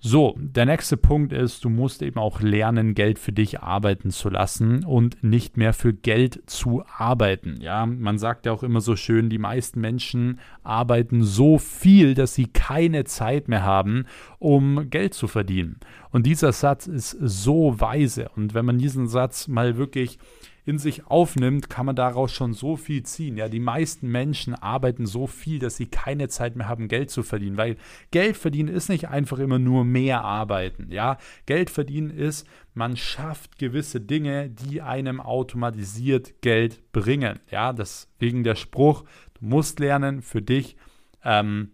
So, 0.00 0.36
der 0.38 0.64
nächste 0.64 0.96
Punkt 0.96 1.32
ist, 1.32 1.64
du 1.64 1.70
musst 1.70 2.02
eben 2.02 2.20
auch 2.20 2.40
lernen, 2.40 2.94
Geld 2.94 3.18
für 3.18 3.32
dich 3.32 3.60
arbeiten 3.60 4.10
zu 4.12 4.28
lassen 4.28 4.84
und 4.84 5.24
nicht 5.24 5.56
mehr 5.56 5.72
für 5.72 5.92
Geld 5.92 6.40
zu 6.46 6.84
arbeiten. 6.96 7.56
Ja, 7.60 7.84
man 7.84 8.16
sagt 8.16 8.46
ja 8.46 8.52
auch 8.52 8.62
immer 8.62 8.80
so 8.80 8.94
schön, 8.94 9.28
die 9.28 9.38
meisten 9.38 9.80
Menschen 9.80 10.38
arbeiten 10.62 11.24
so 11.24 11.58
viel, 11.58 12.14
dass 12.14 12.34
sie 12.34 12.46
keine 12.46 13.04
Zeit 13.04 13.48
mehr 13.48 13.64
haben, 13.64 14.06
um 14.38 14.88
Geld 14.88 15.14
zu 15.14 15.26
verdienen. 15.26 15.80
Und 16.10 16.26
dieser 16.26 16.52
Satz 16.52 16.86
ist 16.86 17.16
so 17.20 17.80
weise. 17.80 18.28
Und 18.36 18.54
wenn 18.54 18.66
man 18.66 18.78
diesen 18.78 19.08
Satz 19.08 19.48
mal 19.48 19.78
wirklich 19.78 20.20
in 20.68 20.78
sich 20.78 21.06
aufnimmt, 21.06 21.70
kann 21.70 21.86
man 21.86 21.96
daraus 21.96 22.30
schon 22.30 22.52
so 22.52 22.76
viel 22.76 23.02
ziehen. 23.02 23.38
Ja, 23.38 23.48
die 23.48 23.58
meisten 23.58 24.08
Menschen 24.08 24.54
arbeiten 24.54 25.06
so 25.06 25.26
viel, 25.26 25.58
dass 25.58 25.78
sie 25.78 25.86
keine 25.86 26.28
Zeit 26.28 26.56
mehr 26.56 26.68
haben, 26.68 26.88
Geld 26.88 27.10
zu 27.10 27.22
verdienen, 27.22 27.56
weil 27.56 27.78
Geld 28.10 28.36
verdienen 28.36 28.68
ist 28.68 28.90
nicht 28.90 29.08
einfach 29.08 29.38
immer 29.38 29.58
nur 29.58 29.86
mehr 29.86 30.22
arbeiten. 30.22 30.88
Ja, 30.90 31.16
Geld 31.46 31.70
verdienen 31.70 32.10
ist, 32.10 32.46
man 32.74 32.98
schafft 32.98 33.58
gewisse 33.58 34.02
Dinge, 34.02 34.50
die 34.50 34.82
einem 34.82 35.22
automatisiert 35.22 36.42
Geld 36.42 36.92
bringen. 36.92 37.40
Ja, 37.50 37.72
deswegen 37.72 38.44
der 38.44 38.54
Spruch, 38.54 39.04
du 39.40 39.46
musst 39.46 39.80
lernen 39.80 40.20
für 40.20 40.42
dich, 40.42 40.76
ähm, 41.24 41.70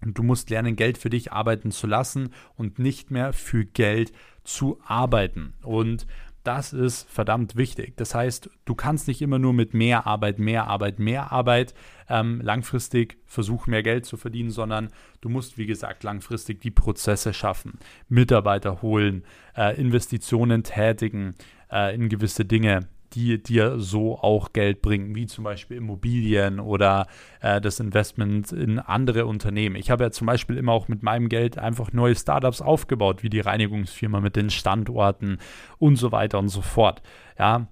Du 0.00 0.22
musst 0.22 0.48
lernen, 0.48 0.76
Geld 0.76 0.96
für 0.96 1.10
dich 1.10 1.32
arbeiten 1.32 1.72
zu 1.72 1.88
lassen 1.88 2.30
und 2.56 2.78
nicht 2.78 3.10
mehr 3.10 3.32
für 3.32 3.64
Geld 3.64 4.12
zu 4.44 4.78
arbeiten. 4.84 5.54
Und 5.62 6.06
das 6.44 6.72
ist 6.72 7.08
verdammt 7.10 7.56
wichtig. 7.56 7.96
Das 7.96 8.14
heißt, 8.14 8.50
du 8.64 8.74
kannst 8.74 9.08
nicht 9.08 9.20
immer 9.20 9.38
nur 9.38 9.52
mit 9.52 9.74
mehr 9.74 10.06
Arbeit, 10.06 10.38
mehr 10.38 10.66
Arbeit, 10.66 10.98
mehr 10.98 11.32
Arbeit 11.32 11.74
ähm, 12.08 12.40
langfristig 12.40 13.18
versuchen, 13.26 13.70
mehr 13.70 13.82
Geld 13.82 14.06
zu 14.06 14.16
verdienen, 14.16 14.50
sondern 14.50 14.88
du 15.20 15.28
musst, 15.28 15.58
wie 15.58 15.66
gesagt, 15.66 16.04
langfristig 16.04 16.60
die 16.60 16.70
Prozesse 16.70 17.34
schaffen, 17.34 17.78
Mitarbeiter 18.08 18.82
holen, 18.82 19.24
äh, 19.56 19.78
Investitionen 19.78 20.62
tätigen 20.62 21.34
äh, 21.70 21.94
in 21.94 22.08
gewisse 22.08 22.44
Dinge, 22.44 22.88
die 23.18 23.42
dir 23.42 23.80
so 23.80 24.16
auch 24.18 24.52
Geld 24.52 24.80
bringen, 24.80 25.14
wie 25.14 25.26
zum 25.26 25.44
Beispiel 25.44 25.76
Immobilien 25.76 26.60
oder 26.60 27.06
äh, 27.40 27.60
das 27.60 27.80
Investment 27.80 28.52
in 28.52 28.78
andere 28.78 29.26
Unternehmen. 29.26 29.76
Ich 29.76 29.90
habe 29.90 30.04
ja 30.04 30.10
zum 30.10 30.26
Beispiel 30.26 30.56
immer 30.56 30.72
auch 30.72 30.88
mit 30.88 31.02
meinem 31.02 31.28
Geld 31.28 31.58
einfach 31.58 31.92
neue 31.92 32.14
Startups 32.14 32.62
aufgebaut, 32.62 33.22
wie 33.22 33.30
die 33.30 33.40
Reinigungsfirma 33.40 34.20
mit 34.20 34.36
den 34.36 34.50
Standorten 34.50 35.38
und 35.78 35.96
so 35.96 36.12
weiter 36.12 36.38
und 36.38 36.48
so 36.48 36.62
fort. 36.62 37.02
Ja, 37.38 37.66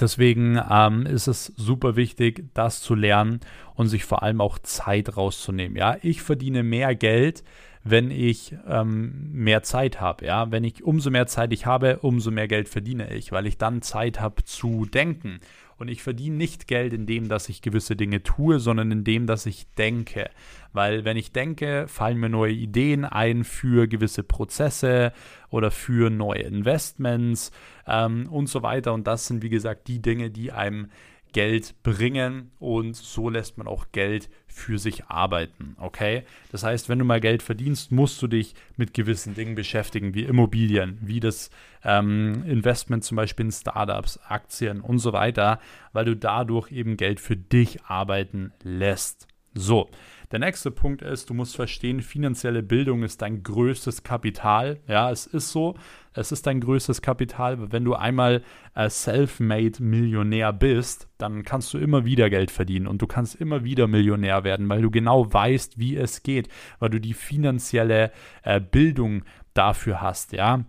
Deswegen 0.00 0.60
ähm, 0.68 1.06
ist 1.06 1.28
es 1.28 1.52
super 1.56 1.94
wichtig, 1.94 2.46
das 2.52 2.80
zu 2.80 2.96
lernen 2.96 3.38
und 3.76 3.86
sich 3.86 4.04
vor 4.04 4.24
allem 4.24 4.40
auch 4.40 4.58
Zeit 4.58 5.16
rauszunehmen. 5.16 5.76
Ja, 5.76 5.98
ich 6.02 6.20
verdiene 6.20 6.64
mehr 6.64 6.96
Geld, 6.96 7.44
wenn 7.84 8.10
ich 8.10 8.56
ähm, 8.66 9.30
mehr 9.32 9.62
Zeit 9.62 10.00
habe. 10.00 10.24
Ja, 10.24 10.50
wenn 10.50 10.64
ich 10.64 10.82
umso 10.82 11.10
mehr 11.10 11.26
Zeit 11.26 11.52
ich 11.52 11.66
habe, 11.66 11.98
umso 11.98 12.30
mehr 12.30 12.48
Geld 12.48 12.68
verdiene 12.68 13.14
ich, 13.14 13.30
weil 13.30 13.46
ich 13.46 13.58
dann 13.58 13.82
Zeit 13.82 14.20
habe 14.20 14.42
zu 14.44 14.86
denken. 14.86 15.38
Und 15.76 15.88
ich 15.88 16.02
verdiene 16.02 16.36
nicht 16.36 16.66
Geld 16.66 16.92
in 16.92 17.04
dem, 17.04 17.28
dass 17.28 17.48
ich 17.48 17.60
gewisse 17.60 17.96
Dinge 17.96 18.22
tue, 18.22 18.58
sondern 18.58 18.90
in 18.90 19.04
dem, 19.04 19.26
dass 19.26 19.44
ich 19.44 19.66
denke. 19.76 20.30
Weil 20.72 21.04
wenn 21.04 21.16
ich 21.16 21.32
denke, 21.32 21.86
fallen 21.88 22.18
mir 22.18 22.28
neue 22.28 22.52
Ideen 22.52 23.04
ein 23.04 23.44
für 23.44 23.86
gewisse 23.86 24.22
Prozesse 24.22 25.12
oder 25.50 25.70
für 25.70 26.10
neue 26.10 26.42
Investments 26.42 27.50
ähm, 27.86 28.28
und 28.30 28.48
so 28.48 28.62
weiter. 28.62 28.94
Und 28.94 29.06
das 29.06 29.26
sind, 29.26 29.42
wie 29.42 29.50
gesagt, 29.50 29.88
die 29.88 30.00
Dinge, 30.00 30.30
die 30.30 30.52
einem 30.52 30.88
Geld 31.34 31.74
bringen 31.82 32.52
und 32.58 32.96
so 32.96 33.28
lässt 33.28 33.58
man 33.58 33.66
auch 33.66 33.88
Geld 33.92 34.30
für 34.46 34.78
sich 34.78 35.06
arbeiten. 35.06 35.76
Okay? 35.78 36.22
Das 36.50 36.62
heißt, 36.62 36.88
wenn 36.88 37.00
du 37.00 37.04
mal 37.04 37.20
Geld 37.20 37.42
verdienst, 37.42 37.92
musst 37.92 38.22
du 38.22 38.28
dich 38.28 38.54
mit 38.76 38.94
gewissen 38.94 39.34
Dingen 39.34 39.56
beschäftigen, 39.56 40.14
wie 40.14 40.22
Immobilien, 40.22 40.96
wie 41.02 41.20
das 41.20 41.50
ähm, 41.82 42.44
Investment 42.46 43.04
zum 43.04 43.16
Beispiel 43.16 43.46
in 43.46 43.52
Startups, 43.52 44.18
Aktien 44.28 44.80
und 44.80 45.00
so 45.00 45.12
weiter, 45.12 45.58
weil 45.92 46.04
du 46.06 46.16
dadurch 46.16 46.70
eben 46.72 46.96
Geld 46.96 47.20
für 47.20 47.36
dich 47.36 47.82
arbeiten 47.84 48.52
lässt. 48.62 49.26
So, 49.54 49.90
der 50.34 50.40
nächste 50.40 50.72
Punkt 50.72 51.00
ist, 51.00 51.30
du 51.30 51.34
musst 51.34 51.54
verstehen, 51.54 52.02
finanzielle 52.02 52.64
Bildung 52.64 53.04
ist 53.04 53.22
dein 53.22 53.44
größtes 53.44 54.02
Kapital. 54.02 54.80
Ja, 54.88 55.08
es 55.12 55.26
ist 55.26 55.52
so, 55.52 55.76
es 56.12 56.32
ist 56.32 56.48
dein 56.48 56.58
größtes 56.58 57.02
Kapital. 57.02 57.70
Wenn 57.70 57.84
du 57.84 57.94
einmal 57.94 58.42
äh, 58.74 58.90
self-made 58.90 59.80
Millionär 59.80 60.52
bist, 60.52 61.08
dann 61.18 61.44
kannst 61.44 61.72
du 61.72 61.78
immer 61.78 62.04
wieder 62.04 62.30
Geld 62.30 62.50
verdienen 62.50 62.88
und 62.88 63.00
du 63.00 63.06
kannst 63.06 63.36
immer 63.36 63.62
wieder 63.62 63.86
Millionär 63.86 64.42
werden, 64.42 64.68
weil 64.68 64.82
du 64.82 64.90
genau 64.90 65.32
weißt, 65.32 65.78
wie 65.78 65.94
es 65.94 66.24
geht, 66.24 66.48
weil 66.80 66.90
du 66.90 66.98
die 66.98 67.14
finanzielle 67.14 68.10
äh, 68.42 68.60
Bildung 68.60 69.22
dafür 69.54 70.00
hast. 70.00 70.32
Ja, 70.32 70.64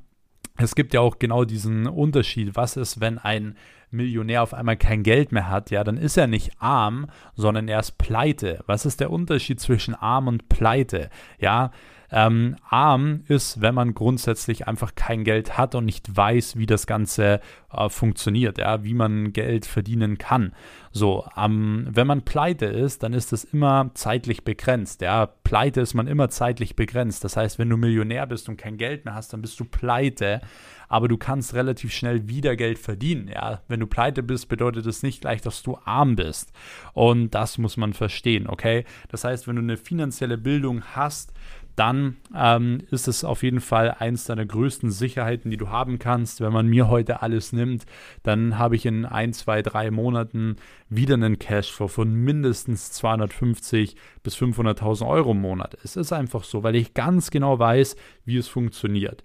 es 0.57 0.75
gibt 0.75 0.93
ja 0.93 1.01
auch 1.01 1.19
genau 1.19 1.43
diesen 1.43 1.87
Unterschied. 1.87 2.55
Was 2.55 2.77
ist, 2.77 3.01
wenn 3.01 3.17
ein 3.17 3.55
Millionär 3.91 4.43
auf 4.43 4.53
einmal 4.53 4.77
kein 4.77 5.03
Geld 5.03 5.31
mehr 5.31 5.49
hat, 5.49 5.71
ja, 5.71 5.83
dann 5.83 5.97
ist 5.97 6.17
er 6.17 6.27
nicht 6.27 6.51
arm, 6.59 7.07
sondern 7.35 7.67
er 7.67 7.79
ist 7.79 7.97
pleite. 7.97 8.63
Was 8.65 8.85
ist 8.85 8.99
der 8.99 9.11
Unterschied 9.11 9.59
zwischen 9.59 9.95
arm 9.95 10.27
und 10.27 10.49
pleite? 10.49 11.09
Ja, 11.39 11.71
ähm, 12.11 12.55
arm 12.69 13.23
ist, 13.27 13.61
wenn 13.61 13.75
man 13.75 13.93
grundsätzlich 13.93 14.67
einfach 14.67 14.95
kein 14.95 15.23
Geld 15.23 15.57
hat 15.57 15.75
und 15.75 15.85
nicht 15.85 16.15
weiß, 16.15 16.57
wie 16.57 16.65
das 16.65 16.87
Ganze 16.87 17.39
äh, 17.71 17.89
funktioniert, 17.89 18.57
ja, 18.57 18.83
wie 18.83 18.93
man 18.93 19.33
Geld 19.33 19.65
verdienen 19.65 20.17
kann. 20.17 20.53
So, 20.91 21.25
ähm, 21.37 21.87
wenn 21.89 22.07
man 22.07 22.21
pleite 22.21 22.65
ist, 22.65 23.03
dann 23.03 23.13
ist 23.13 23.31
das 23.31 23.43
immer 23.43 23.91
zeitlich 23.93 24.43
begrenzt. 24.43 25.01
Ja, 25.01 25.25
pleite 25.25 25.81
ist 25.81 25.93
man 25.93 26.07
immer 26.07 26.29
zeitlich 26.29 26.75
begrenzt. 26.75 27.23
Das 27.23 27.35
heißt, 27.37 27.59
wenn 27.59 27.69
du 27.69 27.77
Millionär 27.77 28.25
bist 28.27 28.47
und 28.49 28.57
kein 28.57 28.77
Geld 28.77 29.05
mehr 29.05 29.15
hast, 29.15 29.33
dann 29.33 29.41
bist 29.41 29.59
du 29.59 29.65
pleite 29.65 30.41
aber 30.87 31.07
du 31.07 31.17
kannst 31.17 31.53
relativ 31.53 31.93
schnell 31.93 32.27
wieder 32.27 32.55
Geld 32.55 32.79
verdienen. 32.79 33.27
Ja, 33.27 33.61
wenn 33.67 33.79
du 33.79 33.87
pleite 33.87 34.23
bist, 34.23 34.47
bedeutet 34.47 34.85
das 34.85 35.03
nicht 35.03 35.21
gleich, 35.21 35.41
dass 35.41 35.63
du 35.63 35.77
arm 35.83 36.15
bist. 36.15 36.51
Und 36.93 37.31
das 37.35 37.57
muss 37.57 37.77
man 37.77 37.93
verstehen, 37.93 38.47
okay? 38.47 38.85
Das 39.09 39.23
heißt, 39.23 39.47
wenn 39.47 39.55
du 39.55 39.61
eine 39.61 39.77
finanzielle 39.77 40.37
Bildung 40.37 40.83
hast, 40.95 41.33
dann 41.75 42.17
ähm, 42.35 42.81
ist 42.91 43.07
es 43.07 43.23
auf 43.23 43.43
jeden 43.43 43.59
Fall 43.59 43.95
eins 43.99 44.25
deiner 44.25 44.45
größten 44.45 44.91
Sicherheiten, 44.91 45.51
die 45.51 45.57
du 45.57 45.69
haben 45.69 45.99
kannst. 45.99 46.41
Wenn 46.41 46.53
man 46.53 46.67
mir 46.67 46.87
heute 46.87 47.21
alles 47.21 47.51
nimmt, 47.51 47.85
dann 48.23 48.57
habe 48.57 48.75
ich 48.75 48.85
in 48.85 49.05
ein, 49.05 49.33
zwei, 49.33 49.61
drei 49.61 49.91
Monaten 49.91 50.55
wieder 50.89 51.15
einen 51.15 51.39
Cashflow 51.39 51.87
von 51.87 52.13
mindestens 52.13 52.91
250 52.91 53.95
bis 54.23 54.37
500.000 54.37 55.07
Euro 55.07 55.31
im 55.31 55.41
Monat. 55.41 55.77
Es 55.83 55.95
ist 55.95 56.13
einfach 56.13 56.43
so, 56.43 56.63
weil 56.63 56.75
ich 56.75 56.93
ganz 56.93 57.29
genau 57.29 57.59
weiß, 57.59 57.95
wie 58.23 58.37
es 58.37 58.47
funktioniert. 58.47 59.23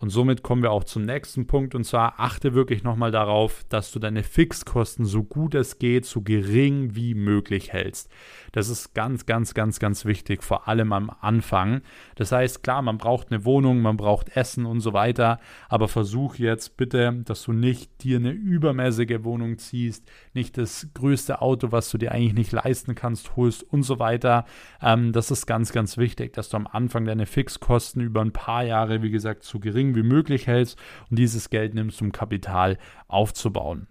Und 0.00 0.10
somit 0.10 0.44
kommen 0.44 0.62
wir 0.62 0.70
auch 0.70 0.84
zum 0.84 1.02
nächsten 1.02 1.48
Punkt 1.48 1.74
und 1.74 1.84
zwar 1.84 2.20
achte 2.20 2.54
wirklich 2.54 2.84
nochmal 2.84 3.10
darauf, 3.10 3.64
dass 3.68 3.90
du 3.90 3.98
deine 3.98 4.22
Fixkosten 4.22 5.04
so 5.04 5.24
gut 5.24 5.56
es 5.56 5.78
geht, 5.80 6.06
so 6.06 6.22
gering 6.22 6.94
wie 6.94 7.14
möglich 7.14 7.72
hältst. 7.72 8.08
Das 8.52 8.68
ist 8.68 8.94
ganz, 8.94 9.26
ganz, 9.26 9.54
ganz, 9.54 9.80
ganz 9.80 10.04
wichtig, 10.04 10.44
vor 10.44 10.68
allem 10.68 10.92
am 10.92 11.10
Anfang. 11.20 11.82
Das 12.14 12.30
heißt, 12.30 12.62
klar, 12.62 12.80
man 12.82 12.98
braucht 12.98 13.32
eine 13.32 13.44
Wohnung, 13.44 13.80
man 13.80 13.96
braucht 13.96 14.36
Essen 14.36 14.66
und 14.66 14.80
so 14.80 14.92
weiter, 14.92 15.40
aber 15.68 15.88
versuch 15.88 16.36
jetzt 16.36 16.76
bitte, 16.76 17.20
dass 17.24 17.42
du 17.42 17.52
nicht 17.52 18.04
dir 18.04 18.18
eine 18.18 18.30
übermäßige 18.30 19.24
Wohnung 19.24 19.58
ziehst, 19.58 20.08
nicht 20.32 20.58
das 20.58 20.88
größte 20.94 21.42
Auto, 21.42 21.72
was 21.72 21.90
du 21.90 21.98
dir 21.98 22.12
eigentlich 22.12 22.34
nicht 22.34 22.52
leisten 22.52 22.94
kannst, 22.94 23.34
holst 23.34 23.64
und 23.64 23.82
so 23.82 23.98
weiter. 23.98 24.44
Ähm, 24.80 25.12
das 25.12 25.32
ist 25.32 25.46
ganz, 25.46 25.72
ganz 25.72 25.96
wichtig, 25.96 26.34
dass 26.34 26.48
du 26.50 26.56
am 26.56 26.68
Anfang 26.68 27.04
deine 27.04 27.26
Fixkosten 27.26 28.00
über 28.00 28.20
ein 28.20 28.32
paar 28.32 28.62
Jahre, 28.62 29.02
wie 29.02 29.10
gesagt, 29.10 29.42
so 29.42 29.58
gering 29.58 29.87
wie 29.94 30.02
möglich 30.02 30.46
hältst 30.46 30.78
und 31.10 31.18
dieses 31.18 31.50
Geld 31.50 31.74
nimmst, 31.74 32.00
um 32.02 32.12
Kapital 32.12 32.78
aufzubauen. 33.06 33.86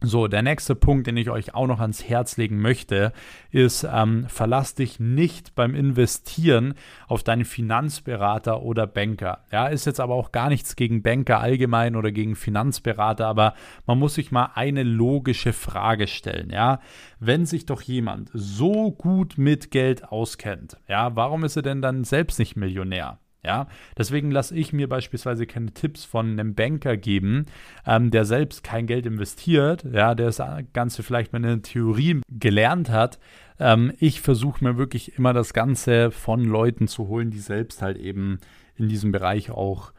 So, 0.00 0.28
der 0.28 0.42
nächste 0.42 0.76
Punkt, 0.76 1.08
den 1.08 1.16
ich 1.16 1.28
euch 1.28 1.54
auch 1.56 1.66
noch 1.66 1.80
ans 1.80 2.04
Herz 2.04 2.36
legen 2.36 2.60
möchte, 2.60 3.12
ist, 3.50 3.84
ähm, 3.92 4.26
verlass 4.28 4.76
dich 4.76 5.00
nicht 5.00 5.56
beim 5.56 5.74
Investieren 5.74 6.74
auf 7.08 7.24
deinen 7.24 7.44
Finanzberater 7.44 8.62
oder 8.62 8.86
Banker. 8.86 9.40
Ja, 9.50 9.66
ist 9.66 9.86
jetzt 9.86 9.98
aber 9.98 10.14
auch 10.14 10.30
gar 10.30 10.50
nichts 10.50 10.76
gegen 10.76 11.02
Banker 11.02 11.40
allgemein 11.40 11.96
oder 11.96 12.12
gegen 12.12 12.36
Finanzberater, 12.36 13.26
aber 13.26 13.54
man 13.86 13.98
muss 13.98 14.14
sich 14.14 14.30
mal 14.30 14.50
eine 14.54 14.84
logische 14.84 15.52
Frage 15.52 16.06
stellen. 16.06 16.50
Ja, 16.50 16.78
wenn 17.18 17.44
sich 17.44 17.66
doch 17.66 17.82
jemand 17.82 18.30
so 18.32 18.92
gut 18.92 19.36
mit 19.36 19.72
Geld 19.72 20.12
auskennt, 20.12 20.76
ja, 20.86 21.16
warum 21.16 21.42
ist 21.42 21.56
er 21.56 21.62
denn 21.62 21.82
dann 21.82 22.04
selbst 22.04 22.38
nicht 22.38 22.54
Millionär? 22.54 23.18
Ja, 23.44 23.68
deswegen 23.96 24.32
lasse 24.32 24.56
ich 24.56 24.72
mir 24.72 24.88
beispielsweise 24.88 25.46
keine 25.46 25.72
Tipps 25.72 26.04
von 26.04 26.32
einem 26.32 26.54
Banker 26.54 26.96
geben, 26.96 27.46
ähm, 27.86 28.10
der 28.10 28.24
selbst 28.24 28.64
kein 28.64 28.86
Geld 28.86 29.06
investiert, 29.06 29.84
ja, 29.84 30.16
der 30.16 30.26
das 30.26 30.42
Ganze 30.72 31.04
vielleicht 31.04 31.32
mal 31.32 31.44
in 31.44 31.62
Theorie 31.62 32.20
gelernt 32.28 32.90
hat. 32.90 33.20
Ähm, 33.60 33.92
ich 34.00 34.20
versuche 34.20 34.64
mir 34.64 34.76
wirklich 34.76 35.16
immer 35.16 35.32
das 35.32 35.52
Ganze 35.52 36.10
von 36.10 36.44
Leuten 36.44 36.88
zu 36.88 37.06
holen, 37.06 37.30
die 37.30 37.38
selbst 37.38 37.80
halt 37.80 37.96
eben 37.96 38.40
in 38.76 38.88
diesem 38.88 39.12
Bereich 39.12 39.50
auch 39.50 39.92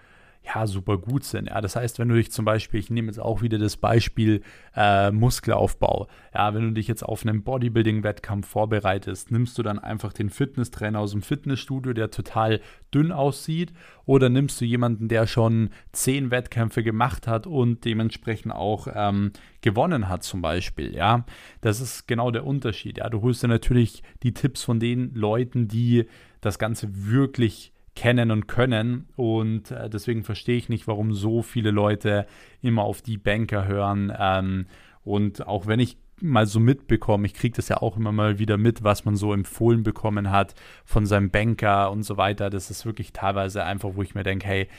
ja, 0.54 0.68
super 0.68 0.98
gut 0.98 1.24
sind. 1.24 1.48
Ja, 1.48 1.62
das 1.62 1.76
heißt, 1.76 2.00
wenn 2.00 2.10
du 2.10 2.16
dich 2.16 2.32
zum 2.32 2.46
Beispiel, 2.46 2.80
ich 2.80 2.90
nehme 2.90 3.08
jetzt 3.08 3.20
auch 3.20 3.42
wieder 3.42 3.58
das 3.58 3.78
Beispiel 3.78 4.42
äh, 4.76 5.12
Muskelaufbau. 5.12 6.08
Ja, 6.34 6.54
wenn 6.54 6.64
du 6.64 6.72
dich 6.72 6.88
jetzt 6.88 7.04
auf 7.04 7.26
einen 7.26 7.44
Bodybuilding-Wettkampf 7.44 8.48
vorbereitest, 8.48 9.32
nimmst 9.32 9.58
du 9.58 9.64
dann 9.64 9.80
einfach 9.80 10.14
den 10.14 10.30
Fitnesstrainer 10.30 11.00
aus 11.00 11.12
dem 11.12 11.22
Fitnessstudio, 11.22 11.94
der 11.94 12.10
total 12.12 12.62
dünn 12.94 13.12
aussieht, 13.12 13.74
oder 14.06 14.30
nimmst 14.30 14.60
du 14.60 14.66
jemanden, 14.66 15.08
der 15.08 15.28
schon 15.28 15.70
zehn 15.92 16.32
Wettkämpfe 16.32 16.84
gemacht 16.84 17.28
hat 17.28 17.46
und 17.46 17.86
dementsprechend 17.86 18.52
auch 18.52 18.88
ähm, 18.94 19.32
gewonnen 19.62 20.10
hat, 20.10 20.24
zum 20.24 20.42
Beispiel. 20.42 20.96
Ja, 20.96 21.26
das 21.62 21.82
ist 21.82 22.08
genau 22.08 22.32
der 22.32 22.46
Unterschied. 22.46 22.98
Ja, 22.98 23.10
du 23.10 23.22
holst 23.22 23.44
dir 23.44 23.48
natürlich 23.48 24.02
die 24.24 24.34
Tipps 24.34 24.64
von 24.64 24.80
den 24.80 25.14
Leuten, 25.14 25.68
die 25.68 26.06
das 26.42 26.58
Ganze 26.58 26.88
wirklich 26.92 27.74
kennen 28.00 28.32
und 28.32 28.48
können. 28.48 29.10
Und 29.18 29.72
äh, 29.72 29.90
deswegen 29.90 30.24
verstehe 30.24 30.56
ich 30.56 30.70
nicht, 30.70 30.88
warum 30.88 31.14
so 31.14 31.42
viele 31.42 31.70
Leute 31.70 32.26
immer 32.62 32.84
auf 32.84 33.02
die 33.02 33.18
Banker 33.18 33.68
hören. 33.68 34.14
Ähm, 34.18 34.68
und 35.04 35.46
auch 35.46 35.68
wenn 35.68 35.82
ich 35.82 35.98
mal 36.22 36.46
so 36.46 36.62
mitbekomme, 36.62 37.26
ich 37.26 37.34
kriege 37.34 37.58
das 37.58 37.68
ja 37.68 37.82
auch 37.82 37.98
immer 37.98 38.14
mal 38.14 38.40
wieder 38.40 38.56
mit, 38.56 38.86
was 38.86 39.04
man 39.04 39.18
so 39.18 39.34
empfohlen 39.34 39.84
bekommen 39.84 40.32
hat 40.32 40.56
von 40.86 41.06
seinem 41.06 41.30
Banker 41.30 41.92
und 41.92 42.04
so 42.04 42.16
weiter. 42.16 42.50
Das 42.50 42.72
ist 42.72 42.86
wirklich 42.86 43.12
teilweise 43.12 43.66
einfach, 43.66 43.90
wo 43.96 44.02
ich 44.02 44.16
mir 44.16 44.24
denke, 44.24 44.48
hey, 44.48 44.70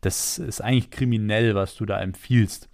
das 0.00 0.38
ist 0.38 0.60
eigentlich 0.60 0.90
kriminell, 0.90 1.56
was 1.56 1.74
du 1.74 1.84
da 1.84 2.00
empfiehlst. 2.00 2.68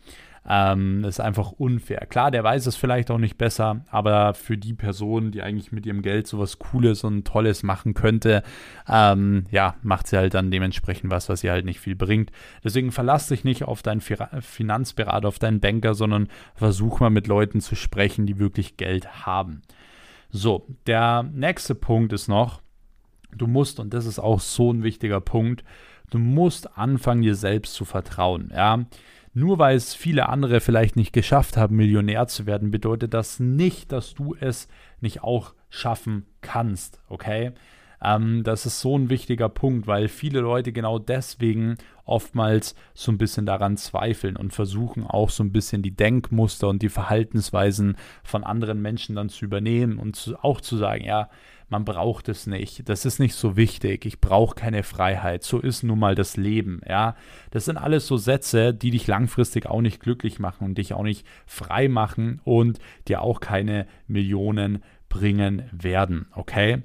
Ähm, 0.47 1.01
das 1.03 1.17
ist 1.19 1.21
einfach 1.21 1.53
unfair. 1.53 2.07
Klar, 2.07 2.31
der 2.31 2.45
weiß 2.45 2.67
es 2.67 2.77
vielleicht 2.77 3.11
auch 3.11 3.19
nicht 3.19 3.39
besser, 3.39 3.85
aber 3.91 4.35
für 4.35 4.59
die 4.59 4.75
Person, 4.75 5.31
die 5.31 5.43
eigentlich 5.43 5.73
mit 5.73 5.87
ihrem 5.87 6.03
Geld 6.03 6.27
sowas 6.27 6.59
Cooles 6.59 7.03
und 7.03 7.27
Tolles 7.27 7.63
machen 7.63 7.95
könnte, 7.95 8.43
ähm, 8.89 9.47
ja, 9.51 9.77
macht 9.83 10.07
sie 10.07 10.19
halt 10.19 10.35
dann 10.35 10.51
dementsprechend 10.51 11.11
was, 11.11 11.29
was 11.29 11.43
ihr 11.43 11.53
halt 11.53 11.65
nicht 11.65 11.81
viel 11.81 11.97
bringt. 11.97 12.31
Deswegen 12.63 12.93
verlass 12.93 13.29
dich 13.29 13.45
nicht 13.45 13.65
auf 13.65 13.83
deinen 13.83 14.03
Finanzberater, 14.03 15.29
auf 15.29 15.39
deinen 15.39 15.61
Banker, 15.61 15.95
sondern 15.95 16.29
versuch 16.55 17.01
mal 17.01 17.11
mit 17.11 17.27
Leuten 17.27 17.61
zu 17.61 17.75
sprechen, 17.75 18.27
die 18.27 18.39
wirklich 18.39 18.77
Geld 18.77 19.27
haben. 19.27 19.63
So, 20.31 20.67
der 20.87 21.23
nächste 21.23 21.75
Punkt 21.75 22.13
ist 22.13 22.29
noch, 22.29 22.61
du 23.33 23.47
musst, 23.47 23.81
und 23.81 23.95
das 23.95 24.05
ist 24.05 24.19
auch 24.19 24.41
so 24.41 24.73
ein 24.73 24.83
wichtiger 24.83 25.21
Punkt, 25.21 25.65
du 26.11 26.19
musst 26.19 26.77
anfangen, 26.77 27.23
dir 27.23 27.35
selbst 27.35 27.75
zu 27.75 27.85
vertrauen. 27.85 28.51
Ja, 28.55 28.85
nur 29.35 29.59
weil 29.59 29.77
es 29.77 29.95
viele 29.95 30.29
andere 30.29 30.61
vielleicht 30.61 30.97
nicht 30.97 31.13
geschafft 31.13 31.57
haben, 31.57 31.77
Millionär 31.77 32.27
zu 32.29 32.47
werden, 32.47 32.71
bedeutet 32.71 33.13
das 33.13 33.41
nicht, 33.41 33.93
dass 33.93 34.15
du 34.15 34.35
es 34.39 34.69
nicht 35.01 35.23
auch 35.23 35.55
schaffen 35.69 36.27
kannst, 36.41 37.01
okay? 37.09 37.53
Ähm, 38.03 38.45
das 38.45 38.67
ist 38.67 38.81
so 38.81 38.97
ein 38.97 39.11
wichtiger 39.11 39.49
Punkt, 39.49 39.87
weil 39.87 40.09
viele 40.09 40.41
Leute 40.41 40.73
genau 40.73 40.99
deswegen 40.99 41.77
oftmals 42.05 42.75
so 42.93 43.11
ein 43.11 43.19
bisschen 43.19 43.47
daran 43.47 43.77
zweifeln 43.77 44.37
und 44.37 44.53
versuchen 44.53 45.05
auch 45.05 45.31
so 45.31 45.43
ein 45.43 45.53
bisschen 45.53 45.83
die 45.83 45.97
Denkmuster 45.97 46.69
und 46.69 46.83
die 46.83 46.91
Verhaltensweisen 46.91 47.97
von 48.23 48.45
anderen 48.45 48.83
Menschen 48.83 49.17
dann 49.17 49.31
zu 49.31 49.45
übernehmen 49.45 49.99
und 49.99 50.17
zu, 50.17 50.37
auch 50.45 50.61
zu 50.61 50.77
sagen, 50.77 51.05
ja, 51.05 51.31
man 51.75 51.85
braucht 51.85 52.29
es 52.29 52.47
nicht, 52.47 52.89
das 52.89 53.05
ist 53.05 53.19
nicht 53.19 53.35
so 53.35 53.57
wichtig, 53.57 54.07
ich 54.07 54.21
brauche 54.21 54.55
keine 54.55 54.85
Freiheit, 54.85 55.43
so 55.43 55.59
ist 55.59 55.83
nun 55.83 55.99
mal 55.99 56.15
das 56.15 56.37
Leben, 56.37 56.81
ja. 56.89 57.17
Das 57.51 57.65
sind 57.65 57.79
alles 57.79 58.07
so 58.07 58.17
Sätze, 58.17 58.73
die 58.73 58.93
dich 58.93 59.09
langfristig 59.09 59.67
auch 59.67 59.81
nicht 59.81 59.99
glücklich 59.99 60.39
machen 60.39 60.67
und 60.67 60.79
dich 60.79 60.95
auch 60.95 61.03
nicht 61.03 61.27
frei 61.47 61.89
machen 61.89 62.41
und 62.45 62.79
dir 63.09 63.23
auch 63.23 63.41
keine 63.41 63.89
Millionen 64.07 64.85
bringen 65.09 65.69
werden, 65.73 66.27
okay? 66.37 66.83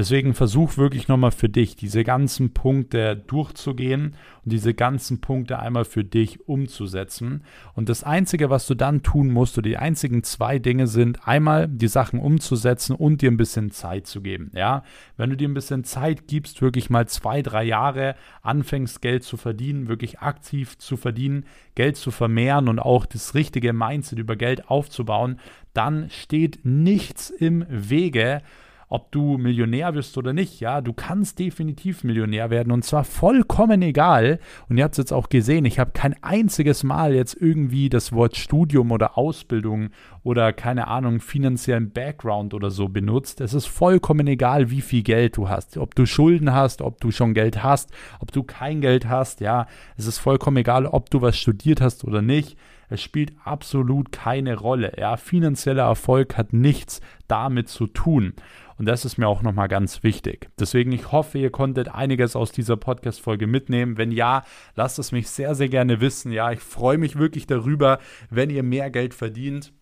Deswegen 0.00 0.32
versuch 0.32 0.78
wirklich 0.78 1.08
nochmal 1.08 1.30
für 1.30 1.50
dich 1.50 1.76
diese 1.76 2.04
ganzen 2.04 2.54
Punkte 2.54 3.16
durchzugehen 3.16 4.14
und 4.42 4.50
diese 4.50 4.72
ganzen 4.72 5.20
Punkte 5.20 5.58
einmal 5.58 5.84
für 5.84 6.04
dich 6.04 6.48
umzusetzen. 6.48 7.44
Und 7.74 7.90
das 7.90 8.02
Einzige, 8.02 8.48
was 8.48 8.66
du 8.66 8.74
dann 8.74 9.02
tun 9.02 9.30
musst, 9.30 9.58
oder 9.58 9.68
die 9.68 9.76
einzigen 9.76 10.22
zwei 10.22 10.58
Dinge 10.58 10.86
sind, 10.86 11.28
einmal 11.28 11.68
die 11.68 11.86
Sachen 11.86 12.18
umzusetzen 12.18 12.96
und 12.96 13.20
dir 13.20 13.30
ein 13.30 13.36
bisschen 13.36 13.72
Zeit 13.72 14.06
zu 14.06 14.22
geben. 14.22 14.50
Ja, 14.54 14.84
wenn 15.18 15.28
du 15.28 15.36
dir 15.36 15.50
ein 15.50 15.52
bisschen 15.52 15.84
Zeit 15.84 16.26
gibst, 16.28 16.62
wirklich 16.62 16.88
mal 16.88 17.06
zwei, 17.06 17.42
drei 17.42 17.64
Jahre 17.64 18.14
anfängst, 18.40 19.02
Geld 19.02 19.22
zu 19.22 19.36
verdienen, 19.36 19.88
wirklich 19.88 20.20
aktiv 20.20 20.78
zu 20.78 20.96
verdienen, 20.96 21.44
Geld 21.74 21.98
zu 21.98 22.10
vermehren 22.10 22.68
und 22.68 22.78
auch 22.78 23.04
das 23.04 23.34
richtige 23.34 23.74
Mindset 23.74 24.18
über 24.18 24.36
Geld 24.36 24.70
aufzubauen, 24.70 25.38
dann 25.74 26.08
steht 26.08 26.60
nichts 26.64 27.28
im 27.28 27.66
Wege, 27.68 28.40
ob 28.90 29.12
du 29.12 29.38
Millionär 29.38 29.94
wirst 29.94 30.18
oder 30.18 30.32
nicht. 30.32 30.58
Ja, 30.58 30.80
du 30.80 30.92
kannst 30.92 31.38
definitiv 31.38 32.02
Millionär 32.02 32.50
werden 32.50 32.72
und 32.72 32.84
zwar 32.84 33.04
vollkommen 33.04 33.80
egal. 33.82 34.40
Und 34.68 34.76
ihr 34.76 34.84
habt 34.84 34.94
es 34.94 34.98
jetzt 34.98 35.12
auch 35.12 35.28
gesehen, 35.28 35.64
ich 35.64 35.78
habe 35.78 35.92
kein 35.92 36.20
einziges 36.22 36.82
Mal 36.82 37.14
jetzt 37.14 37.36
irgendwie 37.40 37.88
das 37.88 38.12
Wort 38.12 38.36
Studium 38.36 38.90
oder 38.90 39.16
Ausbildung 39.16 39.90
oder 40.24 40.52
keine 40.52 40.88
Ahnung, 40.88 41.20
finanziellen 41.20 41.92
Background 41.92 42.52
oder 42.52 42.70
so 42.70 42.88
benutzt. 42.88 43.40
Es 43.40 43.54
ist 43.54 43.66
vollkommen 43.66 44.26
egal, 44.26 44.70
wie 44.70 44.80
viel 44.80 45.04
Geld 45.04 45.36
du 45.36 45.48
hast. 45.48 45.76
Ob 45.76 45.94
du 45.94 46.04
Schulden 46.04 46.52
hast, 46.52 46.82
ob 46.82 47.00
du 47.00 47.12
schon 47.12 47.32
Geld 47.32 47.62
hast, 47.62 47.92
ob 48.18 48.32
du 48.32 48.42
kein 48.42 48.80
Geld 48.80 49.08
hast. 49.08 49.40
Ja, 49.40 49.68
es 49.96 50.08
ist 50.08 50.18
vollkommen 50.18 50.56
egal, 50.56 50.86
ob 50.86 51.10
du 51.10 51.22
was 51.22 51.38
studiert 51.38 51.80
hast 51.80 52.02
oder 52.02 52.22
nicht. 52.22 52.58
Es 52.90 53.00
spielt 53.00 53.32
absolut 53.44 54.10
keine 54.10 54.58
Rolle. 54.58 54.92
Ja, 54.98 55.16
finanzieller 55.16 55.84
Erfolg 55.84 56.36
hat 56.36 56.52
nichts 56.52 57.00
damit 57.28 57.68
zu 57.68 57.86
tun. 57.86 58.34
Und 58.76 58.86
das 58.86 59.04
ist 59.04 59.16
mir 59.16 59.28
auch 59.28 59.42
nochmal 59.42 59.68
ganz 59.68 60.02
wichtig. 60.02 60.48
Deswegen, 60.58 60.90
ich 60.90 61.12
hoffe, 61.12 61.38
ihr 61.38 61.50
konntet 61.50 61.88
einiges 61.88 62.34
aus 62.34 62.50
dieser 62.50 62.76
Podcast-Folge 62.76 63.46
mitnehmen. 63.46 63.96
Wenn 63.96 64.10
ja, 64.10 64.42
lasst 64.74 64.98
es 64.98 65.12
mich 65.12 65.28
sehr, 65.28 65.54
sehr 65.54 65.68
gerne 65.68 66.00
wissen. 66.00 66.32
Ja, 66.32 66.50
ich 66.50 66.60
freue 66.60 66.98
mich 66.98 67.16
wirklich 67.16 67.46
darüber, 67.46 67.98
wenn 68.28 68.50
ihr 68.50 68.62
mehr 68.62 68.90
Geld 68.90 69.14
verdient. 69.14 69.72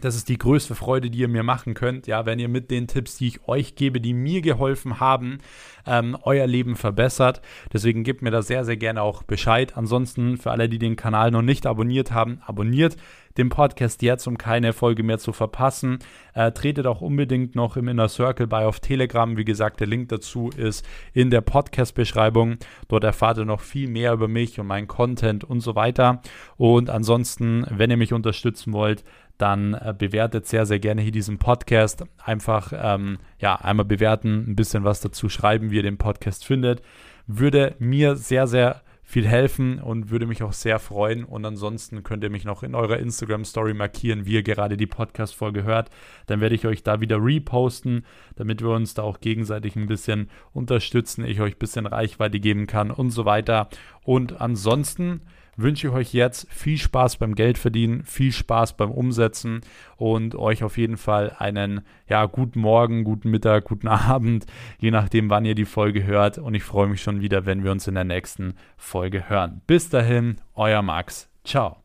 Das 0.00 0.16
ist 0.16 0.28
die 0.28 0.38
größte 0.38 0.74
Freude, 0.74 1.10
die 1.10 1.18
ihr 1.18 1.28
mir 1.28 1.42
machen 1.42 1.74
könnt, 1.74 2.06
ja, 2.06 2.24
wenn 2.24 2.38
ihr 2.38 2.48
mit 2.48 2.70
den 2.70 2.88
Tipps, 2.88 3.16
die 3.18 3.28
ich 3.28 3.46
euch 3.46 3.74
gebe, 3.74 4.00
die 4.00 4.14
mir 4.14 4.40
geholfen 4.40 5.00
haben, 5.00 5.38
ähm, 5.86 6.16
euer 6.22 6.46
Leben 6.46 6.76
verbessert. 6.76 7.42
Deswegen 7.72 8.02
gebt 8.02 8.22
mir 8.22 8.30
da 8.30 8.40
sehr, 8.40 8.64
sehr 8.64 8.78
gerne 8.78 9.02
auch 9.02 9.22
Bescheid. 9.22 9.76
Ansonsten 9.76 10.38
für 10.38 10.50
alle, 10.50 10.68
die 10.68 10.78
den 10.78 10.96
Kanal 10.96 11.30
noch 11.30 11.42
nicht 11.42 11.66
abonniert 11.66 12.10
haben, 12.10 12.40
abonniert 12.46 12.96
den 13.38 13.48
Podcast 13.48 14.02
jetzt, 14.02 14.26
um 14.26 14.36
keine 14.36 14.72
Folge 14.72 15.02
mehr 15.02 15.18
zu 15.18 15.32
verpassen. 15.32 15.98
Äh, 16.34 16.52
tretet 16.52 16.86
auch 16.86 17.00
unbedingt 17.00 17.54
noch 17.54 17.76
im 17.76 17.88
Inner 17.88 18.08
Circle 18.08 18.46
bei 18.46 18.66
auf 18.66 18.80
Telegram. 18.80 19.36
Wie 19.36 19.44
gesagt, 19.44 19.80
der 19.80 19.86
Link 19.86 20.08
dazu 20.08 20.50
ist 20.56 20.86
in 21.12 21.30
der 21.30 21.40
Podcast-Beschreibung. 21.40 22.56
Dort 22.88 23.04
erfahrt 23.04 23.38
ihr 23.38 23.44
noch 23.44 23.60
viel 23.60 23.88
mehr 23.88 24.12
über 24.12 24.28
mich 24.28 24.60
und 24.60 24.66
meinen 24.66 24.88
Content 24.88 25.44
und 25.44 25.60
so 25.60 25.74
weiter. 25.74 26.20
Und 26.56 26.90
ansonsten, 26.90 27.66
wenn 27.70 27.90
ihr 27.90 27.96
mich 27.96 28.12
unterstützen 28.12 28.72
wollt, 28.72 29.04
dann 29.38 29.74
äh, 29.74 29.94
bewertet 29.96 30.46
sehr, 30.46 30.66
sehr 30.66 30.78
gerne 30.78 31.02
hier 31.02 31.12
diesen 31.12 31.38
Podcast. 31.38 32.04
Einfach 32.24 32.72
ähm, 32.74 33.18
ja, 33.38 33.56
einmal 33.56 33.86
bewerten, 33.86 34.44
ein 34.48 34.56
bisschen 34.56 34.84
was 34.84 35.00
dazu 35.00 35.28
schreiben, 35.28 35.70
wie 35.70 35.76
ihr 35.76 35.82
den 35.82 35.98
Podcast 35.98 36.44
findet. 36.44 36.82
Würde 37.26 37.74
mir 37.78 38.16
sehr, 38.16 38.46
sehr 38.46 38.82
viel 39.12 39.28
helfen 39.28 39.78
und 39.78 40.10
würde 40.10 40.26
mich 40.26 40.42
auch 40.42 40.54
sehr 40.54 40.78
freuen. 40.78 41.24
Und 41.24 41.44
ansonsten 41.44 42.02
könnt 42.02 42.24
ihr 42.24 42.30
mich 42.30 42.44
noch 42.44 42.62
in 42.62 42.74
eurer 42.74 42.98
Instagram-Story 42.98 43.74
markieren, 43.74 44.24
wie 44.24 44.32
ihr 44.32 44.42
gerade 44.42 44.78
die 44.78 44.86
Podcast-Folge 44.86 45.64
hört. 45.64 45.90
Dann 46.26 46.40
werde 46.40 46.54
ich 46.54 46.66
euch 46.66 46.82
da 46.82 47.00
wieder 47.02 47.18
reposten, 47.22 48.06
damit 48.36 48.62
wir 48.62 48.70
uns 48.70 48.94
da 48.94 49.02
auch 49.02 49.20
gegenseitig 49.20 49.76
ein 49.76 49.86
bisschen 49.86 50.30
unterstützen, 50.52 51.26
ich 51.26 51.42
euch 51.42 51.56
ein 51.56 51.58
bisschen 51.58 51.84
Reichweite 51.84 52.40
geben 52.40 52.66
kann 52.66 52.90
und 52.90 53.10
so 53.10 53.26
weiter. 53.26 53.68
Und 54.02 54.40
ansonsten 54.40 55.20
wünsche 55.56 55.88
ich 55.88 55.92
euch 55.92 56.14
jetzt 56.14 56.50
viel 56.50 56.78
Spaß 56.78 57.16
beim 57.16 57.34
Geldverdienen, 57.34 58.04
viel 58.04 58.32
Spaß 58.32 58.76
beim 58.76 58.90
Umsetzen 58.90 59.60
und 59.96 60.34
euch 60.34 60.64
auf 60.64 60.78
jeden 60.78 60.96
Fall 60.96 61.34
einen 61.38 61.82
ja, 62.08 62.26
guten 62.26 62.60
Morgen, 62.60 63.04
guten 63.04 63.30
Mittag, 63.30 63.64
guten 63.64 63.88
Abend, 63.88 64.46
je 64.78 64.90
nachdem, 64.90 65.30
wann 65.30 65.44
ihr 65.44 65.54
die 65.54 65.64
Folge 65.64 66.04
hört. 66.04 66.38
Und 66.38 66.54
ich 66.54 66.64
freue 66.64 66.88
mich 66.88 67.02
schon 67.02 67.20
wieder, 67.20 67.46
wenn 67.46 67.64
wir 67.64 67.72
uns 67.72 67.86
in 67.86 67.94
der 67.94 68.04
nächsten 68.04 68.54
Folge 68.76 69.28
hören. 69.28 69.62
Bis 69.66 69.88
dahin, 69.88 70.36
euer 70.54 70.82
Max. 70.82 71.28
Ciao. 71.44 71.81